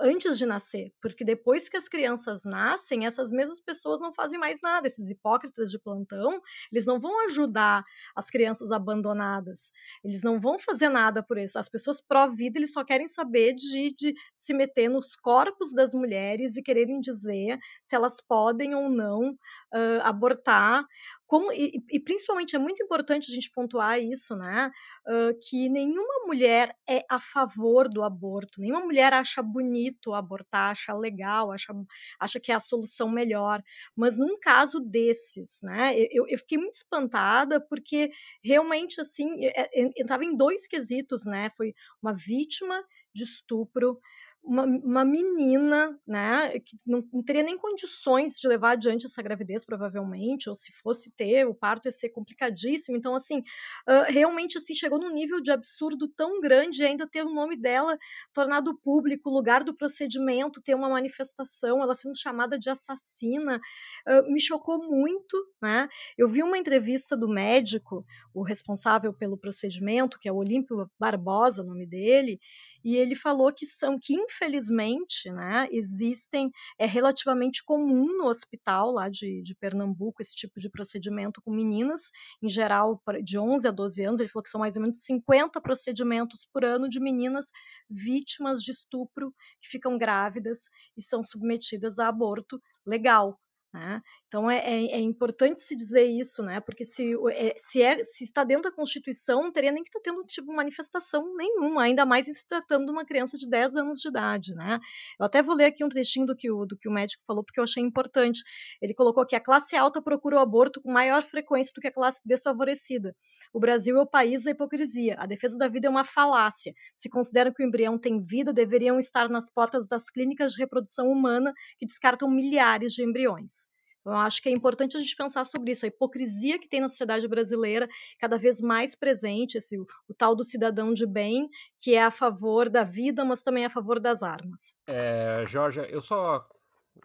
antes 0.00 0.38
de 0.38 0.46
nascer, 0.46 0.92
porque 1.02 1.24
depois 1.24 1.68
que 1.68 1.76
as 1.76 1.88
crianças 1.88 2.44
nascem, 2.44 3.04
essas 3.04 3.32
mesmas 3.32 3.60
pessoas 3.60 4.00
não 4.00 4.14
fazem 4.14 4.38
mais 4.38 4.60
nada. 4.62 4.86
Esses 4.86 5.10
hipócritas 5.10 5.72
de 5.72 5.78
plantão, 5.80 6.40
eles 6.70 6.86
não 6.86 7.00
vão 7.00 7.24
ajudar 7.26 7.84
as 8.14 8.30
crianças 8.30 8.70
abandonadas, 8.70 9.72
eles 10.04 10.22
não 10.22 10.40
vão 10.40 10.60
fazer 10.60 10.88
nada 10.88 11.20
por 11.20 11.36
isso. 11.36 11.58
As 11.58 11.68
pessoas 11.68 12.00
pró-vida, 12.00 12.60
eles 12.60 12.72
só 12.72 12.84
querem 12.84 13.08
saber 13.08 13.54
de, 13.54 13.92
de 13.96 14.14
se 14.34 14.54
meter 14.54 14.88
nos 14.88 15.16
corpos 15.16 15.74
das 15.74 15.92
mulheres 15.92 16.56
e 16.56 16.62
quererem 16.62 17.00
dizer 17.00 17.58
se 17.82 17.96
elas 17.96 18.20
podem 18.20 18.74
ou 18.76 18.88
não 18.88 19.30
uh, 19.30 20.00
abortar 20.02 20.86
como, 21.32 21.50
e, 21.50 21.82
e, 21.90 21.98
principalmente 21.98 22.54
é 22.54 22.58
muito 22.58 22.82
importante 22.82 23.32
a 23.32 23.34
gente 23.34 23.50
pontuar 23.50 23.98
isso, 23.98 24.36
né? 24.36 24.70
Uh, 25.06 25.32
que 25.40 25.66
nenhuma 25.70 26.26
mulher 26.26 26.76
é 26.86 27.06
a 27.08 27.18
favor 27.18 27.88
do 27.88 28.02
aborto, 28.02 28.60
nenhuma 28.60 28.84
mulher 28.84 29.14
acha 29.14 29.42
bonito 29.42 30.12
abortar, 30.12 30.72
acha 30.72 30.92
legal, 30.92 31.50
acha, 31.50 31.72
acha 32.20 32.38
que 32.38 32.52
é 32.52 32.54
a 32.54 32.60
solução 32.60 33.08
melhor. 33.08 33.62
Mas 33.96 34.18
num 34.18 34.38
caso 34.38 34.78
desses, 34.78 35.62
né? 35.62 35.94
Eu, 36.10 36.26
eu 36.28 36.36
fiquei 36.36 36.58
muito 36.58 36.74
espantada 36.74 37.58
porque 37.66 38.10
realmente 38.44 39.00
assim 39.00 39.46
é, 39.46 39.70
é, 39.74 39.90
entrava 39.96 40.26
em 40.26 40.36
dois 40.36 40.66
quesitos, 40.66 41.24
né? 41.24 41.50
Foi 41.56 41.72
uma 42.02 42.12
vítima 42.12 42.84
de 43.14 43.24
estupro 43.24 43.98
uma, 44.42 44.64
uma 44.64 45.04
menina, 45.04 45.96
né, 46.06 46.58
que 46.58 46.76
não, 46.84 47.06
não, 47.12 47.22
teria 47.22 47.44
nem 47.44 47.56
condições 47.56 48.34
de 48.34 48.48
levar 48.48 48.72
adiante 48.72 49.06
essa 49.06 49.22
gravidez, 49.22 49.64
provavelmente, 49.64 50.48
ou 50.48 50.56
se 50.56 50.72
fosse 50.72 51.12
ter, 51.12 51.46
o 51.46 51.54
parto 51.54 51.86
ia 51.86 51.92
ser 51.92 52.08
complicadíssimo. 52.08 52.96
Então, 52.96 53.14
assim, 53.14 53.38
uh, 53.38 54.04
realmente, 54.08 54.58
assim, 54.58 54.74
chegou 54.74 54.98
num 54.98 55.12
nível 55.12 55.40
de 55.40 55.52
absurdo 55.52 56.08
tão 56.08 56.40
grande 56.40 56.84
ainda 56.84 57.06
ter 57.06 57.24
o 57.24 57.32
nome 57.32 57.56
dela 57.56 57.96
tornado 58.32 58.76
público, 58.82 59.30
lugar 59.30 59.62
do 59.62 59.74
procedimento, 59.74 60.60
ter 60.60 60.74
uma 60.74 60.88
manifestação, 60.88 61.80
ela 61.80 61.94
sendo 61.94 62.18
chamada 62.18 62.58
de 62.58 62.68
assassina, 62.68 63.60
uh, 64.08 64.32
me 64.32 64.40
chocou 64.40 64.78
muito, 64.78 65.36
né? 65.62 65.88
Eu 66.18 66.28
vi 66.28 66.42
uma 66.42 66.58
entrevista 66.58 67.16
do 67.16 67.28
médico, 67.28 68.04
o 68.34 68.42
responsável 68.42 69.14
pelo 69.14 69.38
procedimento, 69.38 70.18
que 70.18 70.28
é 70.28 70.32
o 70.32 70.36
Olímpio 70.36 70.90
Barbosa, 70.98 71.62
o 71.62 71.66
nome 71.66 71.86
dele, 71.86 72.40
e 72.84 72.96
ele 72.96 73.14
falou 73.14 73.52
que 73.52 73.66
são 73.66 73.98
que 74.00 74.14
infelizmente, 74.14 75.30
né, 75.30 75.68
existem 75.70 76.50
é 76.78 76.86
relativamente 76.86 77.64
comum 77.64 78.06
no 78.18 78.26
hospital 78.26 78.90
lá 78.90 79.08
de, 79.08 79.42
de 79.42 79.54
Pernambuco 79.54 80.22
esse 80.22 80.34
tipo 80.34 80.60
de 80.60 80.70
procedimento 80.70 81.40
com 81.42 81.52
meninas, 81.52 82.10
em 82.42 82.48
geral 82.48 83.00
de 83.22 83.38
11 83.38 83.68
a 83.68 83.70
12 83.70 84.04
anos, 84.04 84.20
ele 84.20 84.28
falou 84.28 84.44
que 84.44 84.50
são 84.50 84.60
mais 84.60 84.76
ou 84.76 84.82
menos 84.82 85.02
50 85.02 85.60
procedimentos 85.60 86.46
por 86.52 86.64
ano 86.64 86.88
de 86.88 87.00
meninas 87.00 87.46
vítimas 87.88 88.62
de 88.62 88.72
estupro 88.72 89.34
que 89.60 89.68
ficam 89.68 89.98
grávidas 89.98 90.68
e 90.96 91.02
são 91.02 91.22
submetidas 91.22 91.98
a 91.98 92.08
aborto 92.08 92.60
legal. 92.86 93.38
Né? 93.72 94.02
Então 94.28 94.50
é, 94.50 94.58
é, 94.58 94.84
é, 94.96 95.00
importante 95.00 95.62
se 95.62 95.74
dizer 95.74 96.04
isso, 96.04 96.42
né? 96.42 96.60
porque 96.60 96.84
se, 96.84 97.14
é, 97.30 97.54
se, 97.56 97.80
é, 97.82 98.04
se 98.04 98.22
está 98.24 98.44
dentro 98.44 98.64
da 98.64 98.76
Constituição, 98.76 99.44
não 99.44 99.52
teria 99.52 99.72
nem 99.72 99.82
que 99.82 99.88
estar 99.88 100.00
tendo 100.00 100.22
tipo 100.24 100.52
manifestação 100.52 101.34
nenhuma, 101.36 101.84
ainda 101.84 102.04
mais 102.04 102.26
se 102.26 102.46
tratando 102.46 102.84
de 102.84 102.92
uma 102.92 103.06
criança 103.06 103.38
de 103.38 103.48
10 103.48 103.76
anos 103.76 103.98
de 103.98 104.08
idade. 104.08 104.54
Né? 104.54 104.78
Eu 105.18 105.24
até 105.24 105.42
vou 105.42 105.54
ler 105.54 105.66
aqui 105.66 105.82
um 105.82 105.88
trechinho 105.88 106.26
do 106.26 106.36
que, 106.36 106.50
o, 106.50 106.66
do 106.66 106.76
que 106.76 106.86
o 106.86 106.92
médico 106.92 107.22
falou, 107.26 107.42
porque 107.42 107.58
eu 107.58 107.64
achei 107.64 107.82
importante. 107.82 108.42
Ele 108.82 108.92
colocou 108.92 109.24
que 109.24 109.34
a 109.34 109.40
classe 109.40 109.74
alta 109.74 110.02
procura 110.02 110.36
o 110.36 110.40
aborto 110.40 110.82
com 110.82 110.92
maior 110.92 111.22
frequência 111.22 111.72
do 111.74 111.80
que 111.80 111.88
a 111.88 111.92
classe 111.92 112.20
desfavorecida. 112.26 113.16
O 113.52 113.60
Brasil 113.60 113.98
é 113.98 114.02
o 114.02 114.06
país 114.06 114.44
da 114.44 114.52
hipocrisia. 114.52 115.16
A 115.18 115.26
defesa 115.26 115.58
da 115.58 115.68
vida 115.68 115.86
é 115.86 115.90
uma 115.90 116.04
falácia. 116.04 116.72
Se 116.96 117.10
consideram 117.10 117.52
que 117.52 117.62
o 117.62 117.66
embrião 117.66 117.98
tem 117.98 118.22
vida, 118.22 118.52
deveriam 118.52 118.98
estar 118.98 119.28
nas 119.28 119.50
portas 119.50 119.86
das 119.86 120.08
clínicas 120.08 120.52
de 120.52 120.60
reprodução 120.60 121.08
humana 121.08 121.52
que 121.78 121.86
descartam 121.86 122.30
milhares 122.30 122.92
de 122.92 123.04
embriões. 123.04 123.70
Então, 124.02 124.12
eu 124.14 124.18
acho 124.18 124.42
que 124.42 124.48
é 124.48 124.52
importante 124.52 124.96
a 124.96 125.00
gente 125.00 125.14
pensar 125.14 125.44
sobre 125.44 125.70
isso, 125.70 125.84
a 125.84 125.88
hipocrisia 125.88 126.58
que 126.58 126.68
tem 126.68 126.80
na 126.80 126.88
sociedade 126.88 127.28
brasileira, 127.28 127.88
cada 128.18 128.36
vez 128.36 128.60
mais 128.60 128.96
presente, 128.96 129.58
esse, 129.58 129.78
o, 129.78 129.86
o 130.08 130.14
tal 130.14 130.34
do 130.34 130.44
cidadão 130.44 130.92
de 130.92 131.06
bem, 131.06 131.48
que 131.78 131.94
é 131.94 132.02
a 132.02 132.10
favor 132.10 132.68
da 132.68 132.82
vida, 132.82 133.24
mas 133.24 133.42
também 133.42 133.62
é 133.62 133.66
a 133.66 133.70
favor 133.70 134.00
das 134.00 134.22
armas. 134.24 134.74
É, 134.88 135.44
Jorge, 135.46 135.86
eu 135.88 136.02
só. 136.02 136.44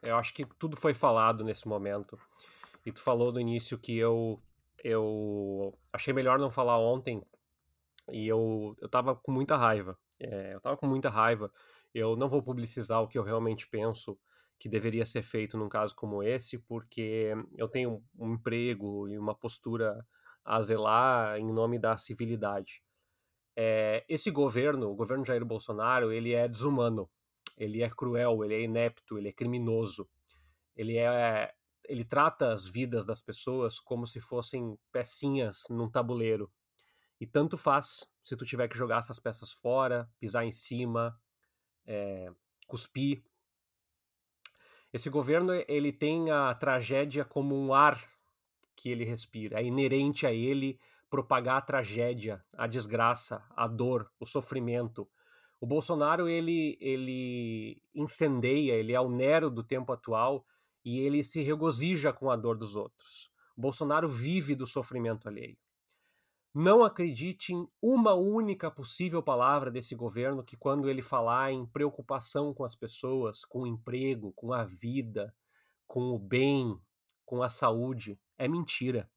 Eu 0.02 0.16
acho 0.18 0.34
que 0.34 0.46
tudo 0.58 0.76
foi 0.76 0.94
falado 0.94 1.44
nesse 1.44 1.68
momento. 1.68 2.18
E 2.86 2.92
tu 2.92 3.00
falou 3.00 3.32
no 3.32 3.40
início 3.40 3.78
que 3.78 3.96
eu, 3.96 4.42
eu 4.84 5.78
achei 5.92 6.14
melhor 6.14 6.40
não 6.40 6.52
falar 6.52 6.80
ontem. 6.80 7.22
E 8.12 8.28
eu, 8.28 8.76
eu 8.80 8.90
tava 8.90 9.16
com 9.16 9.32
muita 9.32 9.58
raiva. 9.58 9.98
É, 10.20 10.54
eu 10.54 10.62
tava 10.62 10.78
com 10.78 10.88
muita 10.88 11.10
raiva. 11.10 11.52
Eu 11.94 12.16
não 12.16 12.30
vou 12.30 12.42
publicizar 12.42 13.02
o 13.02 13.08
que 13.08 13.18
eu 13.18 13.24
realmente 13.24 13.68
penso 13.68 14.18
que 14.60 14.70
deveria 14.70 15.06
ser 15.06 15.22
feito 15.22 15.58
num 15.58 15.70
caso 15.70 15.96
como 15.96 16.24
esse, 16.24 16.58
porque 16.58 17.32
eu 17.56 17.68
tenho 17.68 18.04
um 18.18 18.34
emprego 18.34 19.08
e 19.08 19.18
uma 19.18 19.36
postura 19.36 20.04
a 20.44 20.62
zelar 20.62 21.38
em 21.38 21.52
nome 21.52 21.78
da 21.78 21.98
civilidade. 21.98 22.82
É, 23.56 24.04
esse 24.08 24.32
governo, 24.32 24.90
o 24.90 24.96
governo 24.96 25.26
Jair 25.26 25.44
Bolsonaro, 25.46 26.12
ele 26.12 26.34
é 26.34 26.48
desumano, 26.48 27.10
ele 27.58 27.82
é 27.82 27.90
cruel, 27.90 28.44
ele 28.44 28.56
é 28.56 28.62
inepto, 28.62 29.18
ele 29.18 29.30
é 29.30 29.34
criminoso, 29.34 30.08
ele 30.76 30.98
é 30.98 31.54
ele 31.88 32.04
trata 32.04 32.52
as 32.52 32.68
vidas 32.68 33.06
das 33.06 33.22
pessoas 33.22 33.80
como 33.80 34.06
se 34.06 34.20
fossem 34.20 34.78
pecinhas 34.92 35.64
num 35.70 35.90
tabuleiro. 35.90 36.52
E 37.20 37.26
tanto 37.26 37.58
faz 37.58 38.06
se 38.24 38.36
tu 38.36 38.46
tiver 38.46 38.68
que 38.68 38.78
jogar 38.78 39.00
essas 39.00 39.20
peças 39.20 39.52
fora, 39.52 40.10
pisar 40.20 40.46
em 40.46 40.52
cima, 40.52 41.20
é, 41.86 42.30
cuspir. 42.68 43.24
Esse 44.94 45.10
governo 45.10 45.54
ele 45.68 45.92
tem 45.92 46.30
a 46.30 46.54
tragédia 46.54 47.26
como 47.26 47.56
um 47.56 47.74
ar 47.74 48.00
que 48.76 48.90
ele 48.90 49.06
respira. 49.06 49.60
É 49.60 49.64
inerente 49.64 50.28
a 50.28 50.34
ele 50.34 50.80
propagar 51.10 51.58
a 51.58 51.62
tragédia, 51.62 52.44
a 52.54 52.68
desgraça, 52.68 53.44
a 53.56 53.68
dor, 53.68 54.12
o 54.20 54.26
sofrimento. 54.26 55.10
O 55.60 55.66
Bolsonaro 55.66 56.28
ele 56.28 56.78
ele 56.80 57.82
incendeia, 57.96 58.74
ele 58.74 58.94
é 58.94 59.00
o 59.00 59.10
Nero 59.10 59.50
do 59.50 59.64
tempo 59.64 59.92
atual 59.92 60.46
e 60.84 61.00
ele 61.00 61.24
se 61.24 61.42
regozija 61.42 62.14
com 62.14 62.30
a 62.30 62.36
dor 62.36 62.58
dos 62.58 62.76
outros. 62.76 63.32
Bolsonaro 63.56 64.08
vive 64.08 64.56
do 64.56 64.68
sofrimento 64.68 65.28
alheio. 65.28 65.58
Não 66.54 66.84
acredite 66.84 67.54
em 67.54 67.68
uma 67.82 68.14
única 68.14 68.72
possível 68.72 69.22
palavra 69.22 69.70
desse 69.70 69.94
governo 69.94 70.44
que, 70.44 70.58
quando 70.58 70.90
ele 70.90 71.02
falar 71.02 71.52
em 71.52 71.66
preocupação 71.66 72.54
com 72.54 72.64
as 72.64 72.76
pessoas, 72.76 73.46
com 73.46 73.62
o 73.62 73.68
emprego, 73.68 74.32
com 74.34 74.54
a 74.54 74.64
vida, 74.64 75.34
com 75.86 76.12
o 76.16 76.18
bem, 76.20 76.80
com 77.26 77.44
a 77.44 77.50
saúde, 77.50 78.20
é 78.38 78.48
mentira. 78.48 79.10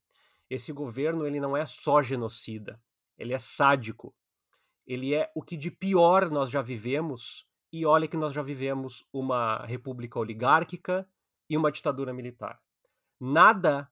Esse 0.49 0.71
governo 0.71 1.25
ele 1.25 1.39
não 1.39 1.55
é 1.55 1.65
só 1.65 2.01
genocida, 2.03 2.81
ele 3.17 3.33
é 3.33 3.39
sádico. 3.39 4.13
Ele 4.85 5.13
é 5.13 5.31
o 5.33 5.41
que 5.41 5.55
de 5.55 5.71
pior 5.71 6.29
nós 6.29 6.49
já 6.49 6.61
vivemos, 6.61 7.47
e 7.71 7.85
olha 7.85 8.07
que 8.07 8.17
nós 8.17 8.33
já 8.33 8.41
vivemos 8.41 9.07
uma 9.13 9.65
república 9.65 10.19
oligárquica 10.19 11.07
e 11.51 11.57
uma 11.57 11.69
ditadura 11.69 12.13
militar. 12.13 12.61
Nada 13.19 13.91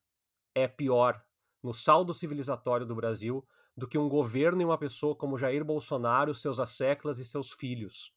é 0.56 0.66
pior 0.66 1.22
no 1.62 1.74
saldo 1.74 2.14
civilizatório 2.14 2.86
do 2.86 2.96
Brasil 2.96 3.46
do 3.76 3.86
que 3.86 3.98
um 3.98 4.08
governo 4.08 4.62
e 4.62 4.66
uma 4.66 4.78
pessoa 4.78 5.14
como 5.14 5.38
Jair 5.38 5.66
Bolsonaro, 5.66 6.34
seus 6.34 6.58
asseclas 6.58 7.20
e 7.20 7.26
seus 7.26 7.52
filhos. 7.52 8.14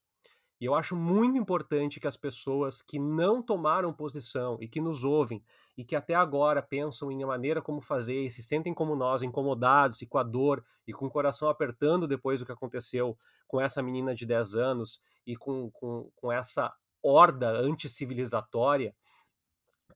E 0.60 0.64
eu 0.64 0.76
acho 0.76 0.94
muito 0.94 1.36
importante 1.36 1.98
que 1.98 2.06
as 2.06 2.16
pessoas 2.16 2.80
que 2.80 3.00
não 3.00 3.42
tomaram 3.42 3.92
posição 3.92 4.58
e 4.60 4.68
que 4.68 4.80
nos 4.80 5.02
ouvem 5.02 5.42
e 5.76 5.84
que 5.84 5.96
até 5.96 6.14
agora 6.14 6.62
pensam 6.62 7.10
em 7.10 7.24
a 7.24 7.26
maneira 7.26 7.60
como 7.60 7.80
fazer 7.80 8.24
e 8.24 8.30
se 8.30 8.44
sentem 8.44 8.72
como 8.72 8.94
nós, 8.94 9.24
incomodados 9.24 10.02
e 10.02 10.06
com 10.06 10.18
a 10.18 10.22
dor 10.22 10.64
e 10.86 10.92
com 10.92 11.06
o 11.06 11.10
coração 11.10 11.48
apertando 11.48 12.06
depois 12.06 12.38
do 12.38 12.46
que 12.46 12.52
aconteceu 12.52 13.18
com 13.48 13.60
essa 13.60 13.82
menina 13.82 14.14
de 14.14 14.24
10 14.24 14.54
anos 14.54 15.00
e 15.26 15.34
com, 15.34 15.68
com, 15.72 16.08
com 16.14 16.30
essa 16.30 16.72
horda 17.02 17.50
anticivilizatória, 17.50 18.94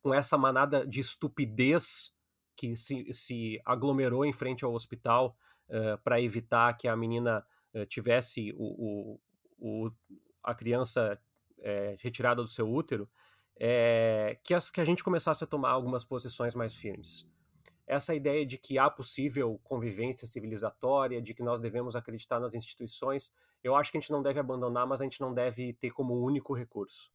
com 0.06 0.14
essa 0.14 0.38
manada 0.38 0.86
de 0.86 1.00
estupidez 1.00 2.14
que 2.54 2.76
se, 2.76 3.12
se 3.12 3.60
aglomerou 3.64 4.24
em 4.24 4.32
frente 4.32 4.64
ao 4.64 4.72
hospital 4.72 5.36
uh, 5.68 6.00
para 6.04 6.20
evitar 6.20 6.76
que 6.76 6.86
a 6.86 6.96
menina 6.96 7.44
uh, 7.74 7.84
tivesse 7.86 8.54
o, 8.56 9.18
o, 9.18 9.20
o, 9.58 9.90
a 10.44 10.54
criança 10.54 11.20
é, 11.58 11.96
retirada 11.98 12.40
do 12.40 12.46
seu 12.46 12.72
útero, 12.72 13.10
é, 13.58 14.38
que, 14.44 14.54
as, 14.54 14.70
que 14.70 14.80
a 14.80 14.84
gente 14.84 15.02
começasse 15.02 15.42
a 15.42 15.46
tomar 15.46 15.70
algumas 15.70 16.04
posições 16.04 16.54
mais 16.54 16.72
firmes. 16.72 17.28
Essa 17.84 18.14
ideia 18.14 18.46
de 18.46 18.58
que 18.58 18.78
há 18.78 18.88
possível 18.88 19.60
convivência 19.64 20.24
civilizatória, 20.24 21.20
de 21.20 21.34
que 21.34 21.42
nós 21.42 21.58
devemos 21.58 21.96
acreditar 21.96 22.38
nas 22.38 22.54
instituições, 22.54 23.34
eu 23.60 23.74
acho 23.74 23.90
que 23.90 23.98
a 23.98 24.00
gente 24.00 24.12
não 24.12 24.22
deve 24.22 24.38
abandonar, 24.38 24.86
mas 24.86 25.00
a 25.00 25.04
gente 25.04 25.20
não 25.20 25.34
deve 25.34 25.72
ter 25.72 25.90
como 25.90 26.14
único 26.14 26.54
recurso. 26.54 27.10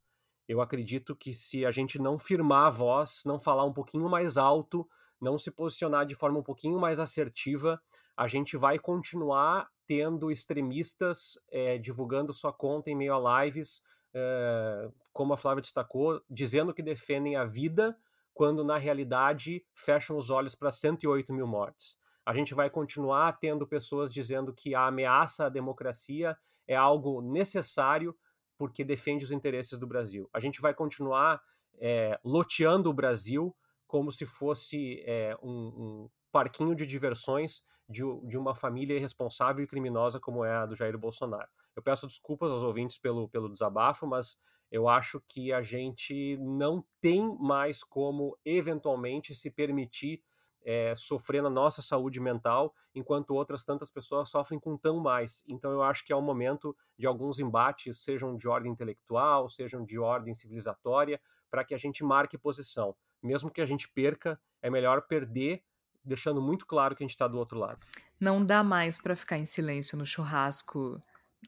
Eu 0.48 0.62
acredito 0.62 1.16
que 1.16 1.34
se 1.34 1.66
a 1.66 1.72
gente 1.72 2.00
não 2.00 2.18
firmar 2.18 2.68
a 2.68 2.70
voz, 2.70 3.24
não 3.26 3.40
falar 3.40 3.66
um 3.66 3.74
pouquinho 3.74 4.10
mais 4.10 4.38
alto, 4.38 4.88
não 5.20 5.38
se 5.38 5.52
posicionar 5.52 6.06
de 6.06 6.16
forma 6.16 6.40
um 6.40 6.44
pouquinho 6.44 6.80
mais 6.80 7.00
assertiva, 7.00 7.82
a 8.18 8.28
gente 8.28 8.58
vai 8.58 8.80
continuar 8.80 9.70
tendo 9.86 10.32
extremistas 10.32 11.38
é, 11.52 11.78
divulgando 11.78 12.34
sua 12.34 12.52
conta 12.52 12.90
em 12.90 12.96
meio 12.96 13.14
a 13.14 13.44
lives, 13.44 13.84
é, 14.14 14.90
como 15.14 15.34
a 15.34 15.38
Flávia 15.38 15.62
destacou, 15.62 16.22
dizendo 16.30 16.74
que 16.74 16.82
defendem 16.82 17.36
a 17.36 17.46
vida, 17.46 17.98
quando 18.34 18.64
na 18.64 18.78
realidade 18.78 19.64
fecham 19.74 20.18
os 20.18 20.30
olhos 20.30 20.56
para 20.56 20.72
108 20.72 21.34
mil 21.34 21.46
mortes. 21.46 22.00
A 22.26 22.34
gente 22.34 22.54
vai 22.54 22.70
continuar 22.70 23.38
tendo 23.40 23.68
pessoas 23.68 24.14
dizendo 24.14 24.54
que 24.54 24.74
a 24.74 24.88
ameaça 24.88 25.46
à 25.46 25.50
democracia 25.50 26.38
é 26.68 26.76
algo 26.76 27.22
necessário 27.22 28.16
porque 28.62 28.84
defende 28.84 29.26
os 29.26 29.32
interesses 29.32 29.76
do 29.80 29.88
Brasil. 29.88 30.30
A 30.32 30.40
gente 30.40 30.62
vai 30.62 30.72
continuar 30.72 31.42
é, 31.80 32.20
loteando 32.24 32.92
o 32.92 32.94
Brasil 32.94 33.56
como 33.88 34.12
se 34.12 34.24
fosse 34.24 35.02
é, 35.04 35.36
um, 35.42 35.50
um, 35.50 36.10
parquinho 36.32 36.76
de 36.76 36.86
diversões 36.86 37.64
de, 37.90 38.04
de, 38.28 38.38
uma 38.38 38.54
família 38.54 38.96
irresponsável 38.96 39.64
e 39.64 39.68
criminosa 39.68 40.20
como 40.20 40.46
é 40.46 40.54
a 40.58 40.68
do 40.68 40.76
Jair 40.76 40.96
Bolsonaro. 40.96 41.50
Eu 41.76 41.82
peço 41.82 42.06
desculpas 42.06 42.52
aos 42.52 42.62
ouvintes 42.62 43.00
pelo, 43.00 43.28
pelo 43.30 43.52
desabafo, 43.52 44.06
mas 44.06 44.40
eu 44.70 44.88
acho 44.88 45.20
que 45.28 45.52
a 45.52 45.64
gente 45.64 46.38
não 46.38 46.86
tem 47.02 47.36
mais 47.40 47.84
como 47.84 48.38
eventualmente 48.46 49.34
se 49.34 49.50
permitir 49.50 50.22
é, 50.64 50.94
sofrer 50.96 51.42
na 51.42 51.50
nossa 51.50 51.82
saúde 51.82 52.20
mental, 52.20 52.74
enquanto 52.94 53.34
outras 53.34 53.64
tantas 53.64 53.90
pessoas 53.90 54.30
sofrem 54.30 54.60
com 54.60 54.78
tão 54.78 55.00
mais. 55.00 55.44
Então 55.50 55.72
eu 55.72 55.82
acho 55.82 56.06
que 56.06 56.14
é 56.14 56.16
o 56.16 56.22
momento 56.22 56.76
de 56.98 57.08
alguns 57.08 57.40
embates, 57.40 58.04
sejam 58.04 58.36
de 58.36 58.48
ordem 58.48 58.72
intelectual, 58.72 59.50
sejam 59.50 59.84
de 59.84 59.98
ordem 59.98 60.34
civilizatória, 60.34 61.20
para 61.50 61.64
que 61.64 61.74
a 61.74 61.78
gente 61.78 62.04
marque 62.04 62.38
posição. 62.38 62.96
Mesmo 63.22 63.52
que 63.52 63.62
a 63.62 63.66
gente 63.66 63.90
perca, 63.90 64.40
é 64.62 64.70
melhor 64.70 65.02
perder, 65.04 65.64
deixando 66.04 66.42
muito 66.42 66.66
claro 66.66 66.96
que 66.96 67.04
a 67.04 67.06
gente 67.06 67.16
está 67.16 67.28
do 67.28 67.38
outro 67.38 67.60
lado. 67.60 67.86
Não 68.20 68.44
dá 68.44 68.64
mais 68.64 69.00
para 69.00 69.16
ficar 69.16 69.38
em 69.38 69.46
silêncio 69.46 69.98
no 69.98 70.06
churrasco. 70.06 71.00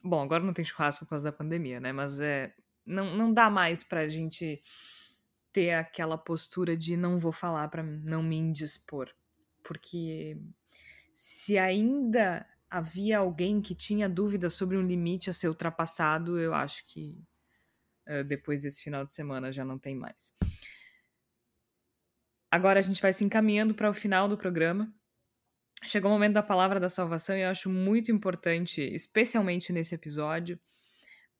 Bom, 0.02 0.22
agora 0.22 0.42
não 0.42 0.52
tem 0.52 0.64
churrasco 0.64 1.04
por 1.04 1.10
causa 1.10 1.30
da 1.30 1.36
pandemia, 1.36 1.80
né? 1.80 1.92
Mas 1.92 2.20
é, 2.20 2.52
não, 2.84 3.16
não 3.16 3.32
dá 3.32 3.48
mais 3.48 3.82
para 3.82 4.00
a 4.00 4.08
gente 4.08 4.62
ter 5.54 5.70
aquela 5.70 6.18
postura 6.18 6.76
de 6.76 6.96
não 6.96 7.16
vou 7.16 7.30
falar 7.30 7.68
para 7.68 7.82
não 7.82 8.22
me 8.22 8.36
indispor. 8.36 9.08
Porque 9.62 10.36
se 11.14 11.56
ainda 11.56 12.44
havia 12.68 13.18
alguém 13.18 13.62
que 13.62 13.72
tinha 13.72 14.08
dúvida 14.08 14.50
sobre 14.50 14.76
um 14.76 14.84
limite 14.84 15.30
a 15.30 15.32
ser 15.32 15.48
ultrapassado, 15.48 16.40
eu 16.40 16.52
acho 16.52 16.84
que 16.86 17.16
uh, 18.08 18.24
depois 18.24 18.62
desse 18.62 18.82
final 18.82 19.04
de 19.04 19.12
semana 19.12 19.52
já 19.52 19.64
não 19.64 19.78
tem 19.78 19.94
mais. 19.94 20.36
Agora 22.50 22.80
a 22.80 22.82
gente 22.82 23.00
vai 23.00 23.12
se 23.12 23.24
encaminhando 23.24 23.74
para 23.74 23.88
o 23.88 23.94
final 23.94 24.28
do 24.28 24.36
programa. 24.36 24.92
Chegou 25.84 26.10
o 26.10 26.14
momento 26.14 26.34
da 26.34 26.42
palavra 26.42 26.80
da 26.80 26.88
salvação 26.88 27.36
e 27.36 27.42
eu 27.42 27.48
acho 27.48 27.70
muito 27.70 28.10
importante, 28.10 28.80
especialmente 28.80 29.72
nesse 29.72 29.94
episódio, 29.94 30.58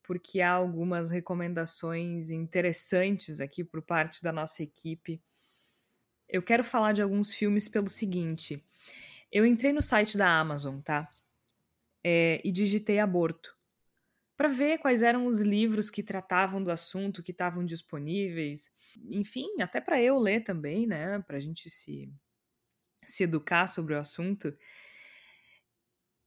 porque 0.04 0.40
há 0.40 0.52
algumas 0.52 1.10
recomendações 1.10 2.30
interessantes 2.30 3.40
aqui 3.40 3.64
por 3.64 3.82
parte 3.82 4.22
da 4.22 4.30
nossa 4.30 4.62
equipe. 4.62 5.20
Eu 6.28 6.42
quero 6.42 6.62
falar 6.62 6.92
de 6.92 7.02
alguns 7.02 7.34
filmes 7.34 7.68
pelo 7.68 7.88
seguinte: 7.88 8.64
eu 9.32 9.44
entrei 9.44 9.72
no 9.72 9.82
site 9.82 10.16
da 10.16 10.28
Amazon, 10.28 10.80
tá? 10.80 11.10
É, 12.04 12.40
e 12.44 12.52
digitei 12.52 12.98
aborto 12.98 13.56
para 14.36 14.48
ver 14.48 14.78
quais 14.78 15.02
eram 15.02 15.26
os 15.26 15.40
livros 15.40 15.90
que 15.90 16.02
tratavam 16.02 16.62
do 16.62 16.70
assunto, 16.70 17.22
que 17.22 17.30
estavam 17.30 17.64
disponíveis, 17.64 18.70
enfim, 19.10 19.48
até 19.60 19.80
para 19.80 20.02
eu 20.02 20.18
ler 20.18 20.42
também, 20.42 20.86
né? 20.86 21.20
Para 21.20 21.36
a 21.36 21.40
gente 21.40 21.70
se 21.70 22.12
se 23.02 23.24
educar 23.24 23.66
sobre 23.66 23.94
o 23.94 23.98
assunto. 23.98 24.56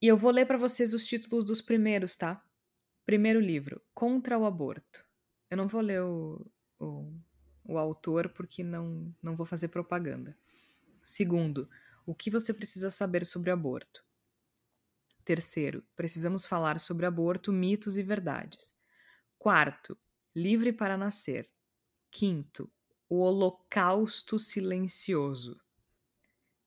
E 0.02 0.08
eu 0.08 0.16
vou 0.16 0.32
ler 0.32 0.46
para 0.46 0.58
vocês 0.58 0.94
os 0.94 1.08
títulos 1.08 1.44
dos 1.44 1.60
primeiros, 1.60 2.16
tá? 2.16 2.44
Primeiro 3.08 3.40
livro, 3.40 3.82
Contra 3.94 4.38
o 4.38 4.44
Aborto. 4.44 5.06
Eu 5.50 5.56
não 5.56 5.66
vou 5.66 5.80
ler 5.80 6.02
o, 6.02 6.46
o, 6.78 7.10
o 7.64 7.78
autor 7.78 8.28
porque 8.28 8.66
não, 8.66 9.16
não 9.24 9.34
vou 9.34 9.46
fazer 9.46 9.70
propaganda. 9.70 10.38
Segundo, 11.02 11.70
o 12.06 12.14
que 12.14 12.30
você 12.30 12.54
precisa 12.54 12.90
saber 12.90 13.26
sobre 13.26 13.50
aborto. 13.50 14.04
Terceiro, 15.24 15.86
precisamos 15.96 16.46
falar 16.46 16.82
sobre 16.82 17.06
aborto, 17.06 17.54
mitos 17.54 17.98
e 17.98 18.04
verdades. 18.04 18.76
Quarto, 19.38 19.98
livre 20.36 20.74
para 20.74 20.98
nascer. 20.98 21.50
Quinto, 22.12 22.70
o 23.08 23.20
holocausto 23.20 24.38
silencioso. 24.38 25.58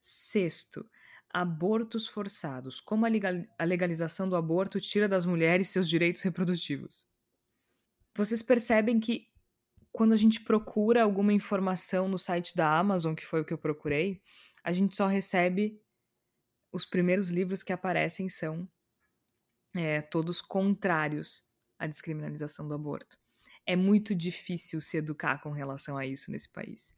Sexto, 0.01 0.89
abortos 1.33 2.07
forçados, 2.07 2.81
como 2.81 3.07
a 3.07 3.65
legalização 3.65 4.29
do 4.29 4.37
aborto 4.37 4.81
tira 4.81 5.09
das 5.09 5.25
mulheres 5.25 5.69
seus 5.69 5.89
direitos 5.89 6.23
reprodutivos. 6.23 7.07
Vocês 8.17 8.43
percebem 8.43 8.99
que 8.99 9.29
quando 9.93 10.13
a 10.13 10.17
gente 10.17 10.41
procura 10.41 11.03
alguma 11.03 11.33
informação 11.33 12.09
no 12.09 12.19
site 12.19 12.55
da 12.57 12.79
Amazon, 12.79 13.15
que 13.15 13.25
foi 13.25 13.41
o 13.41 13.45
que 13.45 13.53
eu 13.53 13.59
procurei, 13.59 14.23
a 14.63 14.73
gente 14.73 14.97
só 14.97 15.07
recebe 15.07 15.81
os 16.73 16.85
primeiros 16.85 17.31
livros 17.31 17.63
que 17.63 17.73
aparecem 17.73 18.29
são 18.29 18.69
é, 19.75 20.01
todos 20.01 20.41
contrários 20.41 21.45
à 21.79 21.87
descriminalização 21.87 22.67
do 22.67 22.75
aborto. 22.75 23.19
É 23.67 23.77
muito 23.77 24.15
difícil 24.15 24.81
se 24.81 24.97
educar 24.97 25.39
com 25.39 25.51
relação 25.51 25.97
a 25.97 26.07
isso 26.07 26.31
nesse 26.31 26.49
país. 26.49 26.95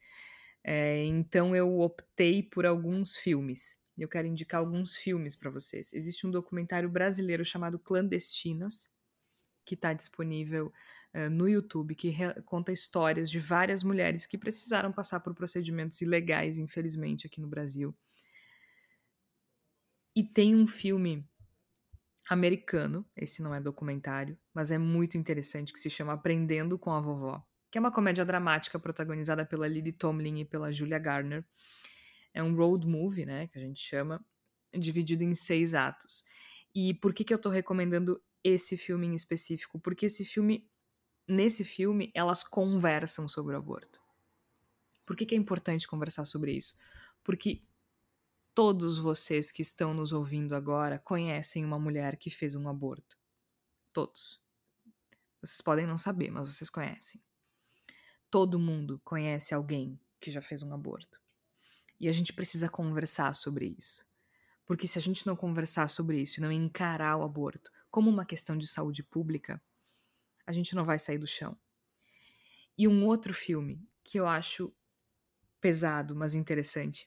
É, 0.64 1.04
então 1.04 1.56
eu 1.56 1.80
optei 1.80 2.42
por 2.42 2.64
alguns 2.64 3.16
filmes. 3.16 3.81
Eu 4.02 4.08
quero 4.08 4.26
indicar 4.26 4.60
alguns 4.60 4.96
filmes 4.96 5.36
para 5.36 5.50
vocês. 5.50 5.92
Existe 5.92 6.26
um 6.26 6.30
documentário 6.30 6.88
brasileiro 6.88 7.44
chamado 7.44 7.78
Clandestinas, 7.78 8.90
que 9.64 9.74
está 9.74 9.92
disponível 9.92 10.72
uh, 11.14 11.30
no 11.30 11.48
YouTube, 11.48 11.94
que 11.94 12.12
conta 12.44 12.72
histórias 12.72 13.30
de 13.30 13.38
várias 13.38 13.84
mulheres 13.84 14.26
que 14.26 14.36
precisaram 14.36 14.92
passar 14.92 15.20
por 15.20 15.34
procedimentos 15.34 16.00
ilegais, 16.00 16.58
infelizmente, 16.58 17.28
aqui 17.28 17.40
no 17.40 17.46
Brasil. 17.46 17.94
E 20.16 20.24
tem 20.24 20.56
um 20.56 20.66
filme 20.66 21.24
americano, 22.28 23.06
esse 23.16 23.40
não 23.40 23.54
é 23.54 23.60
documentário, 23.60 24.36
mas 24.52 24.70
é 24.70 24.78
muito 24.78 25.16
interessante, 25.16 25.72
que 25.72 25.78
se 25.78 25.88
chama 25.88 26.12
Aprendendo 26.12 26.78
com 26.78 26.90
a 26.90 27.00
Vovó, 27.00 27.40
que 27.70 27.78
é 27.78 27.80
uma 27.80 27.92
comédia 27.92 28.24
dramática 28.24 28.78
protagonizada 28.78 29.46
pela 29.46 29.68
Lily 29.68 29.92
Tomlin 29.92 30.40
e 30.40 30.44
pela 30.44 30.72
Julia 30.72 30.98
Garner. 30.98 31.44
É 32.34 32.42
um 32.42 32.54
road 32.54 32.86
movie, 32.86 33.26
né, 33.26 33.46
que 33.46 33.58
a 33.58 33.60
gente 33.60 33.80
chama, 33.80 34.24
dividido 34.72 35.22
em 35.22 35.34
seis 35.34 35.74
atos. 35.74 36.24
E 36.74 36.94
por 36.94 37.12
que, 37.12 37.24
que 37.24 37.34
eu 37.34 37.38
tô 37.38 37.50
recomendando 37.50 38.22
esse 38.42 38.76
filme 38.76 39.06
em 39.06 39.14
específico? 39.14 39.78
Porque 39.78 40.06
esse 40.06 40.24
filme, 40.24 40.68
nesse 41.28 41.64
filme, 41.64 42.10
elas 42.14 42.42
conversam 42.42 43.28
sobre 43.28 43.54
o 43.54 43.58
aborto. 43.58 44.00
Por 45.04 45.16
que, 45.16 45.26
que 45.26 45.34
é 45.34 45.38
importante 45.38 45.86
conversar 45.86 46.24
sobre 46.24 46.52
isso? 46.52 46.74
Porque 47.22 47.62
todos 48.54 48.98
vocês 48.98 49.50
que 49.50 49.62
estão 49.62 49.92
nos 49.92 50.12
ouvindo 50.12 50.54
agora 50.54 50.98
conhecem 50.98 51.64
uma 51.64 51.78
mulher 51.78 52.16
que 52.16 52.30
fez 52.30 52.54
um 52.54 52.68
aborto. 52.68 53.18
Todos. 53.92 54.40
Vocês 55.42 55.60
podem 55.60 55.86
não 55.86 55.98
saber, 55.98 56.30
mas 56.30 56.46
vocês 56.52 56.70
conhecem. 56.70 57.22
Todo 58.30 58.58
mundo 58.58 59.00
conhece 59.04 59.54
alguém 59.54 60.00
que 60.20 60.30
já 60.30 60.40
fez 60.40 60.62
um 60.62 60.72
aborto. 60.72 61.21
E 62.02 62.08
a 62.08 62.12
gente 62.12 62.32
precisa 62.32 62.68
conversar 62.68 63.32
sobre 63.32 63.76
isso. 63.78 64.04
Porque 64.66 64.88
se 64.88 64.98
a 64.98 65.00
gente 65.00 65.24
não 65.24 65.36
conversar 65.36 65.88
sobre 65.88 66.20
isso 66.20 66.40
e 66.40 66.42
não 66.42 66.50
encarar 66.50 67.16
o 67.16 67.22
aborto 67.22 67.70
como 67.88 68.10
uma 68.10 68.26
questão 68.26 68.58
de 68.58 68.66
saúde 68.66 69.04
pública, 69.04 69.62
a 70.44 70.50
gente 70.52 70.74
não 70.74 70.82
vai 70.82 70.98
sair 70.98 71.18
do 71.18 71.28
chão. 71.28 71.56
E 72.76 72.88
um 72.88 73.06
outro 73.06 73.32
filme 73.32 73.88
que 74.02 74.18
eu 74.18 74.26
acho 74.26 74.74
pesado, 75.60 76.16
mas 76.16 76.34
interessante, 76.34 77.06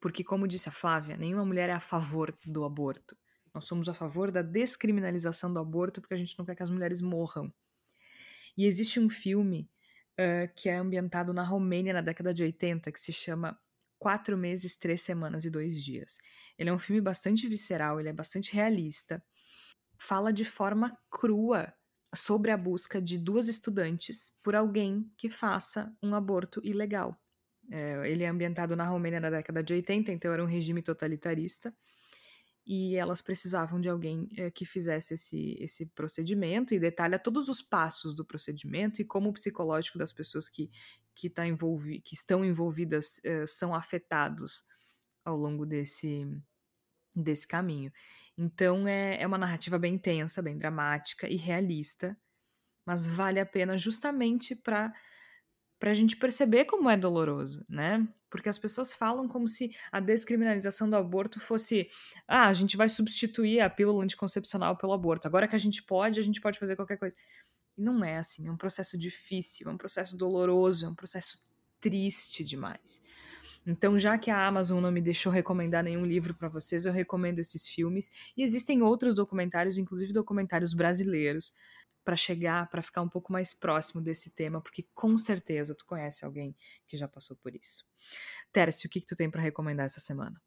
porque, 0.00 0.24
como 0.24 0.48
disse 0.48 0.70
a 0.70 0.72
Flávia, 0.72 1.18
nenhuma 1.18 1.44
mulher 1.44 1.68
é 1.68 1.72
a 1.74 1.80
favor 1.80 2.34
do 2.46 2.64
aborto. 2.64 3.14
Nós 3.52 3.66
somos 3.66 3.86
a 3.86 3.92
favor 3.92 4.30
da 4.30 4.40
descriminalização 4.40 5.52
do 5.52 5.60
aborto 5.60 6.00
porque 6.00 6.14
a 6.14 6.16
gente 6.16 6.38
não 6.38 6.46
quer 6.46 6.54
que 6.54 6.62
as 6.62 6.70
mulheres 6.70 7.02
morram. 7.02 7.52
E 8.56 8.64
existe 8.64 8.98
um 8.98 9.10
filme 9.10 9.68
uh, 10.12 10.50
que 10.54 10.70
é 10.70 10.76
ambientado 10.76 11.34
na 11.34 11.42
Romênia 11.42 11.92
na 11.92 12.00
década 12.00 12.32
de 12.32 12.42
80 12.42 12.90
que 12.90 12.98
se 12.98 13.12
chama 13.12 13.58
Quatro 13.98 14.36
Meses, 14.36 14.76
Três 14.76 15.00
Semanas 15.00 15.44
e 15.44 15.50
Dois 15.50 15.82
Dias. 15.82 16.18
Ele 16.58 16.70
é 16.70 16.72
um 16.72 16.78
filme 16.78 17.00
bastante 17.00 17.48
visceral, 17.48 17.98
ele 17.98 18.08
é 18.08 18.12
bastante 18.12 18.52
realista. 18.52 19.22
Fala 19.98 20.32
de 20.32 20.44
forma 20.44 20.96
crua 21.10 21.72
sobre 22.14 22.50
a 22.50 22.56
busca 22.56 23.00
de 23.00 23.18
duas 23.18 23.48
estudantes 23.48 24.36
por 24.42 24.54
alguém 24.54 25.10
que 25.16 25.30
faça 25.30 25.92
um 26.02 26.14
aborto 26.14 26.60
ilegal. 26.64 27.18
É, 27.70 28.08
ele 28.10 28.24
é 28.24 28.28
ambientado 28.28 28.76
na 28.76 28.84
Romênia 28.84 29.20
na 29.20 29.30
década 29.30 29.62
de 29.62 29.72
80, 29.72 30.12
então 30.12 30.32
era 30.32 30.42
um 30.42 30.46
regime 30.46 30.82
totalitarista. 30.82 31.74
E 32.66 32.96
elas 32.96 33.20
precisavam 33.20 33.78
de 33.78 33.90
alguém 33.90 34.28
é, 34.36 34.50
que 34.50 34.64
fizesse 34.64 35.14
esse, 35.14 35.56
esse 35.60 35.86
procedimento 35.90 36.72
e 36.72 36.78
detalha 36.78 37.18
todos 37.18 37.48
os 37.48 37.60
passos 37.60 38.14
do 38.14 38.24
procedimento 38.24 39.02
e 39.02 39.04
como 39.04 39.28
o 39.28 39.32
psicológico 39.32 39.98
das 39.98 40.12
pessoas 40.12 40.48
que, 40.48 40.70
que, 41.14 41.30
tá 41.30 41.46
envolvi 41.46 42.00
que 42.00 42.14
estão 42.14 42.44
envolvidas 42.44 43.20
é, 43.24 43.46
são 43.46 43.74
afetados 43.74 44.64
ao 45.24 45.36
longo 45.36 45.64
desse, 45.64 46.26
desse 47.14 47.46
caminho. 47.46 47.92
Então 48.36 48.86
é, 48.86 49.20
é 49.22 49.26
uma 49.26 49.38
narrativa 49.38 49.78
bem 49.78 49.94
intensa, 49.94 50.42
bem 50.42 50.58
dramática 50.58 51.28
e 51.28 51.36
realista, 51.36 52.16
mas 52.86 53.06
vale 53.06 53.40
a 53.40 53.46
pena 53.46 53.78
justamente 53.78 54.54
para 54.54 54.92
para 55.78 55.90
a 55.90 55.94
gente 55.94 56.16
perceber 56.16 56.64
como 56.64 56.88
é 56.88 56.96
doloroso, 56.96 57.62
né? 57.68 58.08
Porque 58.30 58.48
as 58.48 58.56
pessoas 58.56 58.94
falam 58.94 59.28
como 59.28 59.46
se 59.46 59.70
a 59.92 60.00
descriminalização 60.00 60.88
do 60.88 60.96
aborto 60.96 61.38
fosse, 61.38 61.90
ah, 62.26 62.46
a 62.48 62.52
gente 62.54 62.74
vai 62.74 62.88
substituir 62.88 63.60
a 63.60 63.68
pílula 63.68 64.02
anticoncepcional 64.02 64.78
pelo 64.78 64.94
aborto. 64.94 65.28
Agora 65.28 65.46
que 65.46 65.54
a 65.54 65.58
gente 65.58 65.82
pode, 65.82 66.18
a 66.18 66.22
gente 66.22 66.40
pode 66.40 66.58
fazer 66.58 66.74
qualquer 66.74 66.96
coisa. 66.96 67.14
E 67.76 67.82
não 67.82 68.04
é 68.04 68.18
assim, 68.18 68.46
é 68.46 68.50
um 68.50 68.56
processo 68.56 68.96
difícil, 68.96 69.68
é 69.68 69.72
um 69.72 69.76
processo 69.76 70.16
doloroso, 70.16 70.86
é 70.86 70.88
um 70.88 70.94
processo 70.94 71.38
triste 71.80 72.44
demais. 72.44 73.02
Então, 73.66 73.98
já 73.98 74.18
que 74.18 74.30
a 74.30 74.46
Amazon 74.46 74.82
não 74.82 74.92
me 74.92 75.00
deixou 75.00 75.32
recomendar 75.32 75.82
nenhum 75.82 76.04
livro 76.04 76.34
para 76.34 76.48
vocês, 76.48 76.84
eu 76.84 76.92
recomendo 76.92 77.38
esses 77.38 77.66
filmes. 77.66 78.10
E 78.36 78.42
existem 78.42 78.82
outros 78.82 79.14
documentários, 79.14 79.78
inclusive 79.78 80.12
documentários 80.12 80.74
brasileiros, 80.74 81.54
para 82.04 82.16
chegar, 82.16 82.68
para 82.68 82.82
ficar 82.82 83.00
um 83.00 83.08
pouco 83.08 83.32
mais 83.32 83.54
próximo 83.54 84.02
desse 84.02 84.34
tema, 84.34 84.60
porque 84.60 84.86
com 84.94 85.16
certeza 85.16 85.74
tu 85.74 85.86
conhece 85.86 86.24
alguém 86.24 86.54
que 86.86 86.96
já 86.96 87.08
passou 87.08 87.36
por 87.36 87.54
isso. 87.56 87.84
Tércio, 88.52 88.86
o 88.86 88.90
que, 88.90 89.00
que 89.00 89.06
tu 89.06 89.16
tem 89.16 89.30
para 89.30 89.40
recomendar 89.40 89.86
essa 89.86 90.00
semana? 90.00 90.40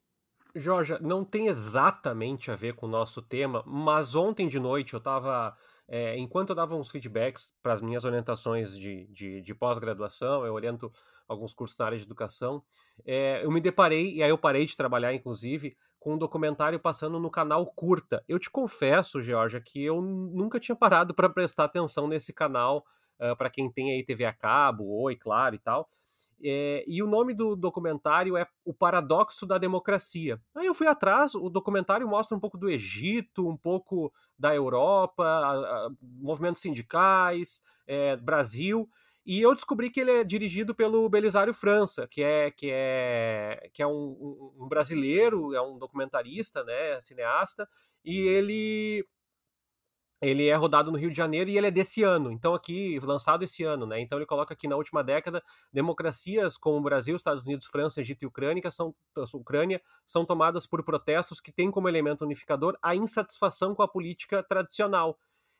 Jorge, 0.54 0.96
não 1.00 1.24
tem 1.24 1.48
exatamente 1.48 2.50
a 2.50 2.56
ver 2.56 2.74
com 2.74 2.86
o 2.86 2.88
nosso 2.88 3.20
tema, 3.20 3.62
mas 3.66 4.14
ontem 4.14 4.48
de 4.48 4.58
noite 4.58 4.94
eu 4.94 4.98
estava. 4.98 5.56
É, 5.88 6.18
enquanto 6.18 6.50
eu 6.50 6.56
dava 6.56 6.76
uns 6.76 6.90
feedbacks 6.90 7.52
para 7.62 7.72
as 7.72 7.80
minhas 7.80 8.04
orientações 8.04 8.76
de, 8.76 9.06
de, 9.06 9.40
de 9.40 9.54
pós-graduação, 9.54 10.44
eu 10.44 10.52
oriento 10.52 10.92
alguns 11.26 11.54
cursos 11.54 11.78
na 11.78 11.86
área 11.86 11.98
de 11.98 12.04
educação, 12.04 12.62
é, 13.06 13.42
eu 13.42 13.50
me 13.50 13.60
deparei, 13.60 14.14
e 14.14 14.22
aí 14.22 14.28
eu 14.28 14.36
parei 14.36 14.66
de 14.66 14.76
trabalhar, 14.76 15.14
inclusive, 15.14 15.74
com 15.98 16.14
um 16.14 16.18
documentário 16.18 16.78
passando 16.78 17.18
no 17.18 17.30
canal 17.30 17.66
Curta. 17.66 18.22
Eu 18.28 18.38
te 18.38 18.50
confesso, 18.50 19.22
Georgia, 19.22 19.60
que 19.60 19.82
eu 19.82 20.00
nunca 20.00 20.60
tinha 20.60 20.76
parado 20.76 21.14
para 21.14 21.28
prestar 21.28 21.64
atenção 21.64 22.06
nesse 22.06 22.32
canal, 22.32 22.84
uh, 23.20 23.36
para 23.36 23.50
quem 23.50 23.70
tem 23.70 23.92
aí 23.92 24.04
TV 24.04 24.24
a 24.24 24.32
cabo, 24.32 25.02
Oi, 25.02 25.16
claro 25.16 25.54
e 25.54 25.58
tal. 25.58 25.88
É, 26.42 26.84
e 26.86 27.02
o 27.02 27.06
nome 27.06 27.34
do 27.34 27.56
documentário 27.56 28.36
é 28.36 28.46
O 28.64 28.72
Paradoxo 28.72 29.44
da 29.44 29.58
Democracia. 29.58 30.40
Aí 30.54 30.66
eu 30.66 30.74
fui 30.74 30.86
atrás, 30.86 31.34
o 31.34 31.48
documentário 31.50 32.06
mostra 32.06 32.36
um 32.36 32.40
pouco 32.40 32.56
do 32.56 32.70
Egito, 32.70 33.48
um 33.48 33.56
pouco 33.56 34.12
da 34.38 34.54
Europa, 34.54 35.24
a, 35.24 35.50
a, 35.52 35.90
movimentos 36.00 36.62
sindicais, 36.62 37.62
é, 37.86 38.16
Brasil. 38.16 38.88
E 39.26 39.42
eu 39.42 39.54
descobri 39.54 39.90
que 39.90 40.00
ele 40.00 40.10
é 40.10 40.24
dirigido 40.24 40.74
pelo 40.74 41.08
Belisário 41.08 41.52
França, 41.52 42.06
que 42.08 42.22
é 42.22 42.50
que 42.50 42.70
é 42.72 43.68
que 43.74 43.82
é 43.82 43.86
um, 43.86 44.54
um, 44.58 44.66
brasileiro, 44.66 45.54
é 45.54 45.60
um 45.60 45.78
documentarista, 45.78 46.64
né, 46.64 46.98
cineasta, 47.00 47.68
e 48.02 48.16
ele 48.16 49.04
ele 50.20 50.46
é 50.46 50.54
rodado 50.54 50.90
no 50.90 50.98
Rio 50.98 51.10
de 51.10 51.16
Janeiro 51.16 51.48
e 51.50 51.56
ele 51.56 51.66
é 51.66 51.70
desse 51.70 52.02
ano, 52.02 52.32
então 52.32 52.54
aqui 52.54 52.98
lançado 53.00 53.44
esse 53.44 53.62
ano, 53.62 53.86
né? 53.86 54.00
Então 54.00 54.18
ele 54.18 54.26
coloca 54.26 54.52
aqui 54.52 54.66
na 54.66 54.76
última 54.76 55.02
década 55.02 55.42
democracias 55.72 56.56
como 56.56 56.80
Brasil, 56.80 57.14
Estados 57.16 57.44
Unidos, 57.44 57.66
França, 57.66 58.00
Egito 58.00 58.22
e 58.22 58.26
Ucrânia 58.26 58.70
são 58.70 58.94
Ucrânia 59.34 59.80
são 60.04 60.24
tomadas 60.24 60.66
por 60.66 60.82
protestos 60.84 61.40
que 61.40 61.52
têm 61.52 61.70
como 61.70 61.88
elemento 61.88 62.24
unificador 62.24 62.76
a 62.82 62.94
insatisfação 62.94 63.74
com 63.74 63.82
a 63.82 63.88
política 63.88 64.42
tradicional 64.42 65.18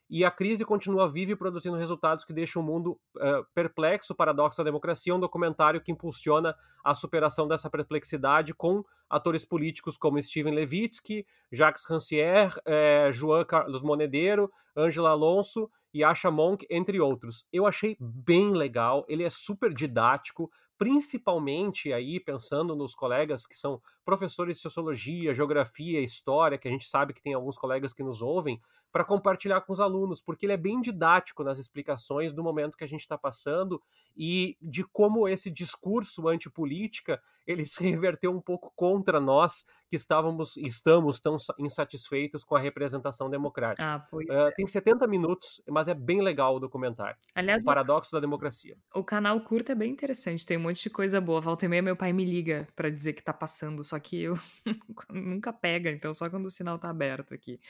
e 0.08 0.24
a 0.24 0.30
crise 0.30 0.64
continua 0.64 1.08
viva 1.08 1.32
e 1.32 1.36
produzindo 1.36 1.76
resultados 1.76 2.24
que 2.24 2.32
deixam 2.32 2.62
o 2.62 2.64
mundo 2.64 2.98
uh, 3.16 3.44
perplexo. 3.54 4.14
Paradoxo 4.14 4.58
da 4.58 4.64
Democracia 4.64 5.12
é 5.12 5.16
um 5.16 5.20
documentário 5.20 5.80
que 5.80 5.92
impulsiona 5.92 6.54
a 6.82 6.94
superação 6.94 7.46
dessa 7.46 7.68
perplexidade 7.68 8.54
com 8.54 8.84
atores 9.08 9.44
políticos 9.44 9.96
como 9.96 10.20
Steven 10.22 10.54
Levitsky, 10.54 11.26
Jacques 11.50 11.84
Rancière, 11.88 12.54
eh, 12.66 13.10
João 13.10 13.42
Carlos 13.44 13.80
Monedero, 13.80 14.50
Angela 14.76 15.10
Alonso 15.10 15.70
e 15.92 16.04
Asha 16.04 16.30
Monk, 16.30 16.66
entre 16.70 17.00
outros. 17.00 17.46
Eu 17.52 17.66
achei 17.66 17.96
bem 18.00 18.52
legal, 18.52 19.04
ele 19.08 19.24
é 19.24 19.30
super 19.30 19.72
didático, 19.72 20.50
principalmente 20.78 21.92
aí 21.92 22.20
pensando 22.20 22.76
nos 22.76 22.94
colegas 22.94 23.46
que 23.46 23.58
são 23.58 23.82
professores 24.04 24.56
de 24.56 24.62
sociologia, 24.62 25.34
geografia, 25.34 26.00
história, 26.00 26.56
que 26.56 26.68
a 26.68 26.70
gente 26.70 26.86
sabe 26.86 27.12
que 27.12 27.20
tem 27.20 27.34
alguns 27.34 27.58
colegas 27.58 27.92
que 27.92 28.02
nos 28.02 28.22
ouvem, 28.22 28.60
para 28.92 29.04
compartilhar 29.04 29.60
com 29.60 29.72
os 29.72 29.80
alunos, 29.80 30.22
porque 30.22 30.46
ele 30.46 30.52
é 30.52 30.56
bem 30.56 30.80
didático 30.80 31.42
nas 31.44 31.58
explicações 31.58 32.32
do 32.32 32.42
momento 32.42 32.76
que 32.76 32.84
a 32.84 32.88
gente 32.88 33.00
está 33.00 33.18
passando 33.18 33.82
e 34.16 34.56
de 34.62 34.84
como 34.84 35.28
esse 35.28 35.50
discurso 35.50 36.26
antipolítica 36.28 37.20
ele 37.46 37.64
se 37.66 37.82
reverteu 37.88 38.30
um 38.30 38.40
pouco 38.40 38.72
contra 38.76 39.18
nós 39.18 39.64
que 39.88 39.96
estávamos 39.96 40.56
estamos 40.56 41.18
tão 41.18 41.36
insatisfeitos 41.58 42.44
com 42.44 42.54
a 42.54 42.60
representação 42.60 43.28
democrática. 43.28 43.84
Ah, 43.84 44.06
uh, 44.12 44.54
tem 44.54 44.66
70 44.66 45.06
minutos, 45.06 45.60
mas 45.78 45.88
é 45.88 45.94
bem 45.94 46.20
legal 46.20 46.56
o 46.56 46.58
documentário. 46.58 47.16
Aliás, 47.34 47.62
o 47.62 47.66
Paradoxo 47.66 48.10
o, 48.10 48.16
da 48.16 48.20
Democracia. 48.20 48.76
O 48.94 49.04
canal 49.04 49.40
curto 49.40 49.70
é 49.70 49.74
bem 49.74 49.92
interessante, 49.92 50.44
tem 50.44 50.56
um 50.56 50.62
monte 50.62 50.82
de 50.82 50.90
coisa 50.90 51.20
boa. 51.20 51.40
Volta 51.40 51.66
e 51.66 51.68
meia 51.68 51.80
meu 51.80 51.96
pai 51.96 52.12
me 52.12 52.24
liga 52.24 52.66
para 52.74 52.90
dizer 52.90 53.12
que 53.12 53.22
tá 53.22 53.32
passando, 53.32 53.84
só 53.84 53.98
que 53.98 54.20
eu 54.22 54.34
nunca 55.08 55.52
pega, 55.52 55.90
então 55.90 56.12
só 56.12 56.28
quando 56.28 56.46
o 56.46 56.50
sinal 56.50 56.78
tá 56.78 56.90
aberto 56.90 57.32
aqui. 57.32 57.60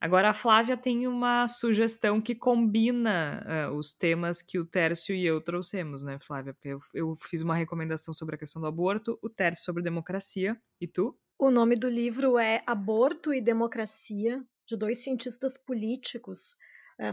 Agora, 0.00 0.30
a 0.30 0.32
Flávia 0.32 0.76
tem 0.76 1.06
uma 1.06 1.46
sugestão 1.48 2.20
que 2.20 2.34
combina 2.34 3.70
uh, 3.70 3.74
os 3.74 3.94
temas 3.94 4.42
que 4.42 4.58
o 4.58 4.66
Tércio 4.66 5.14
e 5.14 5.24
eu 5.24 5.40
trouxemos, 5.40 6.02
né, 6.02 6.18
Flávia? 6.20 6.52
Porque 6.52 6.68
eu, 6.68 6.78
eu 6.92 7.16
fiz 7.16 7.42
uma 7.42 7.54
recomendação 7.54 8.12
sobre 8.12 8.34
a 8.34 8.38
questão 8.38 8.60
do 8.60 8.68
aborto, 8.68 9.18
o 9.22 9.28
Tércio 9.28 9.64
sobre 9.64 9.82
democracia, 9.82 10.60
e 10.80 10.86
tu? 10.86 11.16
O 11.38 11.50
nome 11.50 11.76
do 11.76 11.88
livro 11.88 12.38
é 12.38 12.62
Aborto 12.66 13.32
e 13.32 13.40
Democracia, 13.40 14.44
de 14.66 14.76
dois 14.76 14.98
cientistas 14.98 15.56
políticos, 15.56 16.56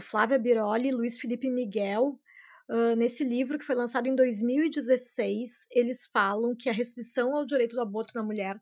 Flávia 0.00 0.38
Biroli 0.38 0.88
e 0.88 0.92
Luiz 0.92 1.18
Felipe 1.18 1.50
Miguel. 1.50 2.18
Uh, 2.68 2.96
nesse 2.96 3.24
livro, 3.24 3.58
que 3.58 3.64
foi 3.64 3.74
lançado 3.74 4.06
em 4.06 4.14
2016, 4.14 5.66
eles 5.70 6.06
falam 6.06 6.54
que 6.54 6.70
a 6.70 6.72
restrição 6.72 7.36
ao 7.36 7.44
direito 7.44 7.74
do 7.74 7.82
aborto 7.82 8.12
na 8.14 8.22
mulher 8.22 8.60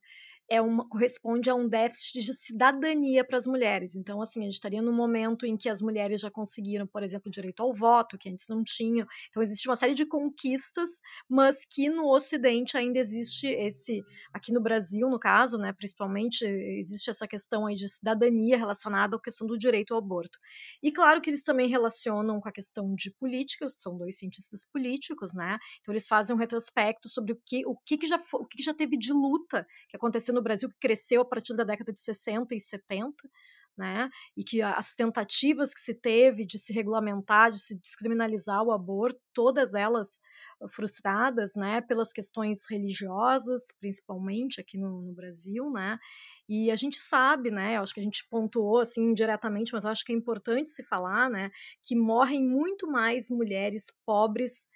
é 0.51 0.61
uma, 0.61 0.87
corresponde 0.89 1.49
a 1.49 1.55
um 1.55 1.69
déficit 1.69 2.23
de 2.25 2.35
cidadania 2.35 3.25
para 3.25 3.39
as 3.39 3.47
mulheres. 3.47 3.95
Então, 3.95 4.21
assim, 4.21 4.41
a 4.41 4.43
gente 4.43 4.55
estaria 4.55 4.83
no 4.83 4.93
momento 4.93 5.47
em 5.47 5.57
que 5.57 5.69
as 5.69 5.81
mulheres 5.81 6.21
já 6.21 6.29
conseguiram, 6.29 6.89
por 6.89 7.05
exemplo, 7.05 7.29
o 7.29 7.31
direito 7.31 7.63
ao 7.63 7.73
voto, 7.73 8.19
que 8.19 8.29
antes 8.29 8.49
não 8.49 8.65
tinham. 8.65 9.07
Então, 9.29 9.41
existe 9.45 9.69
uma 9.69 9.77
série 9.77 9.95
de 9.95 10.05
conquistas, 10.05 11.01
mas 11.29 11.65
que 11.65 11.89
no 11.89 12.13
Ocidente 12.13 12.77
ainda 12.77 12.99
existe 12.99 13.47
esse, 13.47 14.03
aqui 14.35 14.53
no 14.53 14.61
Brasil, 14.61 15.09
no 15.09 15.21
caso, 15.21 15.57
né, 15.57 15.73
principalmente, 15.73 16.45
existe 16.45 17.11
essa 17.11 17.29
questão 17.29 17.67
aí 17.67 17.77
de 17.77 17.89
cidadania 17.89 18.59
relacionada 18.59 19.15
à 19.15 19.21
questão 19.21 19.47
do 19.47 19.57
direito 19.57 19.95
ao 19.95 19.99
aborto. 19.99 20.37
E 20.83 20.91
claro 20.91 21.21
que 21.21 21.31
eles 21.31 21.45
também 21.45 21.69
relacionam 21.69 22.41
com 22.41 22.49
a 22.49 22.53
questão 22.53 22.93
de 22.97 23.13
política, 23.13 23.71
são 23.73 23.97
dois 23.97 24.19
cientistas 24.19 24.67
políticos, 24.67 25.33
né? 25.33 25.59
Então, 25.81 25.95
eles 25.95 26.09
fazem 26.09 26.35
um 26.35 26.39
retrospecto 26.39 27.09
sobre 27.09 27.35
o 27.35 27.41
que, 27.47 27.65
o 27.65 27.77
que, 27.87 27.97
que 27.97 28.07
já, 28.09 28.21
o 28.35 28.45
que, 28.45 28.57
que 28.57 28.65
já 28.65 28.75
teve 28.75 28.97
de 28.97 29.13
luta 29.13 29.65
que 29.89 29.97
aconteceu 29.97 30.35
no 30.35 30.40
no 30.41 30.45
Brasil 30.45 30.69
que 30.71 30.79
cresceu 30.79 31.21
a 31.21 31.25
partir 31.25 31.55
da 31.55 31.65
década 31.65 31.93
de 31.93 32.01
60 32.01 32.55
e 32.55 32.61
70, 32.61 33.15
né? 33.77 34.11
E 34.37 34.43
que 34.43 34.61
as 34.63 34.95
tentativas 34.95 35.73
que 35.73 35.81
se 35.81 35.95
teve 35.95 36.45
de 36.45 36.59
se 36.59 36.73
regulamentar, 36.73 37.51
de 37.51 37.61
se 37.61 37.79
descriminalizar 37.79 38.63
o 38.63 38.73
aborto, 38.73 39.21
todas 39.33 39.75
elas 39.75 40.19
frustradas, 40.71 41.55
né, 41.57 41.81
pelas 41.81 42.13
questões 42.13 42.67
religiosas, 42.69 43.69
principalmente 43.81 44.61
aqui 44.61 44.77
no, 44.77 45.01
no 45.01 45.15
Brasil, 45.15 45.71
né? 45.71 45.99
E 46.49 46.71
a 46.71 46.77
gente 46.77 46.99
sabe, 47.01 47.51
né? 47.51 47.79
Acho 47.79 47.95
que 47.95 48.01
a 48.01 48.03
gente 48.03 48.27
pontuou 48.29 48.81
assim 48.81 49.03
indiretamente, 49.11 49.73
mas 49.73 49.87
acho 49.87 50.05
que 50.05 50.13
é 50.13 50.17
importante 50.17 50.71
se 50.71 50.85
falar, 50.85 51.31
né, 51.31 51.51
que 51.83 51.95
morrem 51.95 52.43
muito 52.43 52.87
mais 52.87 53.31
mulheres 53.31 53.87
pobres 54.05 54.69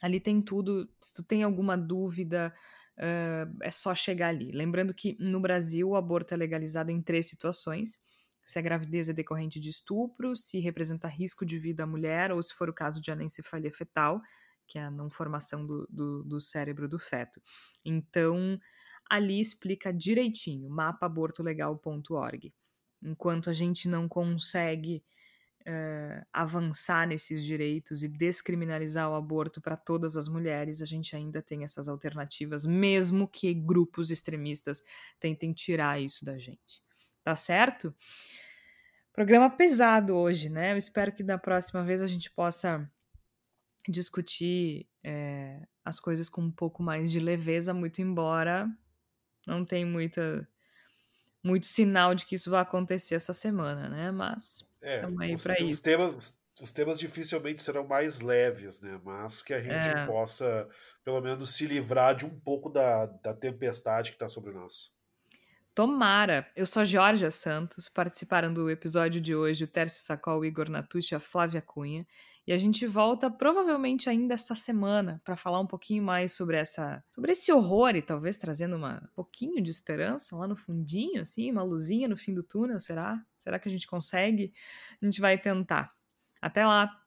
Ali 0.00 0.20
tem 0.20 0.40
tudo. 0.40 0.88
Se 1.00 1.14
tu 1.14 1.22
tem 1.22 1.42
alguma 1.42 1.76
dúvida, 1.76 2.52
uh, 2.98 3.56
é 3.62 3.70
só 3.70 3.94
chegar 3.94 4.28
ali. 4.28 4.50
Lembrando 4.52 4.94
que 4.94 5.16
no 5.20 5.40
Brasil 5.40 5.90
o 5.90 5.96
aborto 5.96 6.34
é 6.34 6.36
legalizado 6.36 6.90
em 6.90 7.02
três 7.02 7.26
situações: 7.26 7.98
se 8.44 8.58
a 8.58 8.62
gravidez 8.62 9.08
é 9.08 9.12
decorrente 9.12 9.60
de 9.60 9.70
estupro, 9.70 10.34
se 10.34 10.58
representa 10.58 11.08
risco 11.08 11.44
de 11.44 11.58
vida 11.58 11.84
à 11.84 11.86
mulher, 11.86 12.32
ou 12.32 12.42
se 12.42 12.54
for 12.54 12.68
o 12.68 12.74
caso 12.74 13.00
de 13.00 13.10
anencefalia 13.10 13.70
fetal, 13.70 14.20
que 14.66 14.78
é 14.78 14.82
a 14.82 14.90
não 14.90 15.10
formação 15.10 15.66
do, 15.66 15.86
do, 15.90 16.24
do 16.24 16.40
cérebro 16.40 16.88
do 16.88 16.98
feto. 16.98 17.40
Então, 17.84 18.58
ali 19.08 19.40
explica 19.40 19.92
direitinho, 19.92 20.70
mapaabortolegal.org. 20.70 22.54
Enquanto 23.02 23.50
a 23.50 23.52
gente 23.52 23.88
não 23.88 24.08
consegue 24.08 25.02
uh, 25.70 26.26
avançar 26.32 27.06
nesses 27.06 27.44
direitos 27.44 28.02
e 28.02 28.08
descriminalizar 28.08 29.08
o 29.10 29.14
aborto 29.14 29.60
para 29.60 29.76
todas 29.76 30.16
as 30.16 30.28
mulheres, 30.28 30.82
a 30.82 30.84
gente 30.84 31.14
ainda 31.14 31.40
tem 31.40 31.64
essas 31.64 31.88
alternativas, 31.88 32.66
mesmo 32.66 33.28
que 33.28 33.54
grupos 33.54 34.10
extremistas 34.10 34.82
tentem 35.18 35.52
tirar 35.52 36.00
isso 36.00 36.24
da 36.24 36.36
gente. 36.36 36.82
Tá 37.22 37.34
certo? 37.34 37.94
Programa 39.12 39.48
pesado 39.50 40.14
hoje, 40.14 40.48
né? 40.48 40.72
Eu 40.72 40.76
espero 40.76 41.12
que 41.12 41.22
da 41.22 41.38
próxima 41.38 41.84
vez 41.84 42.02
a 42.02 42.06
gente 42.06 42.30
possa 42.30 42.90
discutir 43.88 44.88
é, 45.02 45.66
as 45.84 45.98
coisas 46.00 46.28
com 46.28 46.42
um 46.42 46.50
pouco 46.50 46.82
mais 46.82 47.10
de 47.10 47.20
leveza, 47.20 47.72
muito 47.72 48.02
embora 48.02 48.68
não 49.46 49.64
tem 49.64 49.84
muita 49.84 50.46
muito 51.42 51.66
sinal 51.66 52.14
de 52.14 52.26
que 52.26 52.34
isso 52.34 52.50
vai 52.50 52.60
acontecer 52.60 53.14
essa 53.14 53.32
semana, 53.32 53.88
né? 53.88 54.10
Mas 54.10 54.68
é, 54.82 55.00
aí 55.18 55.34
os, 55.34 55.44
isso. 55.44 55.64
Os 55.64 55.80
temas, 55.80 56.40
os 56.60 56.72
temas 56.72 56.98
dificilmente 56.98 57.62
serão 57.62 57.86
mais 57.86 58.20
leves, 58.20 58.80
né? 58.80 59.00
Mas 59.04 59.42
que 59.42 59.54
a 59.54 59.60
gente 59.60 59.88
é. 59.88 60.06
possa, 60.06 60.68
pelo 61.04 61.20
menos, 61.20 61.50
se 61.50 61.66
livrar 61.66 62.14
de 62.14 62.26
um 62.26 62.40
pouco 62.40 62.68
da, 62.68 63.06
da 63.06 63.34
tempestade 63.34 64.10
que 64.10 64.16
está 64.16 64.28
sobre 64.28 64.52
nós. 64.52 64.92
Tomara! 65.74 66.46
Eu 66.54 66.66
sou 66.66 66.82
a 66.82 66.84
Georgia 66.84 67.30
Santos, 67.30 67.88
participaram 67.88 68.52
do 68.52 68.68
episódio 68.68 69.20
de 69.20 69.34
hoje 69.34 69.64
o 69.64 69.68
Tércio 69.68 70.02
Sacol, 70.02 70.44
Igor 70.44 70.68
Natucci 70.68 71.14
e 71.14 71.16
a 71.16 71.20
Flávia 71.20 71.62
Cunha. 71.62 72.06
E 72.46 72.52
a 72.52 72.58
gente 72.58 72.86
volta 72.86 73.30
provavelmente 73.30 74.08
ainda 74.08 74.34
esta 74.34 74.54
semana 74.54 75.20
para 75.24 75.36
falar 75.36 75.60
um 75.60 75.66
pouquinho 75.66 76.02
mais 76.02 76.32
sobre 76.32 76.56
essa, 76.56 77.04
sobre 77.10 77.32
esse 77.32 77.52
horror 77.52 77.94
e 77.94 78.02
talvez 78.02 78.38
trazendo 78.38 78.76
uma, 78.76 78.96
um 79.04 79.14
pouquinho 79.14 79.62
de 79.62 79.70
esperança 79.70 80.36
lá 80.36 80.48
no 80.48 80.56
fundinho, 80.56 81.22
assim, 81.22 81.50
uma 81.50 81.62
luzinha 81.62 82.08
no 82.08 82.16
fim 82.16 82.34
do 82.34 82.42
túnel, 82.42 82.80
será? 82.80 83.24
Será 83.38 83.58
que 83.58 83.68
a 83.68 83.70
gente 83.70 83.86
consegue? 83.86 84.52
A 85.00 85.04
gente 85.04 85.20
vai 85.20 85.38
tentar. 85.38 85.94
Até 86.40 86.66
lá! 86.66 87.00